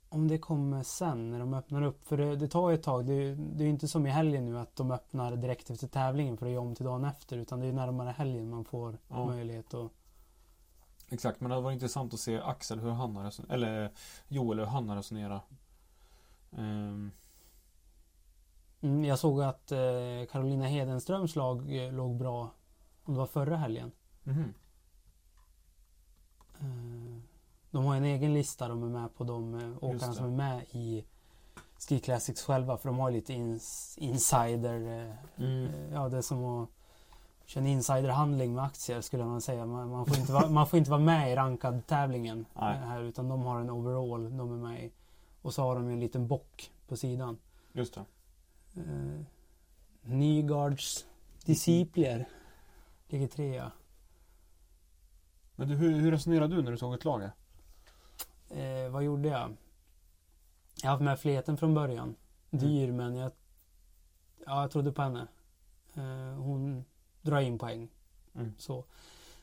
om 0.10 0.28
det 0.28 0.38
kommer 0.40 0.84
sen 0.84 1.32
när 1.32 1.40
de 1.40 1.54
öppnar 1.54 1.82
upp. 1.82 2.04
För 2.08 2.18
det, 2.18 2.36
det 2.36 2.48
tar 2.48 2.70
ju 2.70 2.76
ett 2.76 2.84
tag. 2.84 3.06
Det, 3.06 3.14
är- 3.14 3.36
det 3.36 3.64
är 3.64 3.66
ju 3.66 3.70
inte 3.70 3.88
som 3.88 4.06
i 4.08 4.10
helgen 4.10 4.46
nu 4.46 4.60
att 4.60 4.76
de 4.76 4.92
öppnar 4.92 5.36
direkt 5.36 5.70
efter 5.70 5.88
tävlingen 5.88 6.38
för 6.38 6.46
att 6.46 6.52
göra 6.52 6.62
om 6.62 6.76
till 6.76 6.86
dagen 6.86 7.04
efter. 7.06 7.38
Utan 7.38 7.60
det 7.60 7.68
är 7.68 7.74
närmare 7.74 8.10
helgen 8.12 8.50
man 8.50 8.66
får 8.66 8.98
Ja. 9.08 9.26
möjlighet 9.26 9.74
att 9.74 9.92
Exakt, 11.10 11.42
men 11.42 11.52
det 11.52 11.62
var 11.62 11.72
intressant 11.72 12.14
att 12.14 12.20
se 12.20 12.40
Axel 12.42 12.80
hur 12.80 12.90
han 12.92 13.16
har. 13.16 13.34
Eller 13.50 13.92
Joel 14.28 14.60
hur 14.60 14.66
han 14.66 14.90
har 14.90 14.96
resonerat. 14.96 15.44
Ehm, 16.58 17.12
Mm, 18.82 19.06
jag 19.06 19.20
såg 19.20 19.42
att 19.42 19.72
eh, 19.72 19.78
Carolina 20.32 20.66
Hedenströms 20.66 21.36
lag 21.36 21.76
eh, 21.86 21.94
låg 21.94 22.16
bra. 22.18 22.52
Om 23.04 23.14
det 23.14 23.20
var 23.20 23.26
förra 23.28 23.58
helgen. 23.58 23.92
mhm. 24.24 24.54
Eh, 26.60 27.22
de 27.72 27.86
har 27.86 27.96
en 27.96 28.04
egen 28.06 28.34
lista 28.34 28.68
de 28.68 28.84
är 28.84 28.88
med 28.88 29.16
på 29.16 29.24
de 29.24 29.54
eh, 29.56 29.84
åkarna 29.84 30.14
som 30.14 30.26
är 30.26 30.30
med 30.38 30.64
i 30.72 31.06
Ski 31.80 32.00
Classics 32.00 32.42
själva. 32.44 32.78
För 32.78 32.90
de 32.90 33.00
har 33.00 33.12
lite 33.12 33.34
ins 33.34 33.98
insider. 33.98 35.08
Eh, 35.08 35.14
Mm. 35.44 35.66
eh, 35.74 35.94
ja, 35.94 36.10
det 36.10 36.24
som 36.24 36.46
att 36.46 36.70
köra 37.48 37.62
en 37.62 37.68
insiderhandling 37.68 38.56
med 38.56 38.64
aktier 38.64 39.02
skulle 39.02 39.26
man 39.26 39.42
säga. 39.42 39.66
Man, 39.66 39.90
man, 39.90 40.06
får, 40.06 40.18
inte 40.18 40.32
vara, 40.32 40.50
man 40.50 40.68
får 40.68 40.80
inte 40.80 40.92
vara 40.92 41.02
med 41.02 41.32
i 41.32 41.36
rankad 41.36 41.88
tävlingen 41.88 42.46
Nej. 42.54 42.76
eh, 42.76 42.82
här. 42.82 43.02
Utan 43.02 43.30
de 43.30 43.42
har 43.42 43.60
en 43.60 43.70
overall 43.70 44.38
de 44.38 44.54
är 44.54 44.70
med 44.70 44.84
i. 44.84 44.92
Och 45.42 45.54
så 45.54 45.62
har 45.62 45.76
de 45.76 45.88
en 45.88 46.00
liten 46.00 46.28
bock 46.28 46.72
på 46.88 46.98
sidan. 46.98 47.38
Just 47.72 47.94
det. 47.94 48.06
Eh, 48.76 49.22
Nygards 50.02 51.06
discipler 51.46 52.30
ligger 53.08 53.28
trea. 53.28 53.72
Men 55.56 55.68
du, 55.68 55.76
hur, 55.76 56.00
hur 56.00 56.12
resonerade 56.12 56.56
du 56.56 56.62
när 56.62 56.72
du 56.72 56.78
såg 56.78 56.94
ett 56.94 57.06
lag? 57.06 57.24
Eh, 58.50 58.90
vad 58.90 59.04
gjorde 59.04 59.30
jag? 59.30 59.58
Jag 60.82 60.90
har 60.90 60.92
haft 60.92 61.04
med 61.04 61.20
fleten 61.20 61.58
från 61.58 61.74
början. 61.74 62.16
Dyr 62.50 62.92
men 62.92 63.16
jag, 63.16 63.32
ja, 64.46 64.62
jag 64.62 64.72
trodde 64.72 64.92
på 64.92 65.02
henne. 65.02 65.28
Eh, 65.94 66.40
hon 66.40 66.86
drar 67.28 67.40
in 67.40 67.60
poäng. 67.60 67.88
Mm. 68.36 68.54
Så. 68.58 68.84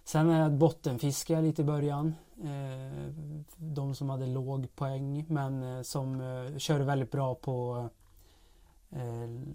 Sen 0.04 0.30
är 0.30 0.50
det 0.50 0.56
bottenfiske 0.56 1.40
lite 1.40 1.62
i 1.62 1.64
början. 1.64 2.14
Eh, 2.42 3.12
de 3.56 3.94
som 3.94 4.10
hade 4.10 4.26
låg 4.26 4.74
poäng 4.74 5.24
men 5.28 5.62
eh, 5.62 5.82
som 5.82 6.20
eh, 6.20 6.58
körde 6.58 6.84
väldigt 6.84 7.10
bra 7.10 7.34
på 7.34 7.88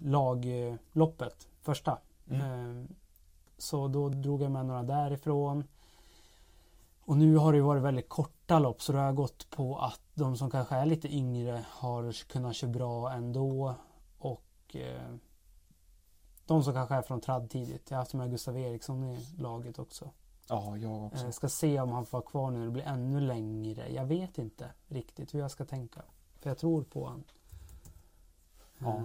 lagloppet, 0.02 1.48
första. 1.62 1.98
Eh, 2.30 2.84
så 3.58 3.88
då 3.88 4.08
drog 4.08 4.42
jag 4.42 4.50
med 4.50 4.66
några 4.66 4.82
därifrån. 4.82 5.64
Och 7.00 7.16
nu 7.16 7.36
har 7.36 7.52
det 7.52 7.60
varit 7.60 7.82
väldigt 7.82 8.08
korta 8.08 8.58
lopp 8.58 8.82
så 8.82 8.92
det 8.92 8.98
har 8.98 9.12
gått 9.12 9.50
på 9.50 9.78
att 9.78 10.00
de 10.14 10.36
som 10.36 10.50
kanske 10.50 10.74
är 10.74 10.86
lite 10.86 11.14
yngre 11.14 11.64
har 11.68 12.28
kunnat 12.28 12.56
köra 12.56 12.70
bra 12.70 13.12
ändå. 13.12 13.74
Och 14.18 14.76
eh, 14.76 15.14
de 16.50 16.64
som 16.64 16.74
kanske 16.74 16.94
är 16.94 17.02
från 17.02 17.20
tradd 17.20 17.50
tidigt. 17.50 17.90
Jag 17.90 17.96
har 17.96 18.02
haft 18.02 18.14
med 18.14 18.30
Gustav 18.30 18.58
Eriksson 18.58 19.04
i 19.04 19.26
laget 19.38 19.78
också. 19.78 20.10
Ja, 20.48 20.76
jag 20.76 21.06
också. 21.06 21.24
Jag 21.24 21.34
ska 21.34 21.48
se 21.48 21.80
om 21.80 21.92
han 21.92 22.06
får 22.06 22.18
vara 22.18 22.30
kvar 22.30 22.50
nu 22.50 22.58
när 22.58 22.64
det 22.64 22.70
blir 22.72 22.82
ännu 22.86 23.20
längre. 23.20 23.92
Jag 23.92 24.04
vet 24.06 24.38
inte 24.38 24.70
riktigt 24.88 25.34
hur 25.34 25.38
jag 25.38 25.50
ska 25.50 25.64
tänka. 25.64 26.02
För 26.40 26.50
jag 26.50 26.58
tror 26.58 26.82
på 26.82 27.06
han. 27.06 27.24
Ja. 28.78 28.96
Eh, 28.96 29.02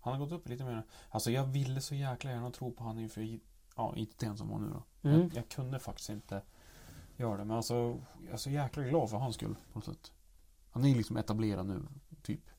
Han 0.00 0.12
har 0.12 0.18
gått 0.18 0.32
upp 0.32 0.48
lite 0.48 0.64
mer. 0.64 0.82
Alltså 1.10 1.30
jag 1.30 1.44
ville 1.44 1.80
så 1.80 1.94
jäkla 1.94 2.30
gärna 2.30 2.50
tro 2.50 2.72
på 2.72 2.84
han 2.84 2.98
inför, 2.98 3.38
ja 3.76 3.96
inte 3.96 4.26
den 4.26 4.36
som 4.36 4.48
var 4.48 4.58
nu 4.58 4.68
då. 4.68 5.08
Mm. 5.08 5.20
Jag, 5.20 5.34
jag 5.34 5.48
kunde 5.48 5.78
faktiskt 5.78 6.10
inte 6.10 6.42
göra 7.16 7.36
det. 7.36 7.44
Men 7.44 7.56
alltså, 7.56 7.74
jag 8.24 8.32
är 8.32 8.36
så 8.36 8.50
jäkla 8.50 8.82
glad 8.82 9.10
för 9.10 9.16
hans 9.16 9.34
skull 9.34 9.56
på 9.72 9.78
något 9.78 9.84
sätt. 9.84 10.12
Han 10.70 10.84
är 10.84 10.94
liksom 10.94 11.16
etablerad 11.16 11.66
nu, 11.66 11.82
typ. 12.22 12.50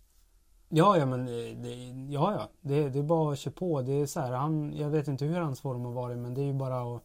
Ja, 0.70 0.98
ja, 0.98 1.06
men 1.06 1.26
det, 1.26 1.54
det, 1.54 1.76
ja, 2.14 2.34
ja. 2.34 2.50
Det, 2.62 2.90
det 2.90 3.00
är 3.00 3.04
bara 3.04 3.34
att 3.34 3.40
köra 3.40 3.54
på. 3.54 3.82
Det 3.82 3.94
är 3.94 4.06
så 4.06 4.20
här, 4.20 4.32
han, 4.32 4.74
jag 4.78 4.90
vet 4.90 5.08
inte 5.08 5.26
hur 5.26 5.40
hans 5.40 5.62
form 5.62 5.86
har 5.86 5.92
varit, 5.92 6.18
men 6.18 6.34
det 6.34 6.42
är 6.42 6.46
ju 6.46 6.54
bara 6.54 6.96
att 6.96 7.04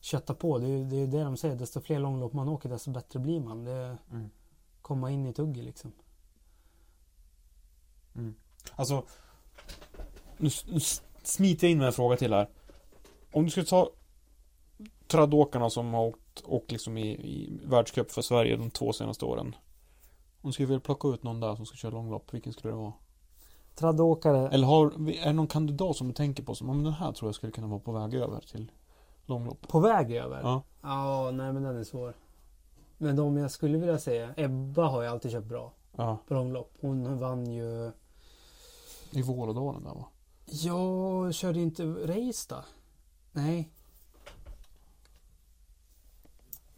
kötta 0.00 0.34
på. 0.34 0.58
Det 0.58 0.66
är 0.66 0.84
det, 0.84 0.96
är 0.96 1.06
det 1.06 1.22
de 1.24 1.36
säger. 1.36 1.56
Desto 1.56 1.80
fler 1.80 1.98
långlopp 1.98 2.32
man 2.32 2.48
åker, 2.48 2.68
desto 2.68 2.90
bättre 2.90 3.18
blir 3.18 3.40
man. 3.40 3.64
Det 3.64 3.96
Mm. 4.10 4.30
komma 4.82 5.10
in 5.10 5.26
i 5.26 5.32
tugget 5.32 5.64
liksom. 5.64 5.92
Alltså, 8.76 9.04
nu, 10.36 10.50
nu 10.66 10.80
smiter 11.22 11.66
jag 11.66 11.72
in 11.72 11.78
med 11.78 11.86
en 11.86 11.92
fråga 11.92 12.16
till 12.16 12.32
här. 12.32 12.48
Om 13.32 13.44
du 13.44 13.50
skulle 13.50 13.66
ta 13.66 13.90
traddåkarna 15.06 15.70
som 15.70 15.94
har 15.94 16.06
åkt, 16.06 16.42
åkt 16.44 16.72
liksom 16.72 16.98
i, 16.98 17.08
i 17.10 17.60
världscup 17.64 18.10
för 18.10 18.22
Sverige 18.22 18.56
de 18.56 18.70
två 18.70 18.92
senaste 18.92 19.24
åren. 19.24 19.54
Om 20.46 20.50
du 20.50 20.52
skulle 20.52 20.66
vilja 20.66 20.80
plocka 20.80 21.08
ut 21.08 21.22
någon 21.22 21.40
där 21.40 21.56
som 21.56 21.66
ska 21.66 21.76
köra 21.76 21.90
långlopp, 21.90 22.34
vilken 22.34 22.52
skulle 22.52 22.72
det 22.72 22.78
vara? 22.78 22.92
Traddåkare. 23.74 24.48
Eller 24.48 24.66
har, 24.66 24.86
är 25.10 25.26
det 25.26 25.32
någon 25.32 25.46
kandidat 25.46 25.96
som 25.96 26.08
du 26.08 26.14
tänker 26.14 26.42
på 26.42 26.54
som, 26.54 26.70
om 26.70 26.84
den 26.84 26.92
här 26.92 27.12
tror 27.12 27.28
jag 27.28 27.34
skulle 27.34 27.52
kunna 27.52 27.66
vara 27.66 27.80
på 27.80 27.92
väg 27.92 28.14
över 28.14 28.40
till 28.40 28.72
långlopp? 29.24 29.68
På 29.68 29.80
väg 29.80 30.12
över? 30.12 30.40
Ja. 30.42 30.62
Ja, 30.82 31.30
nej 31.30 31.52
men 31.52 31.62
den 31.62 31.76
är 31.76 31.84
svår. 31.84 32.14
Men 32.98 33.16
de 33.16 33.36
jag 33.36 33.50
skulle 33.50 33.78
vilja 33.78 33.98
säga, 33.98 34.34
Ebba 34.36 34.88
har 34.88 35.02
ju 35.02 35.08
alltid 35.08 35.30
köpt 35.30 35.46
bra 35.46 35.72
Ja, 35.96 36.18
på 36.28 36.34
långlopp. 36.34 36.72
Hon 36.80 37.18
vann 37.18 37.46
ju... 37.52 37.92
i 39.10 39.22
Vålådalen 39.22 39.84
där 39.84 39.94
va? 39.94 40.04
Jag 40.46 41.34
körde 41.34 41.60
inte 41.60 41.84
race 41.84 42.46
då? 42.48 42.64
Nej. 43.32 43.70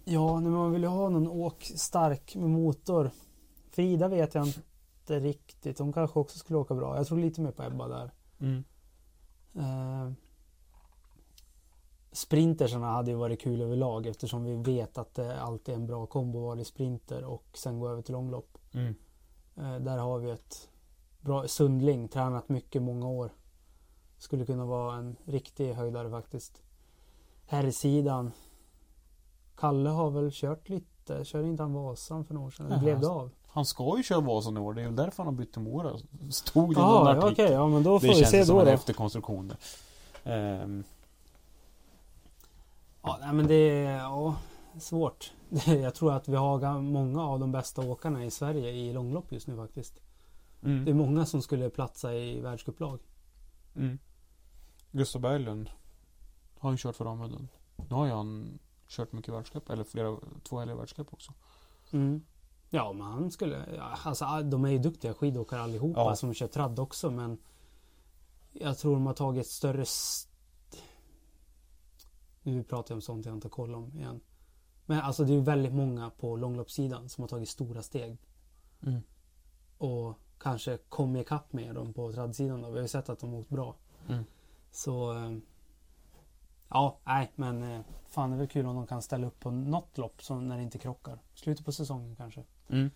Ja, 0.04 0.40
när 0.40 0.50
man 0.50 0.72
vill 0.72 0.84
ha 0.84 1.08
någon 1.08 1.28
åk 1.28 1.72
stark 1.76 2.36
med 2.36 2.50
motor. 2.50 3.10
Frida 3.78 4.08
vet 4.08 4.34
jag 4.34 4.46
inte 4.46 5.20
riktigt. 5.20 5.78
Hon 5.78 5.92
kanske 5.92 6.18
också 6.18 6.38
skulle 6.38 6.58
åka 6.58 6.74
bra. 6.74 6.96
Jag 6.96 7.06
tror 7.06 7.18
lite 7.18 7.40
mer 7.40 7.50
på 7.50 7.62
Ebba 7.62 7.88
där. 7.88 8.10
Mm. 8.38 8.64
Eh, 9.54 10.12
sprintersarna 12.12 12.86
hade 12.86 13.10
ju 13.10 13.16
varit 13.16 13.40
kul 13.40 13.62
överlag 13.62 14.06
eftersom 14.06 14.44
vi 14.44 14.56
vet 14.56 14.98
att 14.98 15.14
det 15.14 15.40
alltid 15.40 15.74
är 15.74 15.78
en 15.78 15.86
bra 15.86 16.06
kombo 16.06 16.40
val 16.40 16.60
i 16.60 16.64
sprinter 16.64 17.24
och 17.24 17.44
sen 17.54 17.78
gå 17.80 17.88
över 17.88 18.02
till 18.02 18.12
långlopp. 18.12 18.58
Mm. 18.72 18.94
Eh, 19.56 19.80
där 19.80 19.98
har 19.98 20.18
vi 20.18 20.30
ett 20.30 20.68
bra 21.20 21.48
Sundling, 21.48 22.08
tränat 22.08 22.48
mycket 22.48 22.82
många 22.82 23.08
år. 23.08 23.30
Skulle 24.16 24.46
kunna 24.46 24.66
vara 24.66 24.96
en 24.96 25.16
riktig 25.24 25.72
höjdare 25.72 26.10
faktiskt. 26.10 26.62
Herrsidan. 27.46 28.32
Kalle 29.56 29.90
har 29.90 30.10
väl 30.10 30.30
kört 30.32 30.68
lite. 30.68 31.24
Körde 31.24 31.48
inte 31.48 31.62
han 31.62 31.72
Vasan 31.72 32.24
för 32.24 32.34
några 32.34 32.46
år 32.46 32.50
sedan? 32.50 32.66
Eller 32.66 32.78
blev 32.78 33.00
det 33.00 33.08
av? 33.08 33.30
Han 33.58 33.64
ska 33.64 33.94
ju 33.96 34.02
köra 34.02 34.20
Vasan 34.20 34.56
i 34.56 34.60
år, 34.60 34.74
det 34.74 34.80
är 34.82 34.86
väl 34.86 34.96
därför 34.96 35.22
han 35.24 35.34
har 35.34 35.38
bytt 35.38 35.52
till 35.52 35.62
Mora. 35.62 35.98
Stod 36.30 36.74
det 36.74 36.80
i 36.80 36.84
någon 36.84 37.08
okej. 37.08 37.18
artikel. 37.28 37.52
Ja, 37.52 37.68
men 37.68 37.82
då 37.82 38.00
får 38.00 38.06
Det 38.08 38.14
vi 38.14 38.18
känns 38.20 38.30
se 38.30 38.44
då. 38.52 38.58
en 38.60 38.66
då. 38.66 38.70
efterkonstruktion. 38.72 39.52
Ehm, 40.24 40.84
Ja, 43.02 43.18
nej, 43.20 43.32
men 43.32 43.46
det 43.46 43.54
är 43.54 43.96
ja, 43.98 44.36
svårt. 44.80 45.32
Jag 45.66 45.94
tror 45.94 46.12
att 46.12 46.28
vi 46.28 46.36
har 46.36 46.58
ga- 46.58 46.82
många 46.82 47.22
av 47.22 47.38
de 47.40 47.52
bästa 47.52 47.82
åkarna 47.82 48.24
i 48.24 48.30
Sverige 48.30 48.70
i 48.70 48.92
långlopp 48.92 49.32
just 49.32 49.46
nu 49.46 49.56
faktiskt. 49.56 49.98
mm. 50.64 50.84
Det 50.84 50.90
är 50.90 50.94
många 50.94 51.26
som 51.26 51.42
skulle 51.42 51.70
platsa 51.70 52.14
i 52.14 52.40
världscuplag. 52.40 52.98
Mm. 53.76 53.98
Gustav 54.92 55.22
Berglund 55.22 55.70
har 56.58 56.70
ju 56.70 56.76
kört 56.76 56.96
för 56.96 57.04
Ramudden. 57.04 57.48
Nu 57.76 57.94
har 57.94 58.06
ju 58.06 58.12
han 58.12 58.58
kört 58.88 59.12
mycket 59.12 59.34
världscup, 59.34 59.70
eller 59.70 59.84
flera, 59.84 60.16
två 60.42 60.58
helger 60.58 60.74
världscup 60.74 61.12
också. 61.12 61.32
Mm. 61.90 62.22
Ja, 62.70 62.92
men 62.92 63.06
han 63.06 63.30
skulle... 63.30 63.80
Alltså, 63.80 64.24
all- 64.24 64.50
de 64.50 64.64
är 64.64 64.68
ju 64.70 64.78
duktiga 64.78 65.14
skidåkare 65.14 65.60
allihopa 65.60 66.00
Ja. 66.00 66.16
som 66.16 66.34
kör 66.34 66.46
tradd 66.46 66.78
också, 66.78 67.10
men 67.10 67.38
jag 68.52 68.78
tror 68.78 68.92
de 68.94 69.06
har 69.06 69.14
tagit 69.14 69.40
ett 69.40 69.50
större... 69.50 69.82
s- 69.82 70.28
Nu 72.42 72.62
pratar 72.62 72.92
jag 72.92 72.96
om 72.96 73.00
sånt 73.02 73.26
jag 73.26 73.34
inte 73.34 73.44
har 73.46 73.50
koll 73.50 73.74
om 73.74 73.96
igen. 73.96 74.20
Men 74.86 75.00
alltså 75.00 75.24
det 75.24 75.32
är 75.32 75.34
ju 75.34 75.40
väldigt 75.40 75.74
många 75.74 76.10
på 76.10 76.36
långloppssidan 76.36 77.08
som 77.08 77.22
har 77.22 77.28
tagit 77.28 77.48
stora 77.48 77.82
steg. 77.82 78.18
Mm. 78.82 79.00
Och 79.78 80.14
kanske 80.38 80.76
kommit 80.88 81.22
ikapp 81.26 81.52
med 81.52 81.74
dem 81.74 81.92
på 81.92 82.12
traddsidan 82.12 82.62
då. 82.62 82.68
Vi 82.70 82.74
har 82.74 82.82
ju 82.82 82.88
sett 82.88 83.08
att 83.08 83.18
de 83.20 83.32
har 83.32 83.38
åkt 83.40 83.48
bra. 83.50 83.74
Mm. 84.08 84.24
Så... 84.70 85.12
eh, 85.12 85.32
Ja, 86.70 86.98
nej, 87.04 87.32
men 87.34 87.62
eh, 87.62 87.80
fan 88.06 88.30
det 88.30 88.36
är 88.36 88.38
väl 88.38 88.48
kul 88.48 88.66
om 88.66 88.76
de 88.76 88.86
kan 88.86 89.02
ställa 89.02 89.26
upp 89.26 89.40
på 89.40 89.50
något 89.50 89.98
lopp 89.98 90.22
som 90.22 90.48
när 90.48 90.56
det 90.56 90.62
inte 90.62 90.78
krockar. 90.78 91.18
Slutet 91.34 91.64
på 91.64 91.72
säsongen 91.72 92.16
kanske. 92.16 92.44
Mm. 92.68 92.90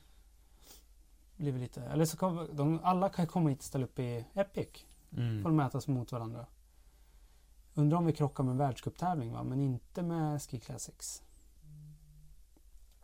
Blir 1.36 1.52
lite, 1.52 1.82
eller 1.82 2.04
så 2.04 2.16
kan 2.16 2.56
de, 2.56 2.80
alla 2.82 3.08
kan 3.08 3.26
komma 3.26 3.48
hit 3.50 3.58
och 3.58 3.64
ställa 3.64 3.84
upp 3.84 3.98
i 3.98 4.24
Epic. 4.34 4.68
Får 5.10 5.18
Mm. 5.18 5.42
de 5.42 5.56
mätas 5.56 5.88
mot 5.88 6.12
varandra. 6.12 6.46
Undrar 7.74 7.98
om 7.98 8.06
vi 8.06 8.12
krockar 8.12 8.44
med 8.44 8.56
världscuptävling 8.56 9.32
va? 9.32 9.42
Men 9.42 9.60
inte 9.60 10.02
med 10.02 10.42
Ski 10.42 10.60
Classics. 10.60 11.22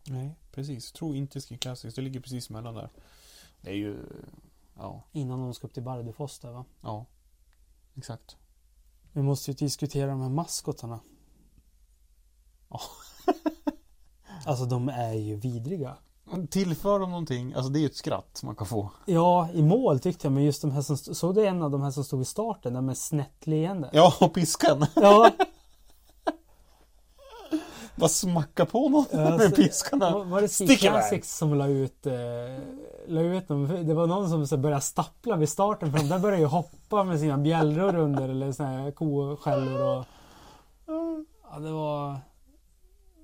Nej, 0.06 0.34
precis. 0.52 0.92
Tror 0.92 1.16
inte 1.16 1.40
Ski 1.40 1.58
Classics. 1.58 1.94
Det 1.94 2.02
ligger 2.02 2.20
precis 2.20 2.50
mellan 2.50 2.74
där. 2.74 2.90
Det 3.60 3.70
är 3.70 3.74
ju... 3.74 3.98
Ja, 4.76 5.02
Innan 5.12 5.38
de 5.40 5.54
ska 5.54 5.66
upp 5.66 5.74
till 5.74 5.82
Bardufoss 5.82 6.38
där 6.38 6.50
va? 6.52 6.64
ja. 6.80 7.06
Exakt. 7.94 8.36
Vi 9.12 9.22
måste 9.22 9.50
ju 9.50 9.54
diskutera 9.54 10.10
de 10.10 10.20
här 10.20 10.28
maskotarna. 10.28 11.00
Ja. 12.68 12.80
alltså 14.46 14.64
de 14.64 14.88
är 14.88 15.12
ju 15.12 15.36
vidriga. 15.36 15.96
Tillför 16.50 16.98
de 16.98 17.10
någonting, 17.10 17.54
alltså 17.54 17.68
det 17.70 17.78
är 17.78 17.80
ju 17.80 17.86
ett 17.86 17.96
skratt 17.96 18.40
man 18.42 18.56
kan 18.56 18.66
få. 18.66 18.90
Ja, 19.06 19.48
i 19.54 19.62
mål 19.62 20.00
tyckte 20.00 20.26
jag, 20.26 20.32
men 20.32 20.44
just 20.44 20.62
de 20.62 20.70
här 20.70 20.82
som 20.82 20.94
st- 20.94 21.14
såg 21.14 21.34
du 21.34 21.46
en 21.46 21.62
av 21.62 21.70
de 21.70 21.82
här 21.82 21.90
som 21.90 22.04
stod 22.04 22.22
i 22.22 22.24
starten, 22.24 22.74
där 22.74 22.80
med 22.80 22.96
snett 22.98 23.46
leende? 23.46 23.90
Ja, 23.92 24.14
och 24.20 24.34
piskan. 24.34 24.86
Ja, 24.96 25.30
Bara 27.96 28.08
smacka 28.08 28.66
på 28.66 28.88
någon 28.88 29.04
Ja, 29.12 29.18
med 29.18 29.40
så- 29.50 29.56
piskarna. 29.56 30.10
Var, 30.10 30.24
var 30.24 30.40
det 30.40 30.48
Stick 30.48 30.84
iväg. 30.84 31.24
Som 31.24 31.54
la 31.54 31.66
ut, 31.66 32.06
eh, 32.06 32.12
la 33.06 33.20
ut 33.20 33.48
dem? 33.48 33.86
Det 33.86 33.94
var 33.94 34.06
någon 34.06 34.28
som 34.30 34.46
så 34.46 34.56
började 34.56 34.80
stappla 34.82 35.36
vid 35.36 35.48
starten 35.48 35.92
för 35.92 35.98
de 35.98 36.08
där 36.08 36.18
började 36.18 36.40
ju 36.42 36.46
hoppa 36.46 37.04
med 37.04 37.20
sina 37.20 37.38
bjällror 37.38 37.96
under 37.96 38.28
eller 38.28 38.52
såna 38.52 38.68
här 38.68 38.90
koskällor 38.90 39.80
och... 39.98 40.04
Ja, 41.52 41.58
det 41.58 41.70
var... 41.72 42.16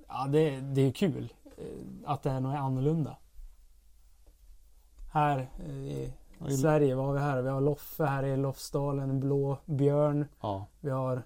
Ja, 0.07 0.27
det, 0.29 0.49
det 0.59 0.81
är 0.87 0.91
kul 0.91 1.33
att 2.05 2.23
det 2.23 2.29
är 2.29 2.39
något 2.39 2.57
annorlunda. 2.59 3.17
Här 5.13 5.49
eh, 5.65 5.75
i 5.87 6.11
I- 6.47 6.57
Sverige, 6.57 6.95
vad 6.95 7.05
har 7.05 7.13
vi 7.13 7.19
här? 7.19 7.41
Vi 7.41 7.49
har 7.49 7.61
Loffe 7.61 8.05
här 8.05 8.23
i 8.23 8.37
Lofsdalen, 8.37 9.09
en 9.09 9.19
blå 9.19 9.57
björn. 9.65 10.25
Ja. 10.41 10.65
Vi 10.79 10.89
har 10.89 11.23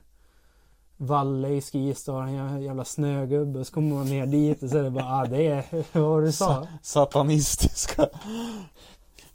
Valle 0.97 1.49
i 1.49 1.61
Skistar, 1.61 2.21
en 2.21 2.61
jävla 2.61 2.86
snögubbe. 2.86 3.65
Så 3.65 3.73
kommer 3.73 3.95
man 3.95 4.05
ner 4.09 4.25
dit 4.25 4.63
och 4.63 4.69
så 4.69 4.77
är 4.77 4.84
det 4.84 4.89
bara, 4.91 5.05
ah, 5.05 5.25
det 5.25 5.47
är 5.47 5.65
vad 5.99 6.23
du 6.23 6.32
sa? 6.32 6.67
Satanistiska. 6.82 8.07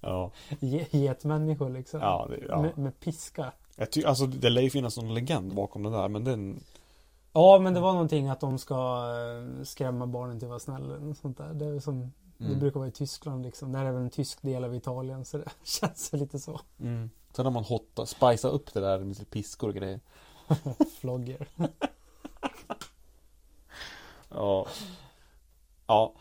Ja, 0.06 0.30
Ge- 0.60 0.86
Getmänniskor 0.90 1.70
liksom. 1.70 2.00
ja, 2.00 2.26
det, 2.30 2.44
ja. 2.48 2.62
Med, 2.62 2.78
med 2.78 3.00
piska. 3.00 3.52
Jag 3.76 3.90
ty- 3.92 4.04
alltså 4.04 4.26
det 4.26 4.50
lär 4.50 4.62
ju 4.62 4.70
finnas 4.70 4.96
någon 4.96 5.14
legend 5.14 5.54
bakom 5.54 5.82
det 5.82 5.90
där, 5.90 6.08
men 6.08 6.24
den... 6.24 6.60
Ja, 7.36 7.58
men 7.58 7.74
det 7.74 7.80
var 7.80 7.92
någonting 7.92 8.28
att 8.28 8.40
de 8.40 8.58
ska 8.58 8.74
eh, 8.74 9.64
skrämma 9.64 10.06
barnen 10.06 10.38
till 10.38 10.46
att 10.46 10.50
vara 10.50 10.60
snälla. 10.60 10.96
något 10.98 11.18
Sånt 11.18 11.38
där. 11.38 11.54
Det, 11.54 11.64
är 11.66 11.80
som, 11.80 12.12
det 12.38 12.44
Mm. 12.44 12.58
brukar 12.60 12.80
vara 12.80 12.88
i 12.88 12.92
Tyskland 12.92 13.42
liksom. 13.44 13.72
Det 13.72 13.78
här 13.78 13.84
är 13.86 13.92
väl 13.92 14.02
en 14.02 14.10
tysk 14.10 14.42
del 14.42 14.64
av 14.64 14.74
Italien 14.74 15.24
så 15.24 15.38
det 15.38 15.48
känns 15.64 16.12
lite 16.12 16.38
så. 16.38 16.60
Mm. 16.80 17.10
Sen 17.32 17.44
har 17.44 17.52
man 17.52 17.64
hotta, 17.64 18.06
spicea 18.06 18.50
upp 18.50 18.74
det 18.74 18.80
där 18.80 18.98
med 18.98 19.08
lite 19.08 19.24
piskor 19.24 19.68
och 19.68 19.74
grejer. 19.74 20.00
Flogger. 21.00 21.48
Ja. 24.28 24.66
Ja, 25.86 26.12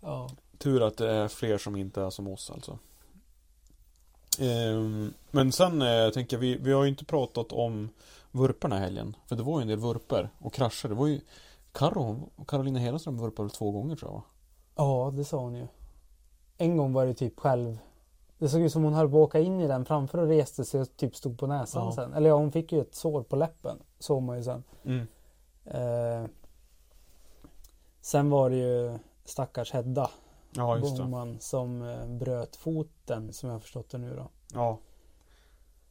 Ja. 0.00 0.28
tur 0.58 0.82
att 0.86 0.96
det 0.96 1.10
är 1.10 1.28
fler 1.28 1.58
som 1.58 1.76
inte 1.76 2.02
är 2.02 2.10
som 2.10 2.28
oss 2.28 2.50
alltså. 2.50 2.78
Ehm, 4.40 5.14
men 5.30 5.52
sen 5.52 5.82
eh, 5.82 6.10
tänker 6.10 6.36
jag, 6.36 6.40
vi, 6.40 6.56
vi 6.56 6.72
har 6.72 6.82
ju 6.82 6.88
inte 6.88 7.04
pratat 7.04 7.52
om 7.52 7.88
vurporna 8.34 8.76
i 8.76 8.80
helgen. 8.80 9.16
För 9.26 9.36
det 9.36 9.42
var 9.42 9.58
ju 9.58 9.62
en 9.62 9.68
del 9.68 9.78
vurper 9.78 10.30
och 10.38 10.52
krascher. 10.52 10.88
Det 10.88 10.94
var 10.94 11.06
ju 11.06 11.20
Karo, 11.72 12.30
Carolina 12.46 12.78
Hedenström 12.78 13.18
vurpade 13.18 13.48
två 13.48 13.70
gånger 13.70 13.96
tror 13.96 14.10
jag 14.10 14.14
va? 14.16 14.22
ja, 14.76 15.10
det 15.16 15.24
sa 15.24 15.38
hon 15.38 15.54
ju. 15.54 15.66
En 16.56 16.76
gång 16.76 16.92
var 16.92 17.06
det 17.06 17.14
typ 17.14 17.40
själv. 17.40 17.78
Det 18.38 18.48
såg 18.48 18.60
ut 18.60 18.72
som 18.72 18.84
hon 18.84 18.94
höll 18.94 19.10
på 19.10 19.16
att 19.22 19.28
åka 19.28 19.40
in 19.40 19.60
i 19.60 19.66
den 19.66 19.84
framför 19.84 20.18
och 20.18 20.28
reste 20.28 20.64
sig 20.64 20.80
och 20.80 20.96
typ 20.96 21.16
stod 21.16 21.38
på 21.38 21.46
näsan 21.46 21.84
Ja. 21.86 21.92
sen. 21.94 22.12
Eller 22.14 22.28
ja, 22.28 22.36
hon 22.36 22.52
fick 22.52 22.72
ju 22.72 22.80
ett 22.80 22.94
sår 22.94 23.22
på 23.22 23.36
läppen. 23.36 23.78
Såg 23.98 24.22
man 24.22 24.36
ju 24.36 24.42
sen. 24.44 24.64
Mm. 24.84 25.06
Eh, 25.64 26.30
sen 28.00 28.30
var 28.30 28.50
det 28.50 28.56
ju 28.56 28.98
stackars 29.24 29.72
Hedda 29.72 30.10
Ja, 30.56 30.78
just 30.78 30.96
det. 30.96 31.02
Boman 31.02 31.36
som 31.40 31.82
eh, 31.82 32.06
bröt 32.06 32.56
foten 32.56 33.32
som 33.32 33.48
jag 33.48 33.54
har 33.54 33.60
förstått 33.60 33.90
det 33.90 33.98
nu 33.98 34.16
då. 34.16 34.28
Ja, 34.54 34.78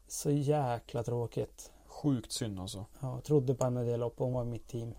Så 0.08 0.32
jäkla 0.32 1.04
tråkigt. 1.04 1.72
Sjukt 2.02 2.32
synd 2.32 2.60
alltså. 2.60 2.86
Ja, 3.00 3.14
jag 3.14 3.24
trodde 3.24 3.56
på 3.56 3.64
henne 3.64 3.84
det 3.84 3.98
lopp 3.98 4.20
hon 4.20 4.34
var 4.34 4.42
i 4.44 4.46
mitt 4.46 4.68
team. 4.68 4.94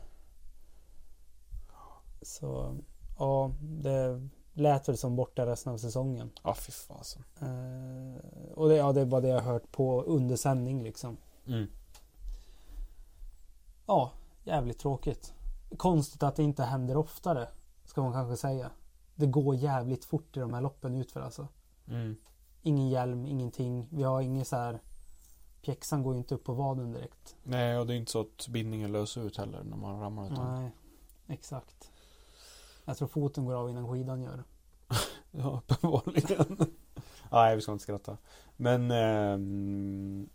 Så 2.23 2.77
ja, 3.19 3.53
det 3.61 4.29
lät 4.53 4.89
väl 4.89 4.97
som 4.97 5.17
borta 5.17 5.47
resten 5.47 5.73
av 5.73 5.79
säsongen. 5.79 6.31
Ja, 6.43 6.55
fy 6.55 6.73
fasen. 6.73 7.25
Eh, 7.41 8.53
och 8.55 8.69
det, 8.69 8.77
ja, 8.77 8.93
det 8.93 9.01
är 9.01 9.07
bara 9.07 9.21
det 9.21 9.29
jag 9.29 9.41
hört 9.41 9.73
på 9.73 10.03
under 10.03 10.37
sändning 10.37 10.83
liksom. 10.83 11.17
Mm. 11.47 11.67
Ja, 13.87 14.13
jävligt 14.45 14.79
tråkigt. 14.79 15.35
Konstigt 15.77 16.23
att 16.23 16.37
det 16.37 16.43
inte 16.43 16.63
händer 16.63 16.97
oftare. 16.97 17.49
Ska 17.85 18.03
man 18.03 18.13
kanske 18.13 18.37
säga. 18.37 18.71
Det 19.15 19.27
går 19.27 19.55
jävligt 19.55 20.05
fort 20.05 20.37
i 20.37 20.41
de 20.41 20.55
här 20.55 20.61
loppen 20.61 20.95
utför 20.95 21.21
alltså. 21.21 21.49
Mm. 21.87 22.17
Ingen 22.63 22.89
hjälm, 22.89 23.27
ingenting. 23.27 23.89
Vi 23.91 24.03
har 24.03 24.21
ingen 24.21 24.45
så 24.45 24.57
här. 24.57 24.81
Pjäxan 25.65 26.03
går 26.03 26.15
ju 26.15 26.19
inte 26.19 26.35
upp 26.35 26.45
på 26.45 26.53
vaden 26.53 26.93
direkt. 26.93 27.37
Nej, 27.43 27.79
och 27.79 27.87
det 27.87 27.95
är 27.95 27.97
inte 27.97 28.13
så 28.13 28.21
att 28.21 28.49
bindningen 28.49 28.93
löser 28.93 29.27
ut 29.27 29.37
heller 29.37 29.63
när 29.65 29.77
man 29.77 30.01
ramlar 30.01 30.33
utan. 30.33 30.63
Nej, 30.63 30.71
exakt. 31.27 31.91
Jag 32.85 32.97
tror 32.97 33.09
foten 33.09 33.45
går 33.45 33.55
av 33.55 33.71
innan 33.71 33.93
skidan 33.93 34.23
gör. 34.23 34.45
Ja, 35.37 35.63
uppenbarligen. 35.69 36.57
Nej, 37.33 37.57
vi 37.57 37.63
ska 37.63 37.73
inte 37.73 37.83
skratta. 37.83 38.17
Men 38.57 38.91
ehm, 38.91 40.29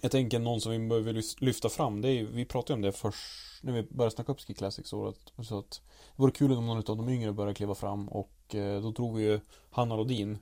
jag 0.00 0.10
tänker 0.10 0.38
någon 0.38 0.60
som 0.60 0.72
vi 0.72 0.88
behöver 0.88 1.44
lyfta 1.44 1.68
fram. 1.68 2.00
Det 2.00 2.08
är, 2.08 2.24
vi 2.24 2.44
pratade 2.44 2.74
om 2.74 2.82
det 2.82 2.92
först 2.92 3.62
när 3.62 3.72
vi 3.72 3.82
började 3.82 4.14
snacka 4.14 4.32
upp 4.32 4.40
Ski 4.40 4.54
Classics-året. 4.54 5.32
Så 5.42 5.58
att 5.58 5.82
det 6.16 6.22
vore 6.22 6.32
kul 6.32 6.52
om 6.52 6.66
någon 6.66 6.76
av 6.76 6.96
de 6.96 7.08
yngre 7.08 7.32
började 7.32 7.54
kliva 7.54 7.74
fram 7.74 8.08
och 8.08 8.54
eh, 8.54 8.82
då 8.82 8.90
drog 8.90 9.16
vi 9.16 9.22
ju 9.22 9.40
Hanna 9.70 9.96
Rodin. 9.96 10.38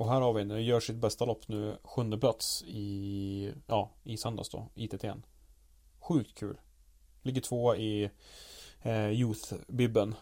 Och 0.00 0.10
här 0.10 0.20
har 0.20 0.32
vi 0.32 0.42
en, 0.42 0.64
gör 0.64 0.80
sitt 0.80 0.96
bästa 0.96 1.24
lopp 1.24 1.48
nu, 1.48 1.78
sjunde 1.84 2.18
plats 2.18 2.62
i, 2.62 3.54
ja, 3.66 3.90
i 4.02 4.16
söndags 4.16 4.48
då, 4.48 4.68
ITT'n. 4.74 5.22
Sjukt 6.00 6.38
kul. 6.38 6.60
Ligger 7.22 7.40
tvåa 7.40 7.76
i 7.76 8.10
eh, 8.82 9.10
Youth-bibben. 9.10 10.14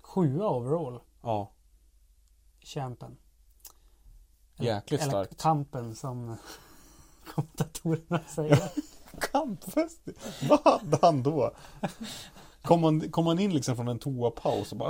Sjua 0.00 0.48
overall. 0.48 1.00
Ja, 1.22 1.50
Champen. 2.60 3.16
Jäkligt 4.56 5.00
eller 5.00 5.10
starkt. 5.10 5.42
kampen 5.42 5.94
som 5.94 6.36
kommentatorerna 7.34 8.20
säger. 8.28 8.62
Kampfest? 9.32 10.08
Vad 10.48 10.60
hade 10.64 10.98
han 11.02 11.22
då? 11.22 11.54
Kom 12.62 12.84
han, 12.84 13.10
kom 13.10 13.26
han 13.26 13.38
in 13.38 13.54
liksom 13.54 13.76
från 13.76 13.88
en 13.88 13.98
toapaus 13.98 14.72
och 14.72 14.78
bara... 14.78 14.88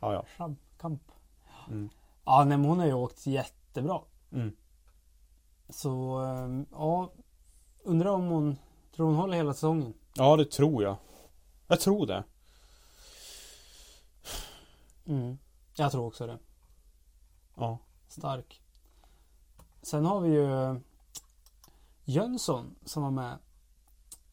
Ja, 0.00 0.12
ja. 0.12 0.54
Kamp. 0.78 1.00
Mm. 1.68 1.90
Ja, 2.24 2.44
nej, 2.44 2.58
men 2.58 2.68
hon 2.68 2.78
har 2.78 2.86
ju 2.86 2.92
åkt 2.92 3.26
jättebra. 3.26 4.00
Mm. 4.32 4.56
Så 5.68 6.18
ehm, 6.18 6.66
ja, 6.70 7.12
undrar 7.82 8.10
om 8.10 8.26
hon 8.26 8.56
tror 8.96 9.06
hon 9.06 9.16
håller 9.16 9.36
hela 9.36 9.54
säsongen. 9.54 9.94
Ja, 10.14 10.36
det 10.36 10.44
tror 10.44 10.82
jag. 10.82 10.96
Jag 11.68 11.80
tror 11.80 12.06
det. 12.06 12.24
Mm. 15.06 15.38
Jag 15.74 15.92
tror 15.92 16.06
också 16.06 16.26
det. 16.26 16.38
Ja. 17.54 17.78
Stark. 18.08 18.62
Sen 19.82 20.04
har 20.04 20.20
vi 20.20 20.30
ju 20.30 20.80
Jönsson 22.04 22.74
som 22.84 23.02
var 23.02 23.10
med 23.10 23.38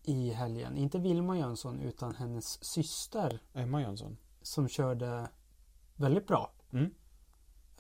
i 0.04 0.30
helgen. 0.30 0.78
Inte 0.78 1.00
Vilma 1.00 1.38
Jönsson 1.38 1.80
utan 1.80 2.16
hennes 2.16 2.64
syster 2.66 3.40
Emma 3.54 3.82
Jönsson. 3.82 4.18
som 4.42 4.68
körde 4.68 5.30
väldigt 5.96 6.28
bra. 6.28 6.52
Mm. 6.72 6.94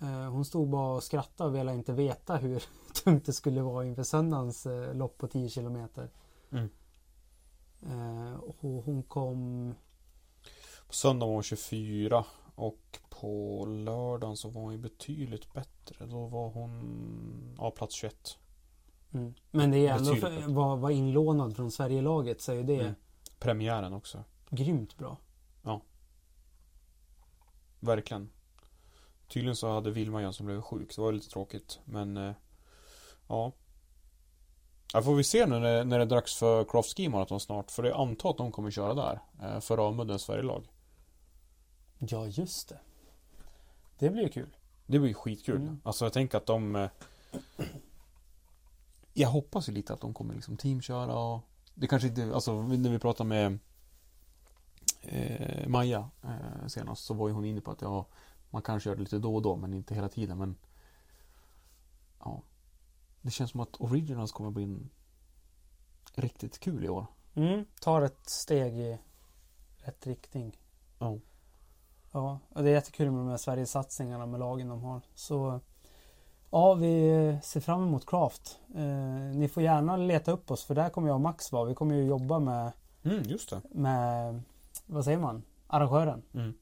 Eh, 0.01 0.29
Hon 0.31 0.45
stod 0.45 0.69
bara 0.69 0.95
och 0.95 1.03
skrattade 1.03 1.49
och 1.49 1.55
ville 1.55 1.73
inte 1.73 1.93
veta 1.93 2.35
hur 2.37 2.63
tungt 3.03 3.25
det 3.25 3.33
skulle 3.33 3.61
vara 3.61 3.85
inför 3.85 4.03
söndagens 4.03 4.65
eh, 4.65 4.93
lopp 4.95 5.17
på 5.17 5.27
10 5.27 5.49
kilometer. 5.49 6.09
Mm. 6.51 6.69
Eh, 7.81 8.33
Och 8.39 8.55
hon 8.61 9.03
kom... 9.03 9.75
På 10.87 10.93
söndag 10.93 11.25
var 11.25 11.33
hon 11.33 11.43
24 11.43 12.25
och 12.55 12.99
på 13.09 13.65
lördagen 13.65 14.37
så 14.37 14.49
var 14.49 14.61
hon 14.61 14.71
ju 14.71 14.77
betydligt 14.77 15.53
bättre. 15.53 16.05
Då 16.05 16.25
var 16.27 16.49
hon... 16.49 17.55
Ja, 17.59 17.71
plats 17.71 17.95
21. 17.95 18.37
Mm. 19.13 19.33
Men 19.51 19.71
det 19.71 19.87
är 19.87 19.95
ändå 19.97 20.15
för, 20.15 20.53
var, 20.53 20.77
var 20.77 20.89
inlånad 20.89 21.55
från 21.55 21.71
Sverigelaget 21.71 22.41
så 22.41 22.51
är 22.51 22.63
det 22.63 22.79
Mm. 22.79 22.93
Premiären 23.39 23.93
också. 23.93 24.23
grymt 24.49 24.97
bra. 24.97 25.17
Verkligen. 27.79 28.29
Tydligen 29.29 29.55
så 29.55 29.73
hade 29.73 29.91
Vilma 29.91 30.21
Jönsson 30.21 30.45
blivit 30.45 30.63
sjuk, 30.63 30.91
så 30.91 31.01
det 31.01 31.05
var 31.05 31.11
lite 31.11 31.29
tråkigt. 31.29 31.79
Men 31.85 32.17
eh, 32.17 32.33
ja. 33.27 33.51
Ja, 34.93 35.01
får 35.01 35.15
vi 35.15 35.23
se 35.23 35.45
nu 35.45 35.59
när, 35.59 35.85
när 35.85 35.97
det 35.97 36.03
är 36.03 36.09
dags 36.09 36.35
för 36.35 36.63
Croft 36.63 36.97
Ski 36.97 37.09
Marathon 37.09 37.39
snart. 37.39 37.71
För 37.71 37.83
det 37.83 37.89
är 37.89 38.01
antar 38.01 38.29
att 38.29 38.37
de 38.37 38.51
kommer 38.51 38.71
köra 38.71 38.93
där. 38.93 39.19
Eh, 39.41 39.59
för 39.59 39.77
Ramuddens 39.77 40.21
Sverigelag. 40.21 40.67
Ja, 41.97 42.27
just 42.27 42.69
det. 42.69 42.79
Det 43.99 44.09
blir 44.09 44.23
ju 44.23 44.29
kul. 44.29 44.55
Det 44.85 44.99
blir 44.99 45.13
skitkul. 45.13 45.55
Mm. 45.55 45.81
Alltså 45.83 46.05
jag 46.05 46.13
tänker 46.13 46.37
att 46.37 46.45
de... 46.45 46.75
Eh, 46.75 46.89
jag 49.13 49.29
hoppas 49.29 49.69
ju 49.69 49.73
lite 49.73 49.93
att 49.93 50.01
de 50.01 50.13
kommer 50.13 50.33
liksom 50.33 50.57
teamköra 50.57 51.15
och... 51.15 51.41
Det 51.75 51.87
kanske 51.87 52.07
inte... 52.07 52.33
Alltså 52.33 52.61
när 52.61 52.89
vi 52.89 52.99
pratade 52.99 53.29
med 53.29 53.59
eh, 55.01 55.67
Maja 55.67 56.09
eh, 56.23 56.67
senast 56.67 57.05
så 57.05 57.13
var 57.13 57.27
ju 57.27 57.33
hon 57.33 57.45
inne 57.45 57.61
på 57.61 57.71
att 57.71 57.81
ja, 57.81 58.05
man 58.49 58.61
kan 58.61 58.79
köra 58.79 58.95
lite 58.95 59.17
då 59.19 59.35
och 59.35 59.41
då 59.41 59.55
men 59.55 59.73
inte 59.73 59.95
hela 59.95 60.09
tiden. 60.09 60.37
Men 60.37 60.55
ja, 62.19 62.41
det 63.21 63.31
känns 63.31 63.51
som 63.51 63.59
att 63.59 63.81
Originals 63.81 64.31
kommer 64.31 64.51
bli 64.51 64.63
en 64.63 64.89
riktigt 66.15 66.59
kul 66.59 66.85
i 66.85 66.89
år. 66.89 67.05
Mm. 67.35 67.65
Tar 67.81 68.01
ett 68.01 68.29
steg 68.29 68.73
i 68.77 68.97
rätt 69.77 70.07
riktning. 70.07 70.57
Ja. 70.99 71.17
Ja, 72.11 72.39
och 72.49 72.63
det 72.63 72.69
är 72.69 72.73
jättekul 72.73 73.11
med 73.11 73.19
de 73.19 73.27
här 73.27 73.37
Sverigesatsningarna 73.37 74.25
med 74.25 74.39
lagen 74.39 74.67
de 74.67 74.83
har. 74.83 75.01
Så 75.15 75.59
ja, 76.51 76.73
vi 76.73 77.37
ser 77.43 77.59
fram 77.59 77.83
emot 77.87 78.05
Craft. 78.05 78.59
Eh, 78.75 78.83
ni 79.37 79.47
får 79.47 79.63
gärna 79.63 79.97
leta 79.97 80.31
upp 80.31 80.51
oss 80.51 80.63
för 80.63 80.75
där 80.75 80.89
kommer 80.89 81.07
jag 81.07 81.15
och 81.15 81.21
Max 81.21 81.51
vara. 81.51 81.65
Vi 81.65 81.75
kommer 81.75 81.95
ju 81.95 82.03
jobba 82.03 82.39
med, 82.39 82.71
Mm, 83.03 83.23
just 83.23 83.49
det. 83.49 83.61
med 83.71 84.41
vad 84.85 85.05
säger 85.05 85.19
man, 85.19 85.43
arrangören 85.67 86.21
Mm. 86.33 86.53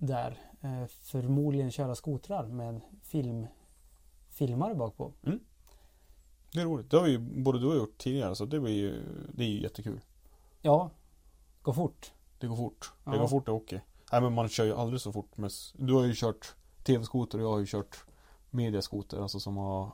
Där. 0.00 0.38
Eh, 0.60 0.86
förmodligen 0.86 1.70
köra 1.70 1.94
skotrar 1.94 2.46
med 2.46 2.80
film, 3.02 3.46
filmare 4.28 4.74
bakpå. 4.74 5.12
Det 6.52 6.60
är 6.60 6.64
roligt. 6.64 6.90
Det 6.90 6.98
har 6.98 7.06
ju 7.06 7.18
både 7.18 7.58
du 7.58 7.66
och 7.66 7.72
jag 7.72 7.78
gjort 7.78 7.98
tidigare 7.98 8.34
så 8.34 8.44
det 8.44 8.60
blir 8.60 8.72
ju, 8.72 9.02
det 9.34 9.44
är 9.44 9.48
ju 9.48 9.62
jättekul. 9.62 10.00
Ja, 10.62 10.90
gå 11.62 11.72
fort. 11.72 12.12
Det 12.38 12.46
går 12.46 12.56
fort. 12.56 12.92
Det 13.04 13.10
Ja. 13.10 13.20
går 13.20 13.28
fort 13.28 13.48
i 13.48 13.50
hockey. 13.50 13.80
Nej 14.12 14.20
men 14.20 14.32
man 14.32 14.48
kör 14.48 14.64
ju 14.64 14.74
aldrig 14.74 15.00
så 15.00 15.12
fort. 15.12 15.36
Med, 15.36 15.50
du 15.74 15.92
har 15.94 16.04
ju 16.04 16.14
kört 16.14 16.54
tv-skoter 16.84 17.38
och 17.38 17.44
jag 17.44 17.50
har 17.52 17.58
ju 17.58 17.66
kört 17.66 18.04
mediaskoter. 18.50 19.22
Alltså 19.22 19.40
som 19.40 19.56
har 19.56 19.90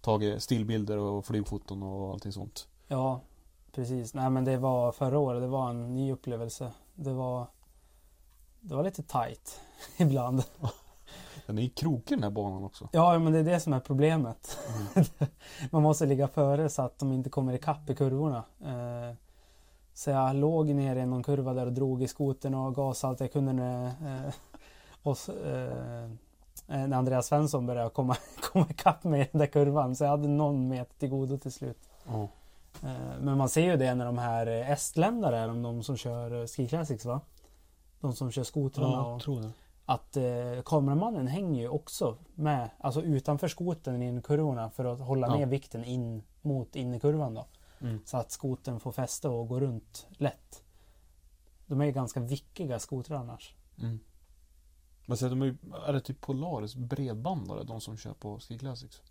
tagit 0.00 0.42
stillbilder 0.42 0.98
och 0.98 1.24
flygfoton 1.24 1.82
och 1.82 2.12
allting 2.12 2.32
sånt. 2.32 2.68
Ja, 2.88 3.20
precis. 3.72 4.14
Nej 4.14 4.30
men 4.30 4.44
det 4.44 4.56
var 4.56 4.92
förra 4.92 5.18
året. 5.18 5.42
Det 5.42 5.46
var 5.48 5.70
en 5.70 5.94
ny 5.94 6.12
upplevelse. 6.12 6.72
Det 6.94 7.12
var 7.12 7.46
Det 8.60 8.74
var 8.74 8.82
lite 8.82 9.02
tight 9.02 9.60
ibland. 9.96 10.42
Den 11.46 11.58
är 11.58 11.62
ju 11.62 11.68
krokig 11.68 12.16
den 12.16 12.22
här 12.22 12.30
banan 12.30 12.64
också. 12.64 12.88
Ja, 12.92 13.18
men 13.18 13.32
det 13.32 13.38
är 13.38 13.44
det 13.44 13.60
som 13.60 13.72
är 13.72 13.80
problemet. 13.80 14.58
Mm. 14.94 15.04
Man 15.70 15.82
måste 15.82 16.06
ligga 16.06 16.28
före 16.28 16.68
så 16.68 16.82
att 16.82 16.98
de 16.98 17.12
inte 17.12 17.30
kommer 17.30 17.52
ikapp 17.52 17.90
i 17.90 17.94
kurvorna. 17.94 18.42
Eh, 18.64 19.14
Så 19.94 20.10
jag 20.10 20.36
låg 20.36 20.68
ner 20.68 20.96
i 20.96 21.06
någon 21.06 21.22
kurva 21.22 21.54
där 21.54 21.66
och 21.66 21.72
drog 21.72 22.02
i 22.02 22.08
skoten 22.08 22.54
och 22.54 22.74
gasade 22.74 23.10
allt 23.10 23.20
jag 23.20 23.32
kunde 23.32 23.52
när, 23.52 23.86
eh, 23.86 24.32
och, 25.02 25.18
eh, 25.46 26.08
när 26.66 26.94
Andreas 26.96 27.26
Svensson 27.26 27.66
började 27.66 27.90
komma, 27.90 28.16
komma 28.52 28.66
ikapp 28.70 29.04
mig 29.04 29.20
i 29.20 29.28
den 29.32 29.38
där 29.38 29.46
kurvan. 29.46 29.96
Så 29.96 30.04
jag 30.04 30.10
hade 30.10 30.28
någon 30.28 30.68
meter 30.68 30.98
till 30.98 31.08
godo 31.08 31.38
till 31.38 31.52
slut. 31.52 31.78
Eh, 32.82 33.18
Men 33.20 33.38
man 33.38 33.48
ser 33.48 33.62
ju 33.64 33.76
det 33.76 33.94
när 33.94 34.04
de 34.06 34.18
här 34.18 34.46
estländare, 34.46 35.46
de, 35.46 35.82
som 35.82 35.96
kör 35.96 36.46
Ski 36.46 36.68
Classics 36.68 37.04
va? 37.04 37.20
De 38.00 38.12
som 38.14 38.30
kör 38.30 38.42
skotrarna. 38.44 39.04
och, 39.06 39.20
tror 39.22 39.40
det. 39.40 39.52
att 39.84 40.16
eh, 40.16 40.62
kameramannen 40.64 41.26
hänger 41.26 41.60
ju 41.62 41.68
också 41.68 42.16
med, 42.34 42.70
alltså 42.80 43.02
utanför 43.02 43.48
skotern 43.48 44.02
in 44.02 44.18
i 44.18 44.22
kurvorna 44.22 44.70
för 44.70 44.84
att 44.84 45.00
hålla 45.00 45.26
Ja. 45.26 45.36
ner 45.36 45.46
vikten 45.46 45.84
in 45.84 46.22
mot 46.42 46.76
innerkurvan 46.76 47.34
då. 47.34 47.46
Mm. 47.80 47.98
Så 48.04 48.16
att 48.16 48.30
skotern 48.32 48.80
får 48.80 48.92
fäste 48.92 49.28
och 49.28 49.48
går 49.48 49.60
runt 49.60 50.06
lätt. 50.10 50.62
De 51.66 51.80
är 51.80 51.84
ju 51.84 51.92
ganska 51.92 52.20
vickiga 52.20 52.78
skotrar 52.78 53.16
annars. 53.18 53.54
Mm. 53.78 53.98
Men 55.06 55.16
så 55.16 55.28
de 55.28 55.42
är, 55.42 55.56
är 55.86 55.92
det 55.92 56.00
typ 56.00 56.20
Polaris 56.20 56.74
bredbandare, 56.74 57.64
de 57.64 57.80
som 57.80 57.96
kör 57.96 58.12
på 58.14 58.38
Ski 58.40 58.58
Classics? 58.58 59.02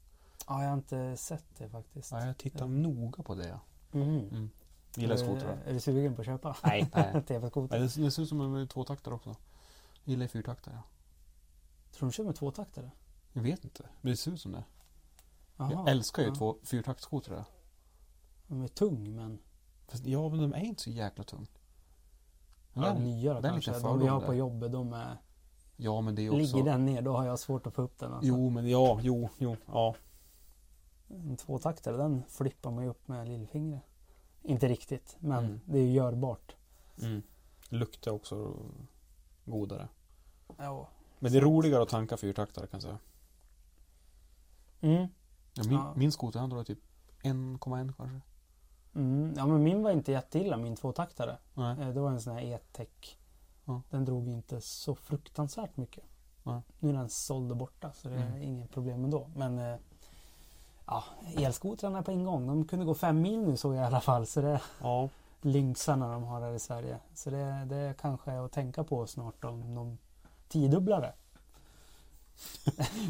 Ja, 0.48 0.62
jag 0.62 0.70
har 0.70 0.74
inte 0.78 1.18
sett 1.18 1.46
det 1.58 1.70
faktiskt. 1.70 2.12
Ja, 2.12 2.26
jag 2.26 2.38
tittar 2.38 2.68
noga 2.68 3.24
på 3.24 3.36
det. 3.36 3.48
ja. 3.48 3.60
Mhm. 3.92 4.20
Mm. 4.32 4.50
Gillar 4.98 5.14
Är- 5.14 5.18
skotrar. 5.18 5.58
Är 5.66 5.74
du 5.74 5.80
sugen 5.80 6.16
på 6.16 6.22
att 6.22 6.26
köpa? 6.26 6.58
Nej, 6.64 6.90
nej. 6.96 7.24
TV-skoter. 7.28 7.80
Nej, 7.80 7.90
det, 7.96 8.02
det 8.04 8.12
ser 8.12 8.22
ut 8.24 8.30
som 8.30 8.42
en 8.42 8.52
med 8.52 8.70
tvåtaktare 8.70 9.14
också. 9.14 9.36
Gillar 10.04 10.22
ju 10.24 10.28
fyrtaktare. 10.28 10.76
Ja. 10.76 10.84
Tror 11.92 12.08
du 12.08 12.12
de 12.12 12.12
kör 12.12 12.24
med 12.24 12.36
tvåtaktare? 12.36 12.92
Jag 13.34 13.42
vet 13.42 13.64
inte, 13.64 13.84
men 14.02 14.12
det 14.12 14.18
ser 14.18 14.32
ut 14.32 14.42
som 14.42 14.52
det. 14.52 14.64
Jaha, 15.58 15.72
jag 15.72 15.90
älskar 15.90 16.24
ju 16.24 16.30
ja. 16.30 16.36
två 16.36 16.58
fyrtaktsskotrar. 16.64 17.46
De 18.48 18.64
är 18.64 18.68
tung 18.68 19.16
men... 19.16 19.40
Fast, 19.88 20.06
ja, 20.06 20.30
men 20.30 20.40
de 20.40 20.54
är 20.54 20.64
inte 20.64 20.84
så 20.84 20.90
jäkla 20.90 21.24
tung. 21.24 21.48
Ja, 22.74 22.82
Den- 22.82 23.04
nya 23.04 23.34
då 23.34 23.40
den 23.42 23.46
är 23.46 23.54
kanske. 23.54 23.72
lite 23.72 23.84
De 23.84 24.00
vi 24.00 24.08
har 24.08 24.22
på 24.22 24.34
jobbet, 24.34 24.72
de 24.72 24.94
är... 24.94 25.18
Ja, 25.76 26.02
men 26.02 26.16
det 26.16 26.22
är 26.22 26.30
också... 26.30 26.58
Ligger 26.58 26.72
den 26.72 26.86
ner 26.86 27.02
då 27.02 27.18
har 27.18 27.26
jag 27.26 27.40
svårt 27.40 27.68
att 27.68 27.74
få 27.74 27.82
upp 27.82 28.00
den. 28.00 28.14
Alltså. 28.14 28.28
Jo, 28.28 28.50
men 28.50 28.70
ja, 28.70 29.00
jo, 29.02 29.30
jo, 29.38 29.56
ja. 29.66 29.96
En 31.08 31.38
tvåtaktare, 31.38 31.98
den 31.98 32.24
flippar 32.30 32.72
man 32.72 32.84
ju 32.84 32.90
upp 32.90 33.08
med 33.08 33.28
lillfingret. 33.28 33.82
Inte 34.48 34.68
riktigt, 34.68 35.16
men 35.20 35.46
Mm. 35.46 35.60
det 35.66 35.80
är 35.80 35.84
ju 35.84 35.92
görbart. 35.92 36.56
Mm. 37.02 37.22
Luktar 37.70 38.12
också 38.12 38.54
godare. 39.46 39.88
Ja. 40.58 40.88
Men 41.20 41.32
det 41.32 41.38
är 41.38 41.42
roligare 41.42 41.84
att 41.84 41.90
tanka 41.90 42.18
fyrtaktare 42.18 42.68
kan 42.68 42.78
jag 42.78 42.82
säga. 42.84 42.98
Mm. 44.82 45.08
Ja, 45.54 45.64
min, 45.64 45.74
Ja. 45.74 45.94
min 45.96 46.12
skoter 46.12 46.40
han 46.40 46.50
drar 46.50 46.64
typ 46.64 46.80
1,1 47.24 47.94
kanske. 47.98 48.22
Mm. 48.96 49.34
Ja 49.38 49.46
men 49.48 49.64
min 49.64 49.84
var 49.84 49.92
inte 49.92 50.12
jätteilla, 50.12 50.58
min 50.58 50.76
tvåtaktare. 50.76 51.38
Nej. 51.54 51.80
Eh, 51.82 51.90
Det 51.90 52.00
var 52.02 52.10
en 52.12 52.22
sån 52.22 52.34
här 52.34 52.42
E-tech. 52.42 53.18
Ja. 53.66 53.82
Den 53.90 54.06
drog 54.06 54.28
inte 54.30 54.62
så 54.62 54.96
fruktansvärt 54.96 55.78
mycket. 55.78 56.04
Nej. 56.44 56.62
Nu 56.80 56.90
är 56.90 56.94
den 56.94 57.10
såld 57.10 57.52
och 57.52 57.58
borta 57.58 57.92
så 57.94 58.10
det 58.10 58.16
är 58.16 58.28
Mm. 58.28 58.42
inget 58.42 58.72
problem 58.72 59.04
ändå. 59.04 59.30
Men 59.36 59.60
eh, 59.60 59.76
ja, 60.88 61.04
elskotrarna 61.38 61.98
är 61.98 62.02
på 62.02 62.12
ingång. 62.12 62.48
De 62.48 62.66
kunde 62.68 62.86
gå 62.86 62.94
fem 62.94 63.22
mil 63.22 63.40
nu 63.40 63.58
såg 63.58 63.76
jag 63.76 63.82
i 63.84 63.86
alla 63.86 64.02
fall. 64.02 64.26
Så 64.28 64.42
det 64.42 64.48
är 64.50 64.62
Ja. 64.82 65.10
Lynxarna 65.42 66.12
de 66.14 66.24
har 66.24 66.42
här 66.42 66.52
i 66.54 66.60
Sverige. 66.60 66.98
Så 67.14 67.30
det, 67.30 67.66
det 67.70 67.94
kanske 68.02 68.32
är 68.32 68.46
att 68.46 68.52
tänka 68.52 68.84
på 68.84 69.08
snart 69.08 69.44
om 69.44 69.76
de 69.76 69.98
tiodubblare. 70.48 71.14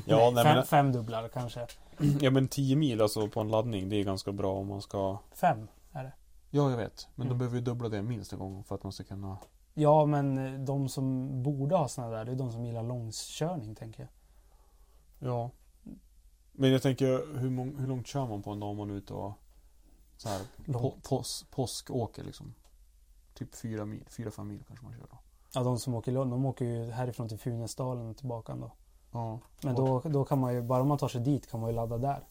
Ja, 0.05 0.32
nej, 0.34 0.43
fem, 0.43 0.55
men, 0.55 0.65
femdubblare 0.65 1.30
kanske. 1.30 1.67
ja 2.21 2.32
men 2.32 2.47
10 2.47 2.75
mil 2.75 3.01
alltså 3.01 3.28
på 3.28 3.39
en 3.39 3.47
laddning, 3.51 3.89
det 3.89 3.95
är 3.95 4.03
ganska 4.03 4.32
bra 4.32 4.53
om 4.53 4.67
man 4.67 4.82
ska... 4.82 5.17
Fem 5.34 5.67
är 5.91 6.03
det. 6.03 6.11
Ja, 6.49 6.69
jag 6.69 6.78
vet. 6.78 7.07
Men 7.15 7.28
Mm. 7.28 7.38
då 7.38 7.39
behöver 7.39 7.55
vi 7.55 7.61
dubbla 7.61 7.89
det 7.89 8.01
minst 8.01 8.34
en 8.34 8.39
gång 8.39 8.63
för 8.63 8.75
att 8.75 8.84
man 8.84 8.91
ska 8.91 9.03
kunna... 9.03 9.38
Ja 9.73 10.05
men 10.05 10.38
eh, 10.38 10.59
de 10.59 10.89
som 10.89 11.30
borde 11.43 11.75
ha 11.75 11.88
såna 11.88 12.09
där, 12.09 12.25
det 12.25 12.32
är 12.32 12.36
de 12.36 12.51
som 12.51 12.65
gillar 12.65 12.84
långkörning 12.84 13.75
tänker 13.75 14.01
jag. 14.01 14.09
Ja. 15.32 15.49
Men 16.60 16.72
jag 16.72 16.82
tänker, 16.82 17.38
hur, 17.39 17.49
mång, 17.49 17.76
hur 17.80 17.88
långt 17.88 18.08
kör 18.08 18.28
man 18.28 18.43
på 18.43 18.51
en 18.51 18.60
dag 18.60 18.70
om 18.70 18.78
man 18.78 18.89
är 18.89 18.93
ute 18.93 19.14
och 19.14 19.32
så 20.18 20.30
här, 20.30 20.41
på, 20.74 20.93
pås, 21.03 21.45
påskåker 21.51 22.24
liksom? 22.24 22.53
Typ 23.34 23.55
fyra 23.55 23.86
mil, 23.86 24.05
fyra, 24.10 24.32
fem 24.32 24.47
mil 24.47 24.64
kanske 24.68 24.86
man 24.86 24.93
kör 24.93 25.08
då. 25.12 25.18
Ja 25.53 25.64
de 25.64 25.80
som 25.80 25.93
åker 25.93 26.12
långt, 26.12 26.32
de 26.32 26.45
åker 26.45 26.66
ju 26.66 26.91
härifrån 26.91 27.30
till 27.30 27.38
Funäsdalen 27.38 28.10
och 28.10 28.18
tillbaka 28.18 28.55
då. 28.55 28.72
Ja. 29.12 29.39
Men 29.62 29.76
då, 29.76 30.01
då 30.05 30.26
kan 30.26 30.39
man 30.39 30.53
ju, 30.53 30.62
bara 30.62 30.82
om 30.82 30.88
man 30.88 30.97
tar 30.97 31.08
sig 31.08 31.22
dit 31.22 31.51
kan 31.51 31.60
man 31.60 31.70
ju 31.70 31.76
ladda 31.76 31.97
där. 31.97 32.24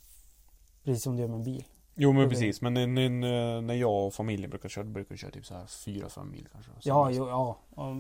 Precis 0.85 1.03
som 1.03 1.17
du 1.17 1.23
gör 1.23 1.29
med 1.29 1.37
en 1.37 1.45
bil. 1.45 1.65
Jo 1.95 2.13
men 2.13 2.29
precis, 2.29 2.61
men 2.61 2.75
när 2.75 3.75
jag 3.75 4.07
och 4.07 4.15
familjen 4.15 4.51
brukar 4.51 4.69
köra, 4.69 4.85
brukar 4.85 5.11
vi 5.11 5.17
köra 5.17 5.31
typ 5.31 5.47
så 5.47 5.55
här 5.55 5.67
fyra, 5.67 6.09
fem 6.09 6.31
mil 6.31 6.49
kanske. 6.53 6.71
Ja, 6.83 7.11
jo, 7.11 7.29
ja. 7.29 7.59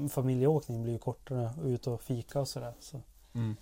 Familjeåkning 0.08 0.82
blir 0.82 0.92
ju 0.92 0.98
kortare 0.98 1.50
ut 1.64 1.86
och 1.86 2.02
fika 2.02 2.40
och 2.40 2.48
sådär. 2.48 2.74
Så. 2.80 3.00
Mm. 3.34 3.56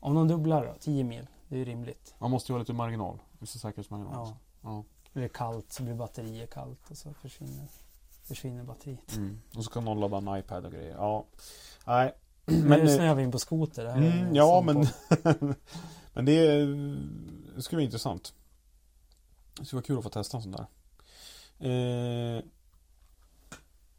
Om 0.00 0.14
de 0.14 0.28
dubblar 0.28 0.66
då, 0.66 0.74
10 0.80 1.04
mil. 1.04 1.26
Det 1.48 1.58
är 1.58 1.64
rimligt. 1.64 2.14
Man 2.18 2.30
måste 2.30 2.52
ju 2.52 2.54
ha 2.54 2.58
lite 2.58 2.72
marginal, 2.72 3.18
vissa 3.38 3.58
säkerhetsmarginal. 3.58 4.12
Ja. 4.14 4.22
också. 4.22 4.36
Ja. 4.62 4.84
Det 5.12 5.28
kallt 5.28 5.72
så 5.72 5.82
blir 5.82 5.94
batteriet 5.94 6.50
kallt 6.50 6.90
och 6.90 6.96
så 6.96 7.14
försvinner, 7.14 7.68
försvinner 8.22 8.64
batteriet. 8.64 9.16
Mm. 9.16 9.40
Och 9.56 9.64
så 9.64 9.70
kan 9.70 9.84
någon 9.84 10.00
ladda 10.00 10.16
en 10.16 10.38
iPad 10.38 10.66
och 10.66 10.72
grejer. 10.72 10.94
Ja. 10.94 11.24
Nej. 11.86 12.14
Men 12.44 12.80
nu 12.80 12.88
snöar 12.88 13.14
vi 13.14 13.22
in 13.22 13.32
på 13.32 13.38
skoter. 13.38 13.84
Är 13.84 13.96
mm, 13.96 14.34
ja 14.34 14.60
men. 14.60 14.76
Men 16.12 16.24
det, 16.24 16.32
är, 16.32 16.66
det 17.56 17.62
skulle 17.62 17.76
vara 17.76 17.84
intressant. 17.84 18.34
Det 19.58 19.64
skulle 19.64 19.78
vara 19.78 19.86
kul 19.86 19.98
att 19.98 20.04
få 20.04 20.10
testa 20.10 20.36
en 20.36 20.42
sån 20.42 20.52
där. 20.52 20.66
Eh, 21.58 22.42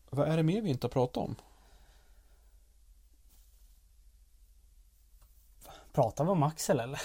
vad 0.10 0.28
är 0.28 0.38
det 0.38 0.44
mer 0.44 0.62
vi 0.62 0.70
inte 0.70 0.88
har 0.88 0.92
pratat 0.92 1.18
om? 1.18 1.36
Pratar 5.98 6.24
vi 6.24 6.32
om 6.32 6.44
Axel 6.44 6.80
eller? 6.80 7.02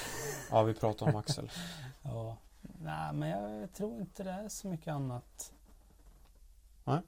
Ja, 0.51 0.63
vi 0.63 0.75
pratar 0.75 1.09
om 1.09 1.17
Axel. 1.17 1.51
Ja. 2.03 2.37
Nej, 2.61 3.13
men 3.13 3.29
jag 3.29 3.73
tror 3.73 4.01
inte 4.01 4.23
det 4.23 4.31
är 4.31 4.49
så 4.49 4.69
mycket 4.69 4.89
annat. 4.89 5.53
För 6.85 7.03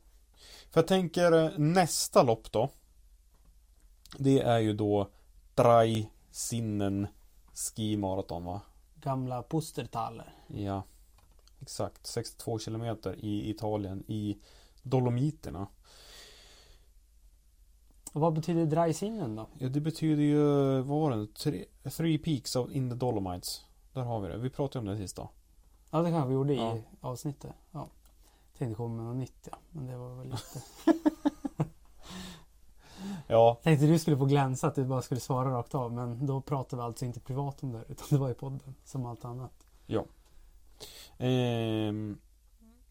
jag 0.72 0.86
tänker 0.86 1.32
eh, 1.32 1.58
nästa 1.58 2.22
lopp 2.22 2.52
då. 2.52 2.70
Det 4.18 4.40
är 4.40 4.58
ju 4.58 4.72
då 4.72 5.08
Drai 5.54 6.10
Sinnen 6.30 7.06
Ski 7.54 7.96
Marathon 7.96 8.44
va? 8.44 8.60
Gamla 8.94 9.42
Pustertaler. 9.42 10.32
Ja, 10.46 10.82
exakt. 11.60 12.06
62 12.06 12.58
kilometer 12.58 13.16
i 13.18 13.50
Italien 13.50 14.04
i 14.06 14.38
Dolomiterna. 14.82 15.66
Och 18.14 18.20
vad 18.20 18.32
betyder 18.32 18.66
Dreisinnen 18.66 19.36
då? 19.36 19.46
Ja, 19.58 19.68
det 19.68 19.80
betyder 19.80 20.22
ju, 20.22 20.42
vad 20.82 21.00
var 21.00 21.10
det? 21.16 21.26
Tre, 21.34 21.64
three 21.96 22.18
Peaks 22.18 22.56
of 22.56 22.70
in 22.70 22.90
the 22.90 22.96
Dolomites. 22.96 23.64
Där 23.92 24.02
har 24.02 24.20
vi 24.20 24.28
det. 24.28 24.36
Vi 24.38 24.50
pratade 24.50 24.78
om 24.78 24.86
det 24.94 24.96
sist 25.02 25.16
då. 25.16 25.30
Ja, 25.90 26.02
det 26.02 26.10
kanske 26.10 26.28
vi 26.28 26.34
gjorde 26.34 26.54
Ja. 26.54 26.76
i 26.76 26.82
avsnittet. 27.00 27.52
Ja. 27.70 27.88
Tänkte 28.58 28.76
komma 28.76 28.94
med 28.96 29.04
något 29.04 29.16
nytt 29.16 29.48
ja. 29.50 29.58
Men 29.70 29.86
det 29.86 29.96
var 29.96 30.14
väl 30.16 30.26
lite... 30.26 30.62
Ja, 33.26 33.60
Tänkte 33.62 33.86
du 33.86 33.98
skulle 33.98 34.16
få 34.16 34.24
glänsa 34.24 34.66
att 34.66 34.74
du 34.74 34.84
bara 34.84 35.02
skulle 35.02 35.20
svara 35.20 35.50
rakt 35.50 35.74
av. 35.74 35.92
Men 35.92 36.26
då 36.26 36.40
pratade 36.40 36.82
vi 36.82 36.86
alltså 36.86 37.04
inte 37.04 37.20
privat 37.20 37.62
om 37.62 37.72
det. 37.72 37.84
Utan 37.88 38.06
det 38.10 38.18
var 38.18 38.30
i 38.30 38.34
podden. 38.34 38.74
Som 38.84 39.06
allt 39.06 39.24
annat. 39.24 39.52
Ehm, 41.18 42.18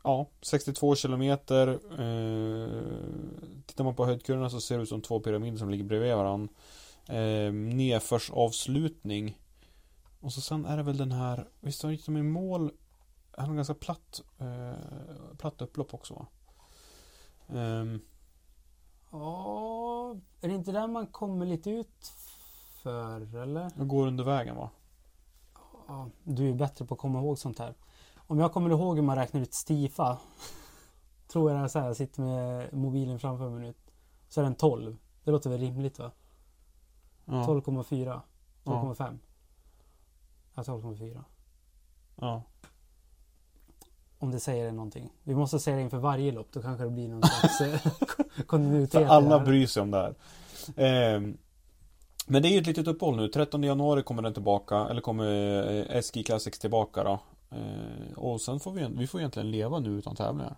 ja, 0.04 0.28
62 0.41 0.95
kilometer. 0.95 1.68
Eh, 1.91 2.70
tittar 3.66 3.84
man 3.84 3.95
på 3.95 4.06
höjdkurvorna 4.06 4.49
så 4.49 4.62
ser 4.62 4.78
det 4.78 4.84
ut 4.84 4.89
som 4.89 5.01
två 5.01 5.20
pyramider 5.20 5.58
som 5.58 5.70
ligger 5.70 5.84
bredvid 5.84 6.16
varandra. 6.16 6.54
Eh, 7.08 7.54
nedförsavslutning. 7.54 9.38
Och 10.22 10.34
så 10.34 10.41
sen 10.41 10.66
är 10.66 10.78
det 10.78 10.84
väl 10.84 10.97
den 10.97 11.12
här, 11.12 11.47
visst 11.60 11.84
gick 11.84 12.06
de 12.06 12.18
i 12.18 12.24
mål, 12.24 12.72
han 13.38 13.49
har 13.49 13.56
ganska 13.56 13.74
platt, 13.74 14.22
eh, 14.39 15.36
platt 15.38 15.62
upplopp 15.62 15.93
också 15.93 16.14
va? 16.14 16.26
Ehm, 17.60 18.01
Ja, 19.12 20.16
är 20.41 20.47
det 20.47 20.56
inte 20.56 20.72
där 20.72 20.88
man 20.88 21.08
kommer 21.08 21.45
lite 21.45 21.70
ut 21.70 22.14
för 22.84 23.36
eller? 23.36 23.72
och 23.80 23.88
går 23.88 24.08
under 24.08 24.24
vägen 24.24 24.56
va? 24.56 24.70
Ja, 25.88 26.10
du 26.24 26.49
är 26.49 26.54
bättre 26.54 26.86
på 26.86 26.93
att 26.93 26.99
komma 26.99 27.20
ihåg 27.20 27.38
sånt 27.38 27.60
här. 27.60 27.74
Om 28.28 28.39
jag 28.39 28.53
kommer 28.53 28.69
ihåg 28.69 28.95
hur 28.95 29.03
man 29.03 29.15
räknar 29.15 29.41
ut 29.41 29.53
stifa. 29.53 30.17
tror 31.28 31.51
jag 31.51 31.59
det 31.59 31.63
är 31.63 31.67
så 31.67 31.80
här, 31.80 31.88
jag 31.88 31.95
sitter 31.95 32.21
med 32.21 32.74
mobilen 32.74 33.19
framför 33.19 33.49
mig 33.49 33.61
nu. 33.61 33.74
Så 34.30 34.41
är 34.41 34.43
den 34.43 34.55
12. 34.55 34.97
Det 35.24 35.32
låter 35.32 35.49
väl 35.49 35.59
rimligt 35.59 35.99
va? 35.99 36.11
Ja, 37.26 37.34
12,4. 37.34 38.19
12,5. 38.63 39.17
Ja, 40.55 40.61
12,4. 40.61 41.24
ja. 42.15 42.43
Om 44.19 44.32
det 44.32 44.39
säger 44.39 44.71
någonting. 44.71 45.09
Vi 45.24 45.36
måste 45.36 45.59
säga 45.59 45.76
det 45.76 45.82
inför 45.82 45.97
varje 45.97 46.32
lopp. 46.32 46.47
Då 46.51 46.61
kanske 46.61 46.84
det 46.84 46.89
blir 46.89 47.09
någon 47.09 47.24
slags 47.39 47.61
eh, 47.61 47.91
kontinuitet. 48.45 49.07
För 49.07 49.15
alla 49.15 49.39
bryr 49.39 49.67
sig 49.67 49.82
om 49.82 49.91
det 49.91 49.97
här. 49.97 50.15
Ehm, 50.76 51.38
men 52.28 52.41
det 52.41 52.47
är 52.47 52.51
ju 52.51 52.59
ett 52.59 52.67
litet 52.67 52.88
uppehåll 52.88 53.15
nu. 53.15 53.28
13 53.28 53.63
januari 53.63 54.03
kommer 54.03 54.21
den 54.21 54.34
tillbaka. 54.34 54.76
Eller 54.76 55.01
kommer 55.01 55.95
eh, 55.95 56.01
SG 56.01 56.26
Classics 56.26 56.59
tillbaka 56.59 57.03
då. 57.03 57.19
Eh, 57.56 58.14
och 58.18 58.41
sen 58.41 58.60
får 58.60 58.72
vi, 58.72 58.88
vi 58.88 59.08
får 59.08 59.20
egentligen 59.20 59.51
leva 59.51 59.80
nu 59.80 59.89
utan 59.89 60.16
tävlingar. 60.16 60.58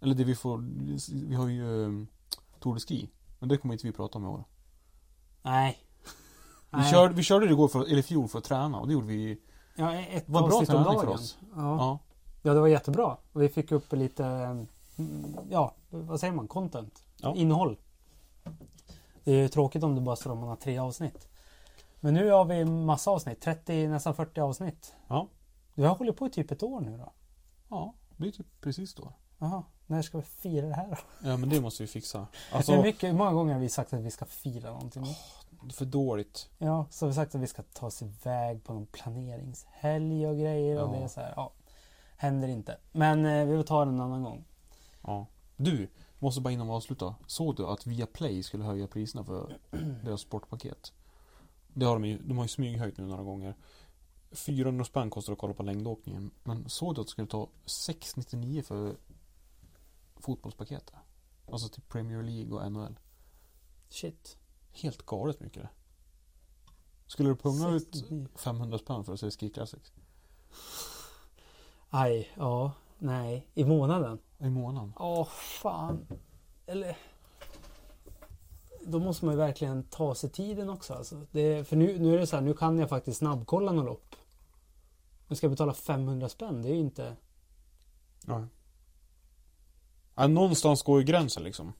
Eller 0.00 0.14
det 0.14 0.24
vi 0.24 0.34
får, 0.34 0.58
vi 1.28 1.34
har 1.34 1.48
ju 1.48 1.82
eh, 1.84 2.06
Tour 2.60 2.74
de 2.74 2.80
Ski. 2.80 3.10
Men 3.38 3.48
det 3.48 3.56
kommer 3.56 3.74
inte 3.74 3.86
vi 3.86 3.92
prata 3.92 4.18
om 4.18 4.24
i 4.24 4.28
år. 4.28 4.44
Nej. 5.42 5.78
Vi, 6.70 6.78
Nej. 6.80 6.90
körde, 6.90 7.14
vi 7.14 7.22
körde 7.22 7.46
det 7.46 7.52
igår, 7.52 7.68
för, 7.68 7.84
eller 7.84 7.98
i 7.98 8.02
fjol, 8.02 8.28
för 8.28 8.38
att 8.38 8.44
träna. 8.44 8.80
Och 8.80 8.86
det 8.86 8.92
gjorde 8.92 9.06
vi 9.06 9.40
Ja, 9.76 9.94
ett 9.94 10.24
Vad 10.26 10.48
bra 10.48 10.64
träning 10.64 10.84
för 10.84 11.06
dagen. 11.06 11.08
oss. 11.08 11.38
Ja. 11.56 11.76
Ja. 11.76 11.98
Ja, 12.42 12.54
det 12.54 12.60
var 12.60 12.68
jättebra. 12.68 13.16
Vi 13.32 13.48
fick 13.48 13.72
upp 13.72 13.92
lite, 13.92 14.24
mm, 14.26 14.66
ja, 15.50 15.74
vad 15.90 16.20
säger 16.20 16.32
man, 16.32 16.48
content. 16.48 17.04
Ja. 17.16 17.34
Innehåll. 17.34 17.76
Det 19.24 19.32
är 19.32 19.36
ju 19.36 19.48
tråkigt 19.48 19.82
om 19.82 19.94
det 19.94 20.00
bara 20.00 20.16
står 20.16 20.30
om 20.30 20.38
man 20.38 20.48
har 20.48 20.56
tre 20.56 20.78
avsnitt. 20.78 21.28
Men 22.00 22.14
nu 22.14 22.30
har 22.30 22.44
vi 22.44 22.64
massa 22.64 23.10
avsnitt, 23.10 23.40
30, 23.40 23.88
nästan 23.88 24.14
40 24.14 24.40
avsnitt. 24.40 24.94
Ja. 25.08 25.28
Vi 25.74 25.84
har 25.84 25.94
hållit 25.94 26.16
på 26.16 26.26
i 26.26 26.30
typ 26.30 26.50
ett 26.50 26.62
år 26.62 26.80
nu 26.80 26.96
då. 26.98 27.12
Ja, 27.68 27.94
det 28.10 28.16
blir 28.16 28.32
typ 28.32 28.46
precis 28.60 28.94
då. 28.94 29.12
Jaha, 29.38 29.64
när 29.86 30.02
ska 30.02 30.18
vi 30.18 30.24
fira 30.24 30.66
det 30.68 30.74
här 30.74 30.88
då? 30.90 31.28
Ja 31.28 31.36
men 31.36 31.48
det 31.48 31.60
måste 31.60 31.82
vi 31.82 31.86
fixa. 31.86 32.18
Hur, 32.18 32.56
Alltså, 32.56 32.82
mycket, 32.82 33.08
hur 33.12 33.16
många 33.16 33.32
gånger 33.32 33.52
har 33.54 33.60
vi 33.60 33.68
sagt 33.68 33.92
att 33.92 34.00
vi 34.00 34.10
ska 34.10 34.24
fira 34.24 34.70
någonting? 34.70 35.04
för 35.72 35.84
dåligt. 35.84 36.48
Ja, 36.58 36.86
så 36.90 37.04
har 37.04 37.08
vi 37.08 37.14
sagt 37.14 37.34
att 37.34 37.40
vi 37.40 37.46
ska 37.46 37.62
ta 37.62 37.86
oss 37.86 38.02
iväg 38.02 38.64
på 38.64 38.72
någon 38.72 38.86
planeringshelg 38.86 40.26
och 40.26 40.38
grejer 40.38 40.82
och 40.82 40.88
Ja. 40.94 40.98
det 40.98 41.04
är 41.04 41.08
så 41.08 41.20
här, 41.20 41.32
ja. 41.36 41.52
Händer 42.16 42.48
inte. 42.48 42.78
Men 42.92 43.26
eh, 43.26 43.44
vi 43.46 43.56
får 43.56 43.62
ta 43.64 43.84
det 43.84 43.90
en 43.90 44.00
annan 44.00 44.22
gång. 44.22 44.44
Ja. 45.02 45.26
Du, 45.56 45.88
måste 46.18 46.40
bara 46.40 46.50
innan 46.52 46.66
vi 46.66 46.72
avslutar. 46.72 47.14
Såg 47.26 47.56
du 47.56 47.66
att 47.66 47.86
Viaplay 47.86 48.42
skulle 48.42 48.64
höja 48.64 48.86
priserna 48.86 49.24
för 49.24 49.56
deras 50.04 50.20
sportpaket? 50.20 50.92
Det 51.68 51.86
har 51.86 51.92
de 51.94 52.04
ju, 52.04 52.18
de 52.18 52.36
har 52.38 52.44
ju 52.44 52.48
smyghöjt 52.48 52.98
nu 52.98 53.06
några 53.06 53.22
gånger. 53.22 53.54
400 54.34 54.84
spänn 54.84 55.10
kostar 55.10 55.32
att 55.32 55.38
kolla 55.38 55.54
på 55.54 55.62
längdåkningen. 55.62 56.30
Men 56.42 56.68
såg 56.68 56.94
du 56.94 57.00
att 57.00 57.06
det 57.06 57.10
skulle 57.10 57.28
ta 57.28 57.48
699 57.66 58.62
för 58.62 58.96
fotbollspaketet? 60.16 60.94
Alltså 61.52 61.68
till 61.68 61.82
Premier 61.82 62.22
League 62.22 62.52
och 62.52 62.72
NHL. 62.72 62.98
Shit. 63.88 64.36
Helt 64.72 65.06
galet 65.06 65.40
mycket 65.40 65.62
det. 65.62 65.68
Skulle 67.06 67.28
du 67.28 67.36
punga 67.36 67.70
ut 67.70 67.88
69. 67.92 68.26
500 68.34 68.78
spänn 68.78 69.04
för 69.04 69.12
att 69.12 69.20
se 69.20 69.30
Ski 69.30 69.50
Classics? 69.50 69.92
Aj, 71.90 72.30
ja, 72.36 72.72
nej. 72.98 73.48
I 73.54 73.64
månaden? 73.64 74.18
I 74.38 74.50
månaden? 74.50 74.92
Åh, 74.96 75.28
fan. 75.28 76.06
Eller... 76.66 76.96
Då 78.86 78.98
måste 78.98 79.24
man 79.24 79.34
ju 79.34 79.38
verkligen 79.38 79.82
ta 79.84 80.14
sig 80.14 80.30
tiden 80.30 80.70
också. 80.70 80.94
Alltså. 80.94 81.20
Det, 81.30 81.68
för 81.68 81.76
nu, 81.76 81.98
nu 81.98 82.14
är 82.14 82.18
det 82.18 82.26
så 82.26 82.36
här, 82.36 82.42
nu 82.42 82.54
kan 82.54 82.78
jag 82.78 82.88
faktiskt 82.88 83.18
snabbkolla 83.18 83.72
något 83.72 83.84
lopp. 83.84 84.16
Men 85.26 85.36
ska 85.36 85.44
jag 85.44 85.52
betala 85.52 85.74
500 85.74 86.28
spänn? 86.28 86.62
Det 86.62 86.68
är 86.68 86.74
ju 86.74 86.80
inte... 86.80 87.16
Ja. 88.26 88.46
ja. 90.14 90.26
Någonstans 90.26 90.82
går 90.82 91.00
ju 91.00 91.04
gränsen 91.04 91.42
liksom. 91.42 91.72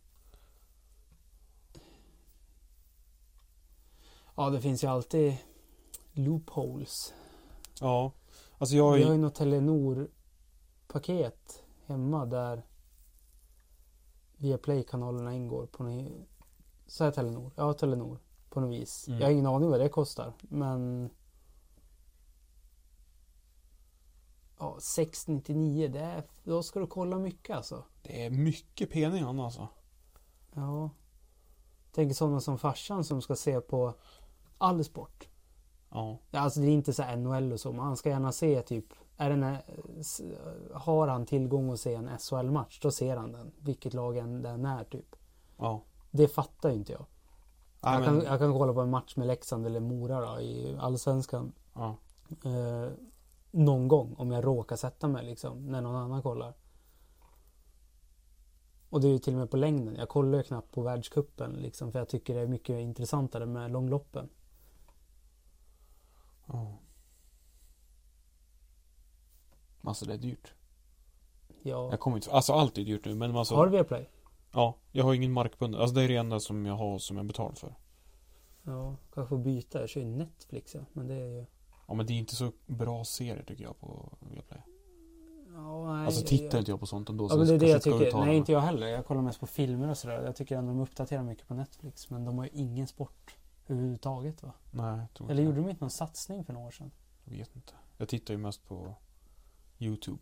Ja, 4.37 4.51
det 4.51 4.61
finns 4.61 4.85
ju 4.85 4.89
alltid 4.89 5.37
loopholes. 6.13 7.15
Ja. 7.81 8.13
Alltså 8.59 8.77
jag 8.77 8.85
har 8.85 8.97
Vi 8.97 9.03
har 9.03 9.11
ju... 9.11 9.17
ju 9.17 9.23
något 9.23 9.35
Telenor-paket 9.35 11.63
hemma 11.87 12.27
där 12.27 12.63
Viaplay-kanalerna 14.37 15.35
ingår 15.35 15.67
på 15.67 15.83
något... 15.83 16.13
Är 17.01 17.11
Telenor? 17.11 17.51
Ja, 17.57 17.73
Telenor. 17.73 18.19
På 18.51 18.61
något 18.61 18.71
vis. 18.71 19.09
Mm. 19.09 19.21
Jag 19.21 19.27
har 19.27 19.33
ingen 19.33 19.47
aning 19.47 19.71
vad 19.71 19.81
det 19.81 19.89
kostar. 19.89 20.33
Men... 20.41 21.11
Ja, 24.65 24.77
699. 24.81 25.89
Det 25.93 26.01
är, 26.01 26.23
då 26.45 26.63
ska 26.63 26.81
du 26.81 26.87
kolla 26.87 27.19
mycket 27.19 27.57
alltså. 27.57 27.85
Det 28.03 28.25
är 28.27 28.31
mycket 28.31 28.91
pengar 28.91 29.45
alltså. 29.45 29.69
Ja. 30.55 30.91
Tänk 31.93 32.17
sådana 32.17 32.41
som 32.41 32.59
farsan 32.59 33.05
som 33.05 33.23
ska 33.23 33.37
se 33.37 33.61
på 33.61 33.95
all 34.59 34.85
sport. 34.85 35.29
Ja. 35.91 36.19
Alltså 36.31 36.61
det 36.61 36.67
är 36.67 36.71
inte 36.71 36.93
så 36.93 37.03
här 37.03 37.17
NHL 37.17 37.53
och 37.53 37.61
så, 37.61 37.73
men 37.73 37.81
han 37.81 37.97
ska 37.97 38.09
gärna 38.09 38.33
se 38.33 38.63
typ 38.63 38.87
är 39.17 39.31
den 39.31 39.57
Har 40.75 41.09
han 41.09 41.27
tillgång 41.27 41.73
att 41.73 41.81
se 41.81 41.95
en 41.95 42.19
SHL-match, 42.19 42.81
då 42.83 42.91
ser 42.91 43.17
han 43.17 43.33
den. 43.33 43.53
Vilket 43.59 43.95
lag 43.95 44.15
den 44.43 44.65
är 44.65 44.85
typ. 44.85 45.17
Ja. 45.57 45.83
Det 46.11 46.29
fattar 46.29 46.71
ju 46.71 46.75
inte 46.75 46.93
jag. 46.93 47.07
Nej, 47.81 47.93
jag, 47.93 48.01
men, 48.01 48.21
kan, 48.21 48.31
jag 48.31 48.39
kan 48.39 48.53
kolla 48.53 48.75
på 48.75 48.81
en 48.81 48.91
match 48.91 49.17
med 49.17 49.27
Leksand 49.27 49.67
eller 49.67 49.81
Mora 49.81 50.21
då, 50.21 50.41
i 50.41 50.77
Allsvenskan. 50.81 51.53
ja. 51.75 51.97
Eh, 52.45 52.91
någon 53.55 53.89
gång 53.89 54.15
om 54.19 54.31
jag 54.31 54.45
råkar 54.45 54.77
sätta 54.77 55.09
mig 55.09 55.25
liksom, 55.27 55.67
när 55.67 55.81
någon 55.81 55.97
annan 55.97 56.23
kollar. 56.23 56.55
Och 58.89 59.01
det 59.01 59.09
är 59.09 59.13
ju 59.13 59.19
till 59.19 59.33
och 59.33 59.39
med 59.39 59.51
på 59.51 59.57
längden. 59.57 59.97
Jag 59.97 60.09
kollar 60.09 60.39
ju 60.39 60.45
knappt 60.45 60.71
på 60.71 60.83
världskuppen 60.83 61.53
liksom, 61.53 61.93
för 61.93 61.99
jag 61.99 62.09
tycker 62.09 62.35
det 62.35 62.41
är 62.41 62.47
mycket 62.47 62.81
intressantare 62.81 63.47
med 63.47 63.71
långloppen. 63.71 64.29
ja. 66.47 66.79
Alltså 69.83 70.05
det 70.05 70.15
är 70.15 70.19
dyrt. 70.19 70.55
Ja. 71.63 71.91
Jag 71.91 72.01
kommer 72.01 72.17
inte... 72.17 72.31
Alltså 72.31 72.53
allt 72.53 72.79
är 72.79 72.85
dyrt 72.85 73.05
nu 73.05 73.15
men 73.15 73.37
alltså... 73.37 73.55
Har 73.55 73.67
du 73.67 73.73
Viaplay? 73.73 74.11
Ja. 74.53 74.77
Jag 74.93 75.05
har 75.05 75.15
ingen 75.15 75.33
markbunden. 75.33 75.81
Alltså 75.81 75.95
det 75.95 76.03
är 76.03 76.09
det 76.09 76.17
enda 76.17 76.41
som 76.41 76.67
jag 76.67 76.75
har 76.75 76.99
som 76.99 77.17
jag 77.17 77.27
betalar 77.27 77.55
för. 77.55 77.75
Ja, 78.63 78.97
kanske 79.15 79.37
byta. 79.37 79.81
Jag 79.81 79.89
kör 79.89 80.01
ju 80.01 80.07
Netflix 80.07 80.75
ja. 80.75 80.81
Men 80.93 81.09
det 81.09 81.15
är 81.15 81.27
ju... 81.27 81.47
Ja 81.87 81.95
men 81.95 82.07
det 82.07 82.13
är 82.13 82.19
inte 82.19 82.37
så 82.37 82.53
bra 82.67 83.05
serier 83.05 83.43
tycker 83.47 83.65
jag 83.65 83.81
på 83.81 84.09
Viaplay. 84.21 84.61
Ja, 85.55 85.95
nej, 85.95 86.07
Alltså 86.07 86.27
tittar 86.27 86.59
inte 86.59 86.71
jag 86.71 86.81
på 86.81 86.87
sånt 86.87 87.09
ändå. 87.09 87.27
Ja 87.31 87.37
men 87.37 87.47
det 87.47 87.55
är 87.55 87.59
det 87.59 87.69
jag 87.69 87.83
tycker. 87.83 88.19
Nej 88.19 88.37
inte 88.37 88.53
jag 88.53 88.61
heller. 88.61 88.87
Jag 88.87 89.07
kollar 89.07 89.23
mest 89.23 89.41
på 89.41 89.47
filmer 89.47 89.89
och 89.91 89.99
sådär. 89.99 90.23
Jag 90.25 90.37
tycker 90.37 90.57
ändå 90.57 90.73
de 90.73 90.81
uppdaterar 90.81 91.23
mycket 91.23 91.49
på 91.49 91.55
Netflix. 91.55 92.11
Men 92.11 92.25
de 92.25 92.39
har 92.39 92.45
ju 92.45 92.51
ingen 92.53 92.87
sport 92.87 93.37
överhuvudtaget 93.69 94.43
va? 94.43 94.53
Nej, 94.71 94.99
jag 94.99 95.15
tror 95.15 95.31
Eller 95.31 95.43
inte 95.43 95.51
gjorde 95.51 95.67
de 95.67 95.71
inte 95.71 95.85
någon 95.85 95.91
satsning 95.91 96.45
för 96.45 96.53
några 96.53 96.67
år 96.67 96.71
sedan? 96.71 96.91
Jag 97.25 97.37
vet 97.37 97.57
inte. 97.57 97.73
Jag 97.97 98.09
tittar 98.09 98.35
ju 98.35 98.39
mest 98.39 98.69
på 98.69 98.95
YouTube. 99.79 100.19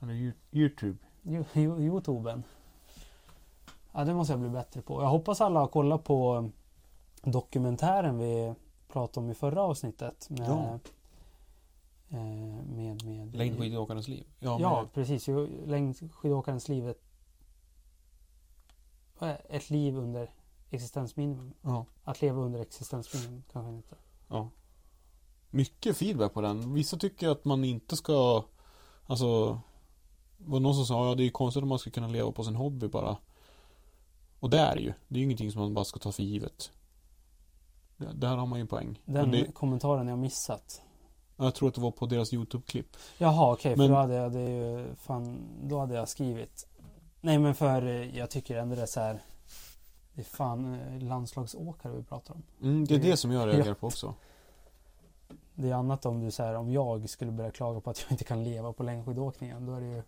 Eller 0.00 0.12
Yo- 0.12 0.32
YouTube. 0.52 0.98
Youtuben. 1.82 2.42
Ja 3.92 4.04
det 4.04 4.14
måste 4.14 4.32
jag 4.32 4.40
bli 4.40 4.48
bättre 4.50 4.82
på. 4.82 5.02
Jag 5.02 5.08
hoppas 5.08 5.40
alla 5.40 5.60
har 5.60 5.66
kollat 5.68 6.04
på 6.04 6.50
dokumentären 7.22 8.18
vi 8.18 8.54
pratade 8.94 9.24
om 9.24 9.30
i 9.30 9.34
förra 9.34 9.62
avsnittet. 9.62 10.26
Med, 10.30 10.48
Ja. 10.48 10.78
eh, 12.08 12.64
med, 12.66 13.04
med 13.04 13.34
Längdskidåkarens 13.36 14.08
liv. 14.08 14.26
Ja, 14.38 14.58
Ja, 14.60 14.88
precis. 14.94 15.28
Längdskidåkarens 15.66 16.68
liv. 16.68 16.88
Ett, 16.88 17.02
är- 19.18 19.40
ett 19.48 19.70
liv 19.70 19.96
under 19.96 20.30
existensminimum. 20.70 21.54
ja, 21.62 21.86
Att 22.04 22.22
leva 22.22 22.40
under 22.42 22.60
existensminimum 22.60 23.42
kanske 23.52 23.72
inte. 23.72 23.94
ja. 24.28 24.50
Mycket 25.50 25.96
feedback 25.96 26.32
på 26.34 26.40
den. 26.40 26.74
Vissa 26.74 26.96
tycker 26.96 27.28
att 27.28 27.44
man 27.44 27.64
inte 27.64 27.96
ska... 27.96 28.44
Alltså... 29.06 29.60
Var 30.38 30.60
någon 30.60 30.74
som 30.74 30.86
sa 30.86 31.08
ja, 31.08 31.14
det 31.14 31.22
är 31.22 31.24
ju 31.24 31.30
konstigt 31.30 31.62
om 31.62 31.68
man 31.68 31.78
ska 31.78 31.90
kunna 31.90 32.08
leva 32.08 32.32
på 32.32 32.44
sin 32.44 32.54
hobby 32.54 32.88
bara. 32.88 33.16
Och 34.40 34.50
det 34.50 34.58
är 34.58 34.76
det 34.76 34.82
ju. 34.82 34.92
Det 35.08 35.14
är 35.14 35.18
ju 35.18 35.24
ingenting 35.24 35.52
som 35.52 35.60
man 35.60 35.74
bara 35.74 35.84
ska 35.84 35.98
ta 35.98 36.12
för 36.12 36.22
givet. 36.22 36.70
Det- 37.96 38.12
Där 38.12 38.36
har 38.36 38.46
man 38.46 38.58
ju 38.58 38.60
en 38.60 38.66
poäng. 38.68 39.00
Den 39.04 39.30
det, 39.30 39.52
kommentaren 39.54 40.08
jag 40.08 40.18
missat. 40.18 40.82
jag 41.36 41.54
tror 41.54 41.68
att 41.68 41.74
det 41.74 41.80
var 41.80 41.90
på 41.90 42.06
deras 42.06 42.32
YouTube-klipp. 42.32 42.96
Jaha 43.18 43.52
okej, 43.52 43.76
Men- 43.76 43.86
för 43.88 43.94
då 43.94 44.00
hade 44.00 44.14
jag 44.14 44.32
det 44.32 44.50
ju 44.50 44.94
fan, 44.94 45.38
då 45.62 45.78
hade 45.78 45.94
jag 45.94 46.08
skrivit. 46.08 46.66
Nej 47.20 47.38
men 47.38 47.54
för 47.54 47.86
eh, 47.86 48.16
jag 48.18 48.30
tycker 48.30 48.56
ändå 48.56 48.74
det 48.76 48.82
är 48.82 48.86
så 48.86 49.00
här. 49.00 49.20
Det 50.14 50.20
är 50.20 50.24
fan 50.24 50.74
eh, 50.80 51.02
landslagsåkare 51.02 51.92
vi 51.92 52.02
pratar 52.02 52.34
om. 52.34 52.42
Mm, 52.62 52.84
det 52.84 52.94
är 52.94 52.98
det 52.98 53.16
som 53.16 53.32
jag 53.32 53.48
reagerar 53.48 53.74
på 53.74 53.86
också. 53.86 54.14
Det 55.54 55.70
är 55.70 55.74
annat 55.74 56.06
om 56.06 56.20
du 56.20 56.30
så 56.30 56.42
här, 56.42 56.54
om 56.54 56.72
jag 56.72 57.08
skulle 57.10 57.32
börja 57.32 57.50
klaga 57.50 57.80
på 57.80 57.90
att 57.90 58.02
jag 58.02 58.10
inte 58.12 58.24
kan 58.24 58.44
leva 58.44 58.72
på 58.72 58.82
längdskidåkningen. 58.82 59.66
Då 59.66 59.74
är 59.74 59.80
det 59.80 59.86
ju 59.86 60.02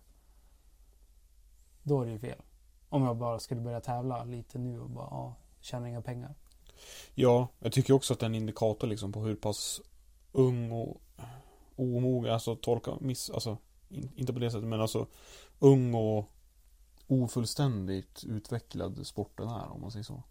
Då 1.83 2.01
är 2.01 2.05
det 2.05 2.11
ju 2.11 2.19
fel. 2.19 2.41
Om 2.89 3.03
jag 3.03 3.17
bara 3.17 3.39
skulle 3.39 3.61
börja 3.61 3.81
tävla 3.81 4.23
lite 4.23 4.57
nu 4.59 4.79
och 4.81 4.89
bara 4.89 5.07
ja, 5.11 5.33
tjäna 5.59 5.89
inga 5.89 6.01
pengar. 6.01 6.35
Ja, 7.15 7.47
jag 7.59 7.71
tycker 7.73 7.93
också 7.93 8.13
att 8.13 8.19
det 8.19 8.23
är 8.23 8.29
en 8.29 8.35
indikator 8.35 8.87
liksom 8.87 9.11
på 9.11 9.19
hur 9.19 9.35
pass 9.35 9.81
ung 10.31 10.71
och 10.71 11.01
omogen, 11.75 12.33
alltså 12.33 12.55
tolka, 12.55 12.91
miss, 12.99 13.29
alltså 13.29 13.57
in, 13.89 14.11
inte 14.15 14.33
på 14.33 14.39
det 14.39 14.51
sättet 14.51 14.67
men 14.67 14.81
alltså 14.81 15.07
ung 15.59 15.93
och 15.93 16.25
ofullständigt 17.07 18.23
utvecklad 18.23 19.07
sporten 19.07 19.47
är 19.47 19.71
om 19.71 19.81
man 19.81 19.91
säger 19.91 20.03
så. 20.03 20.23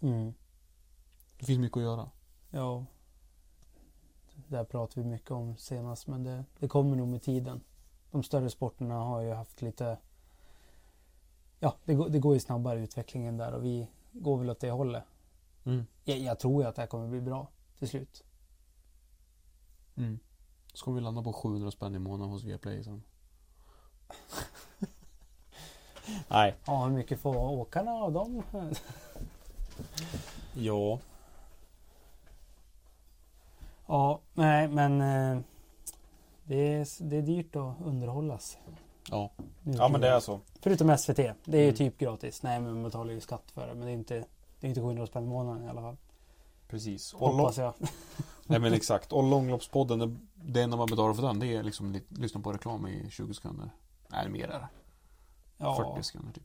Mm. 0.00 0.34
Det 1.38 1.46
finns 1.46 1.58
mycket 1.58 1.76
att 1.76 1.82
göra. 1.82 2.10
Ja. 2.50 2.84
Det 4.48 4.56
här 4.56 4.64
pratar 4.64 5.02
vi 5.02 5.08
mycket 5.08 5.30
om 5.30 5.56
senast 5.56 6.06
men 6.06 6.22
det, 6.22 6.44
det 6.58 6.68
kommer 6.68 6.96
nog 6.96 7.08
med 7.08 7.22
tiden. 7.22 7.60
De 8.10 8.22
större 8.22 8.50
sporterna 8.50 8.94
har 8.94 9.20
ju 9.20 9.32
haft 9.32 9.62
lite 9.62 9.98
Ja, 11.60 11.76
det 11.84 11.94
går, 11.94 12.08
det 12.08 12.18
går 12.18 12.34
ju 12.34 12.40
snabbare 12.40 12.80
utvecklingen 12.80 13.36
där 13.36 13.52
och 13.52 13.64
vi 13.64 13.88
går 14.12 14.38
väl 14.38 14.50
åt 14.50 14.60
det 14.60 14.70
hållet. 14.70 15.04
Mm. 15.66 15.86
Jag, 16.04 16.18
jag 16.18 16.38
tror 16.38 16.62
ju 16.62 16.68
att 16.68 16.74
det 16.76 16.82
här 16.82 16.86
kommer 16.86 17.08
bli 17.08 17.20
bra 17.20 17.48
till 17.78 17.88
slut. 17.88 18.24
Mm. 19.96 20.18
Så 20.74 20.84
kommer 20.84 20.94
vi 20.94 21.04
landa 21.04 21.22
på 21.22 21.32
700 21.32 21.70
spänn 21.70 21.94
i 21.94 21.98
månaden 21.98 22.32
hos 22.32 22.44
Viaplay 22.44 22.84
sen. 22.84 23.02
Nej. 26.28 26.54
Ja, 26.66 26.84
hur 26.84 26.92
mycket 26.92 27.20
får 27.20 27.36
åkarna 27.36 27.90
av 27.90 28.12
dem? 28.12 28.42
Ja. 30.54 30.98
Ja, 33.86 34.20
nej 34.34 34.68
men 34.68 35.00
eh, 35.00 35.42
Det 36.44 36.56
är, 36.74 37.04
det 37.04 37.16
är 37.16 37.22
dyrt 37.22 37.56
att 37.56 37.74
underhållas. 37.84 38.58
Ja. 39.10 39.30
ja, 39.62 39.88
men 39.88 40.00
det 40.00 40.08
är 40.08 40.20
så. 40.20 40.40
Förutom 40.60 40.98
SVT. 40.98 41.16
Det 41.16 41.32
är 41.46 41.56
ju 41.56 41.62
Mm. 41.62 41.74
typ 41.76 41.98
gratis. 41.98 42.42
Nej 42.42 42.60
men 42.60 42.72
man 42.74 42.82
betalar 42.82 43.12
ju 43.12 43.20
skatt 43.20 43.50
för 43.50 43.66
det. 43.66 43.74
Men 43.74 43.86
det 43.86 43.90
är 43.90 43.94
inte, 43.94 44.24
det 44.60 44.66
är 44.66 44.68
inte 44.68 44.80
700 44.80 45.06
spänn 45.06 45.24
i 45.24 45.26
månaden 45.26 45.64
i 45.64 45.68
alla 45.68 45.80
fall. 45.80 45.96
Precis. 46.68 47.14
Och 47.14 47.28
Hoppas 47.28 47.56
jag. 47.56 47.74
nej, 48.46 48.60
men 48.60 48.72
exakt. 48.72 49.12
Och 49.12 49.22
långloppspodden, 49.22 50.28
det, 50.34 50.62
enda 50.62 50.76
man 50.76 50.86
betalar 50.86 51.14
för 51.14 51.22
den 51.22 51.38
det 51.38 51.56
är 51.56 51.62
liksom 51.62 51.92
li, 51.92 52.02
lyssna 52.08 52.40
på 52.40 52.52
reklam 52.52 52.86
i 52.86 53.10
20 53.10 53.34
sekunder. 53.34 53.70
Nej, 54.08 54.28
mer 54.28 54.44
är 54.44 54.58
det. 54.58 54.68
Ja, 55.56 55.94
40 55.94 56.02
sekunder 56.02 56.32
typ. 56.32 56.44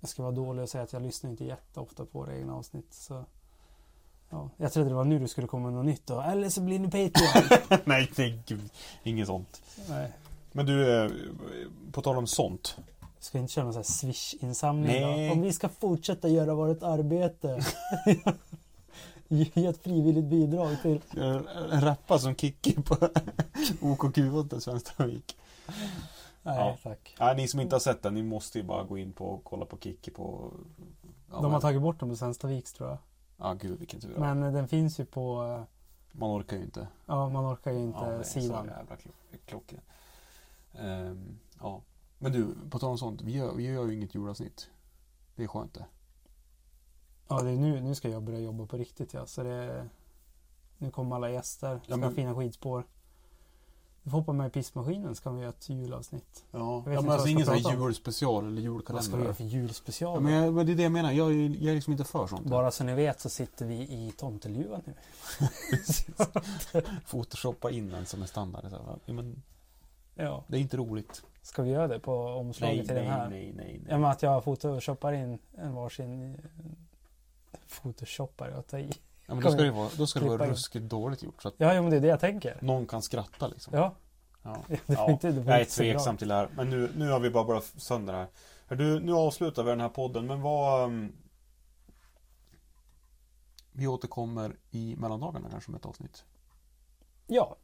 jag 0.00 0.10
ska 0.10 0.22
vara 0.22 0.32
dålig 0.32 0.62
och 0.62 0.68
säga 0.68 0.84
att 0.84 0.92
jag 0.92 1.02
lyssnar 1.02 1.30
inte 1.30 1.44
jätteofta 1.44 2.06
på 2.06 2.18
våra 2.18 2.36
egna 2.36 2.54
avsnitt. 2.54 2.94
Så, 2.94 3.24
ja. 4.30 4.50
Jag 4.56 4.72
trodde 4.72 4.88
det 4.88 4.94
var 4.94 5.04
nu 5.04 5.18
du 5.18 5.28
skulle 5.28 5.46
komma 5.46 5.64
med 5.64 5.74
något 5.74 5.86
nytt 5.86 6.06
då. 6.06 6.20
Eller 6.20 6.48
så 6.48 6.60
blir 6.60 6.78
ni 6.78 6.86
Patreon. 6.86 7.80
nej, 7.84 8.10
nej, 8.16 8.42
gud. 8.46 8.70
Inget 9.02 9.26
sånt. 9.26 9.62
Nej. 9.88 10.12
Men 10.52 10.66
du, 10.66 11.04
eh, 11.04 11.10
på 11.92 12.02
tal 12.02 12.16
om 12.16 12.26
sånt. 12.26 12.78
Ska 13.24 13.38
vi 13.38 13.42
inte 13.42 13.52
köra 13.52 13.64
någon 13.64 13.72
sån 13.72 13.78
här 13.80 13.84
swish-insamling 13.84 15.00
då? 15.00 15.32
Om 15.32 15.40
vi 15.42 15.52
ska 15.52 15.68
fortsätta 15.68 16.28
göra 16.28 16.54
vårt 16.54 16.82
arbete. 16.82 17.60
Ge 19.28 19.66
ett 19.66 19.82
frivilligt 19.82 20.24
bidrag 20.24 20.76
till... 20.82 21.00
Rappa 21.70 22.18
som 22.18 22.34
Kikki 22.34 22.82
på 22.82 22.94
OKQ8 23.80 24.58
Svenstavik. 24.60 25.36
Nej 26.42 26.58
Ja. 26.58 26.76
tack. 26.82 27.16
Nej, 27.20 27.36
ni 27.36 27.48
som 27.48 27.60
inte 27.60 27.74
har 27.74 27.80
sett 27.80 28.02
den, 28.02 28.14
ni 28.14 28.22
måste 28.22 28.58
ju 28.58 28.64
bara 28.64 28.82
gå 28.84 28.98
in 28.98 29.12
på 29.12 29.26
och 29.26 29.44
kolla 29.44 29.64
på 29.64 29.78
Kikki 29.78 30.10
på... 30.10 30.50
Ja, 31.30 31.40
De 31.40 31.52
har 31.52 31.60
tagit 31.60 31.82
bort 31.82 32.00
dem 32.00 32.08
på 32.08 32.16
Svenstaviks 32.16 32.72
tror 32.72 32.88
jag. 32.88 32.98
Ja, 33.36 33.52
gud 33.54 33.78
vilken 33.78 34.00
tur. 34.00 34.14
Men 34.18 34.42
eh, 34.42 34.52
den 34.52 34.68
finns 34.68 35.00
ju 35.00 35.04
på... 35.04 35.42
eh, 35.44 35.62
Man 36.18 36.30
orkar 36.40 36.56
ju 36.56 36.62
inte. 36.62 36.86
Ja, 37.06 37.28
man 37.28 37.52
orkar 37.54 37.72
ju 37.72 37.78
inte 37.78 37.98
Ja, 38.02 38.06
det 38.10 38.14
är 38.16 38.22
sidan. 38.22 38.64
så 38.64 38.70
jävla 38.70 38.96
klo- 38.96 39.38
klockren. 39.46 39.80
Ehm, 40.78 41.38
ja. 41.60 41.80
Men 42.18 42.32
du, 42.32 42.54
på 42.70 42.78
tal 42.78 42.90
om 42.90 42.98
sånt. 42.98 43.22
Vi 43.22 43.32
gör, 43.32 43.54
vi 43.54 43.62
gör 43.64 43.86
ju 43.86 43.94
inget 43.94 44.14
julavsnitt. 44.14 44.68
Det 45.36 45.42
är 45.44 45.46
skönt 45.46 45.74
det. 45.74 45.84
Ja, 47.28 47.42
det 47.42 47.50
är 47.50 47.56
nu, 47.56 47.80
nu 47.80 47.94
ska 47.94 48.08
jag 48.08 48.22
börja 48.22 48.38
jobba 48.38 48.66
på 48.66 48.76
riktigt 48.76 49.14
ja. 49.14 49.26
Så 49.26 49.42
det, 49.42 49.88
nu 50.78 50.90
kommer 50.90 51.16
alla 51.16 51.30
gäster. 51.30 51.80
Ska 51.84 51.92
Ja, 51.92 51.96
men- 51.96 52.14
fina 52.14 52.34
skidspår. 52.34 52.84
Vi 54.02 54.10
får 54.10 54.18
hoppa 54.18 54.32
med 54.32 54.46
i 54.46 54.50
pissmaskinen 54.50 55.14
ska 55.14 55.30
vi 55.30 55.40
göra 55.40 55.50
ett 55.50 55.68
julavsnitt. 55.68 56.44
Ja, 56.50 56.82
ja 56.86 57.00
men 57.00 57.10
alltså 57.10 57.28
ingen 57.28 57.46
sån 57.46 57.54
här 57.54 57.76
julspecial 57.84 58.46
eller 58.46 58.50
Vad 58.52 58.54
ska 58.54 58.60
vi 58.60 58.62
julkalender. 58.62 59.18
göra 59.18 59.34
för 59.34 59.44
julspecial? 59.44 60.14
Ja, 60.14 60.20
men, 60.20 60.32
jag, 60.32 60.54
men 60.54 60.66
det 60.66 60.72
är 60.72 60.76
det 60.76 60.82
jag 60.82 60.92
menar. 60.92 61.12
Jag, 61.12 61.30
är- 61.32 61.48
jag 61.48 61.70
är 61.70 61.74
liksom 61.74 61.92
inte 61.92 62.04
för 62.04 62.26
sånt. 62.26 62.46
Bara 62.46 62.70
så 62.70 62.84
ni 62.84 62.94
vet 62.94 63.20
så 63.20 63.28
sitter 63.28 63.66
vi 63.66 63.74
i 63.74 64.12
tomteluvan 64.16 64.82
nu. 64.86 64.94
Photoshoppa 67.10 67.70
in 67.70 67.90
den 67.90 68.06
som 68.06 68.22
är 68.22 68.26
standard. 68.26 68.70
Så 68.70 68.98
ja, 69.06 69.12
men 69.12 69.42
Ja. 70.14 70.44
det 70.48 70.56
är 70.56 70.60
inte 70.60 70.76
roligt. 70.76 71.22
Ska 71.44 71.62
vi 71.62 71.70
göra 71.70 71.88
det 71.88 72.00
på 72.00 72.26
omslaget 72.26 72.76
Nej, 72.76 72.86
till 72.86 72.94
nej, 72.94 73.04
den 73.04 73.12
här? 73.12 73.28
nej, 73.30 73.52
nej, 73.56 73.66
nej. 73.78 73.86
Ja 73.88 73.98
men 73.98 74.10
att 74.10 74.22
jag 74.22 74.44
photoshoppar 74.44 75.12
in 75.12 75.38
en 75.56 75.74
varsin 75.74 76.36
Photoshoppar 77.68 78.48
jag 78.48 78.66
tar 78.66 78.78
i. 78.78 78.90
Ja, 79.26 79.34
men 79.34 79.44
då 79.44 79.50
ska 79.50 79.62
det 79.62 79.70
vara, 79.70 79.88
då 79.98 80.06
ska 80.06 80.20
det 80.20 80.26
vara 80.28 80.50
ruskigt 80.50 80.84
dåligt 80.84 81.22
gjort. 81.22 81.42
Så 81.42 81.48
att 81.48 81.54
Ja, 81.56 81.74
ja 81.74 81.82
men 81.82 81.90
det 81.90 81.96
är 81.96 82.00
det 82.00 82.06
jag 82.08 82.20
tänker. 82.20 82.58
någon 82.62 82.86
kan 82.86 83.02
skratta 83.02 83.46
liksom. 83.48 83.74
Ja. 83.74 83.94
Ja. 84.42 84.56
Det 84.86 84.94
var 84.96 85.10
inte- 85.10 85.32
det 85.32 85.40
var 85.40 85.52
jag 85.52 85.60
är 85.60 85.64
tveksam 85.64 86.16
till 86.16 86.28
det 86.28 86.34
här. 86.34 86.48
Men 86.56 86.70
nu, 86.70 86.90
nu 86.96 87.10
har 87.10 87.20
vi 87.20 87.30
bara 87.30 87.44
bara 87.44 87.60
sönder 87.60 88.12
det 88.12 88.18
här. 88.18 88.28
Hör 88.66 88.76
du, 88.76 89.00
nu 89.00 89.12
avslutar 89.12 89.62
vi 89.62 89.70
den 89.70 89.80
här 89.80 89.88
podden. 89.88 90.26
Men 90.26 90.42
vad... 90.42 90.84
um, 90.84 91.12
Vi 93.72 93.86
återkommer 93.86 94.56
i 94.70 94.96
mellandagarna 94.98 95.50
kanske 95.50 95.70
med 95.70 95.78
ett 95.78 95.86
avsnitt. 95.86 96.24
Ja. 97.26 97.56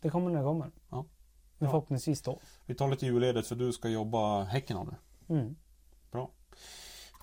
Det 0.00 0.10
kommer 0.10 0.30
när 0.30 0.38
det 0.38 0.44
kommer. 0.44 0.70
Ja. 0.90 1.04
Men 1.58 1.66
Ja. 1.66 1.70
förhoppningsvis 1.72 2.22
då. 2.22 2.40
Vi 2.66 2.74
tar 2.74 2.88
lite 2.88 3.06
julledigt 3.06 3.46
för 3.48 3.54
du 3.54 3.72
ska 3.72 3.88
jobba 3.88 4.42
Häcken 4.44 4.76
av 4.76 4.86
nu. 4.86 4.94
Mm. 5.36 5.56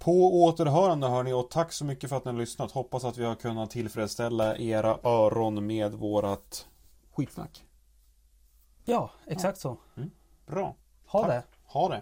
På 0.04 0.44
återhörande 0.44 1.08
hörni 1.08 1.34
och 1.34 1.50
tack 1.50 1.74
så 1.74 1.86
mycket 1.86 2.10
för 2.10 2.18
att 2.18 2.26
ni 2.26 2.32
har 2.32 2.38
lyssnat. 2.40 2.72
Hoppas 2.72 3.04
att 3.04 3.18
vi 3.18 3.26
har 3.26 3.36
kunnat 3.36 3.72
tillfredsställa 3.72 4.58
era 4.58 4.98
öron 5.04 5.68
med 5.68 5.94
vårat 5.94 6.68
skitsnack. 7.12 7.64
Ja, 8.86 9.12
exakt 9.26 9.60
så. 9.60 9.78
Bra. 10.46 10.76
Ha 11.06 11.22
Tack. 11.22 11.30
det. 11.30 11.44
Ha 11.66 11.90
det. 11.90 12.02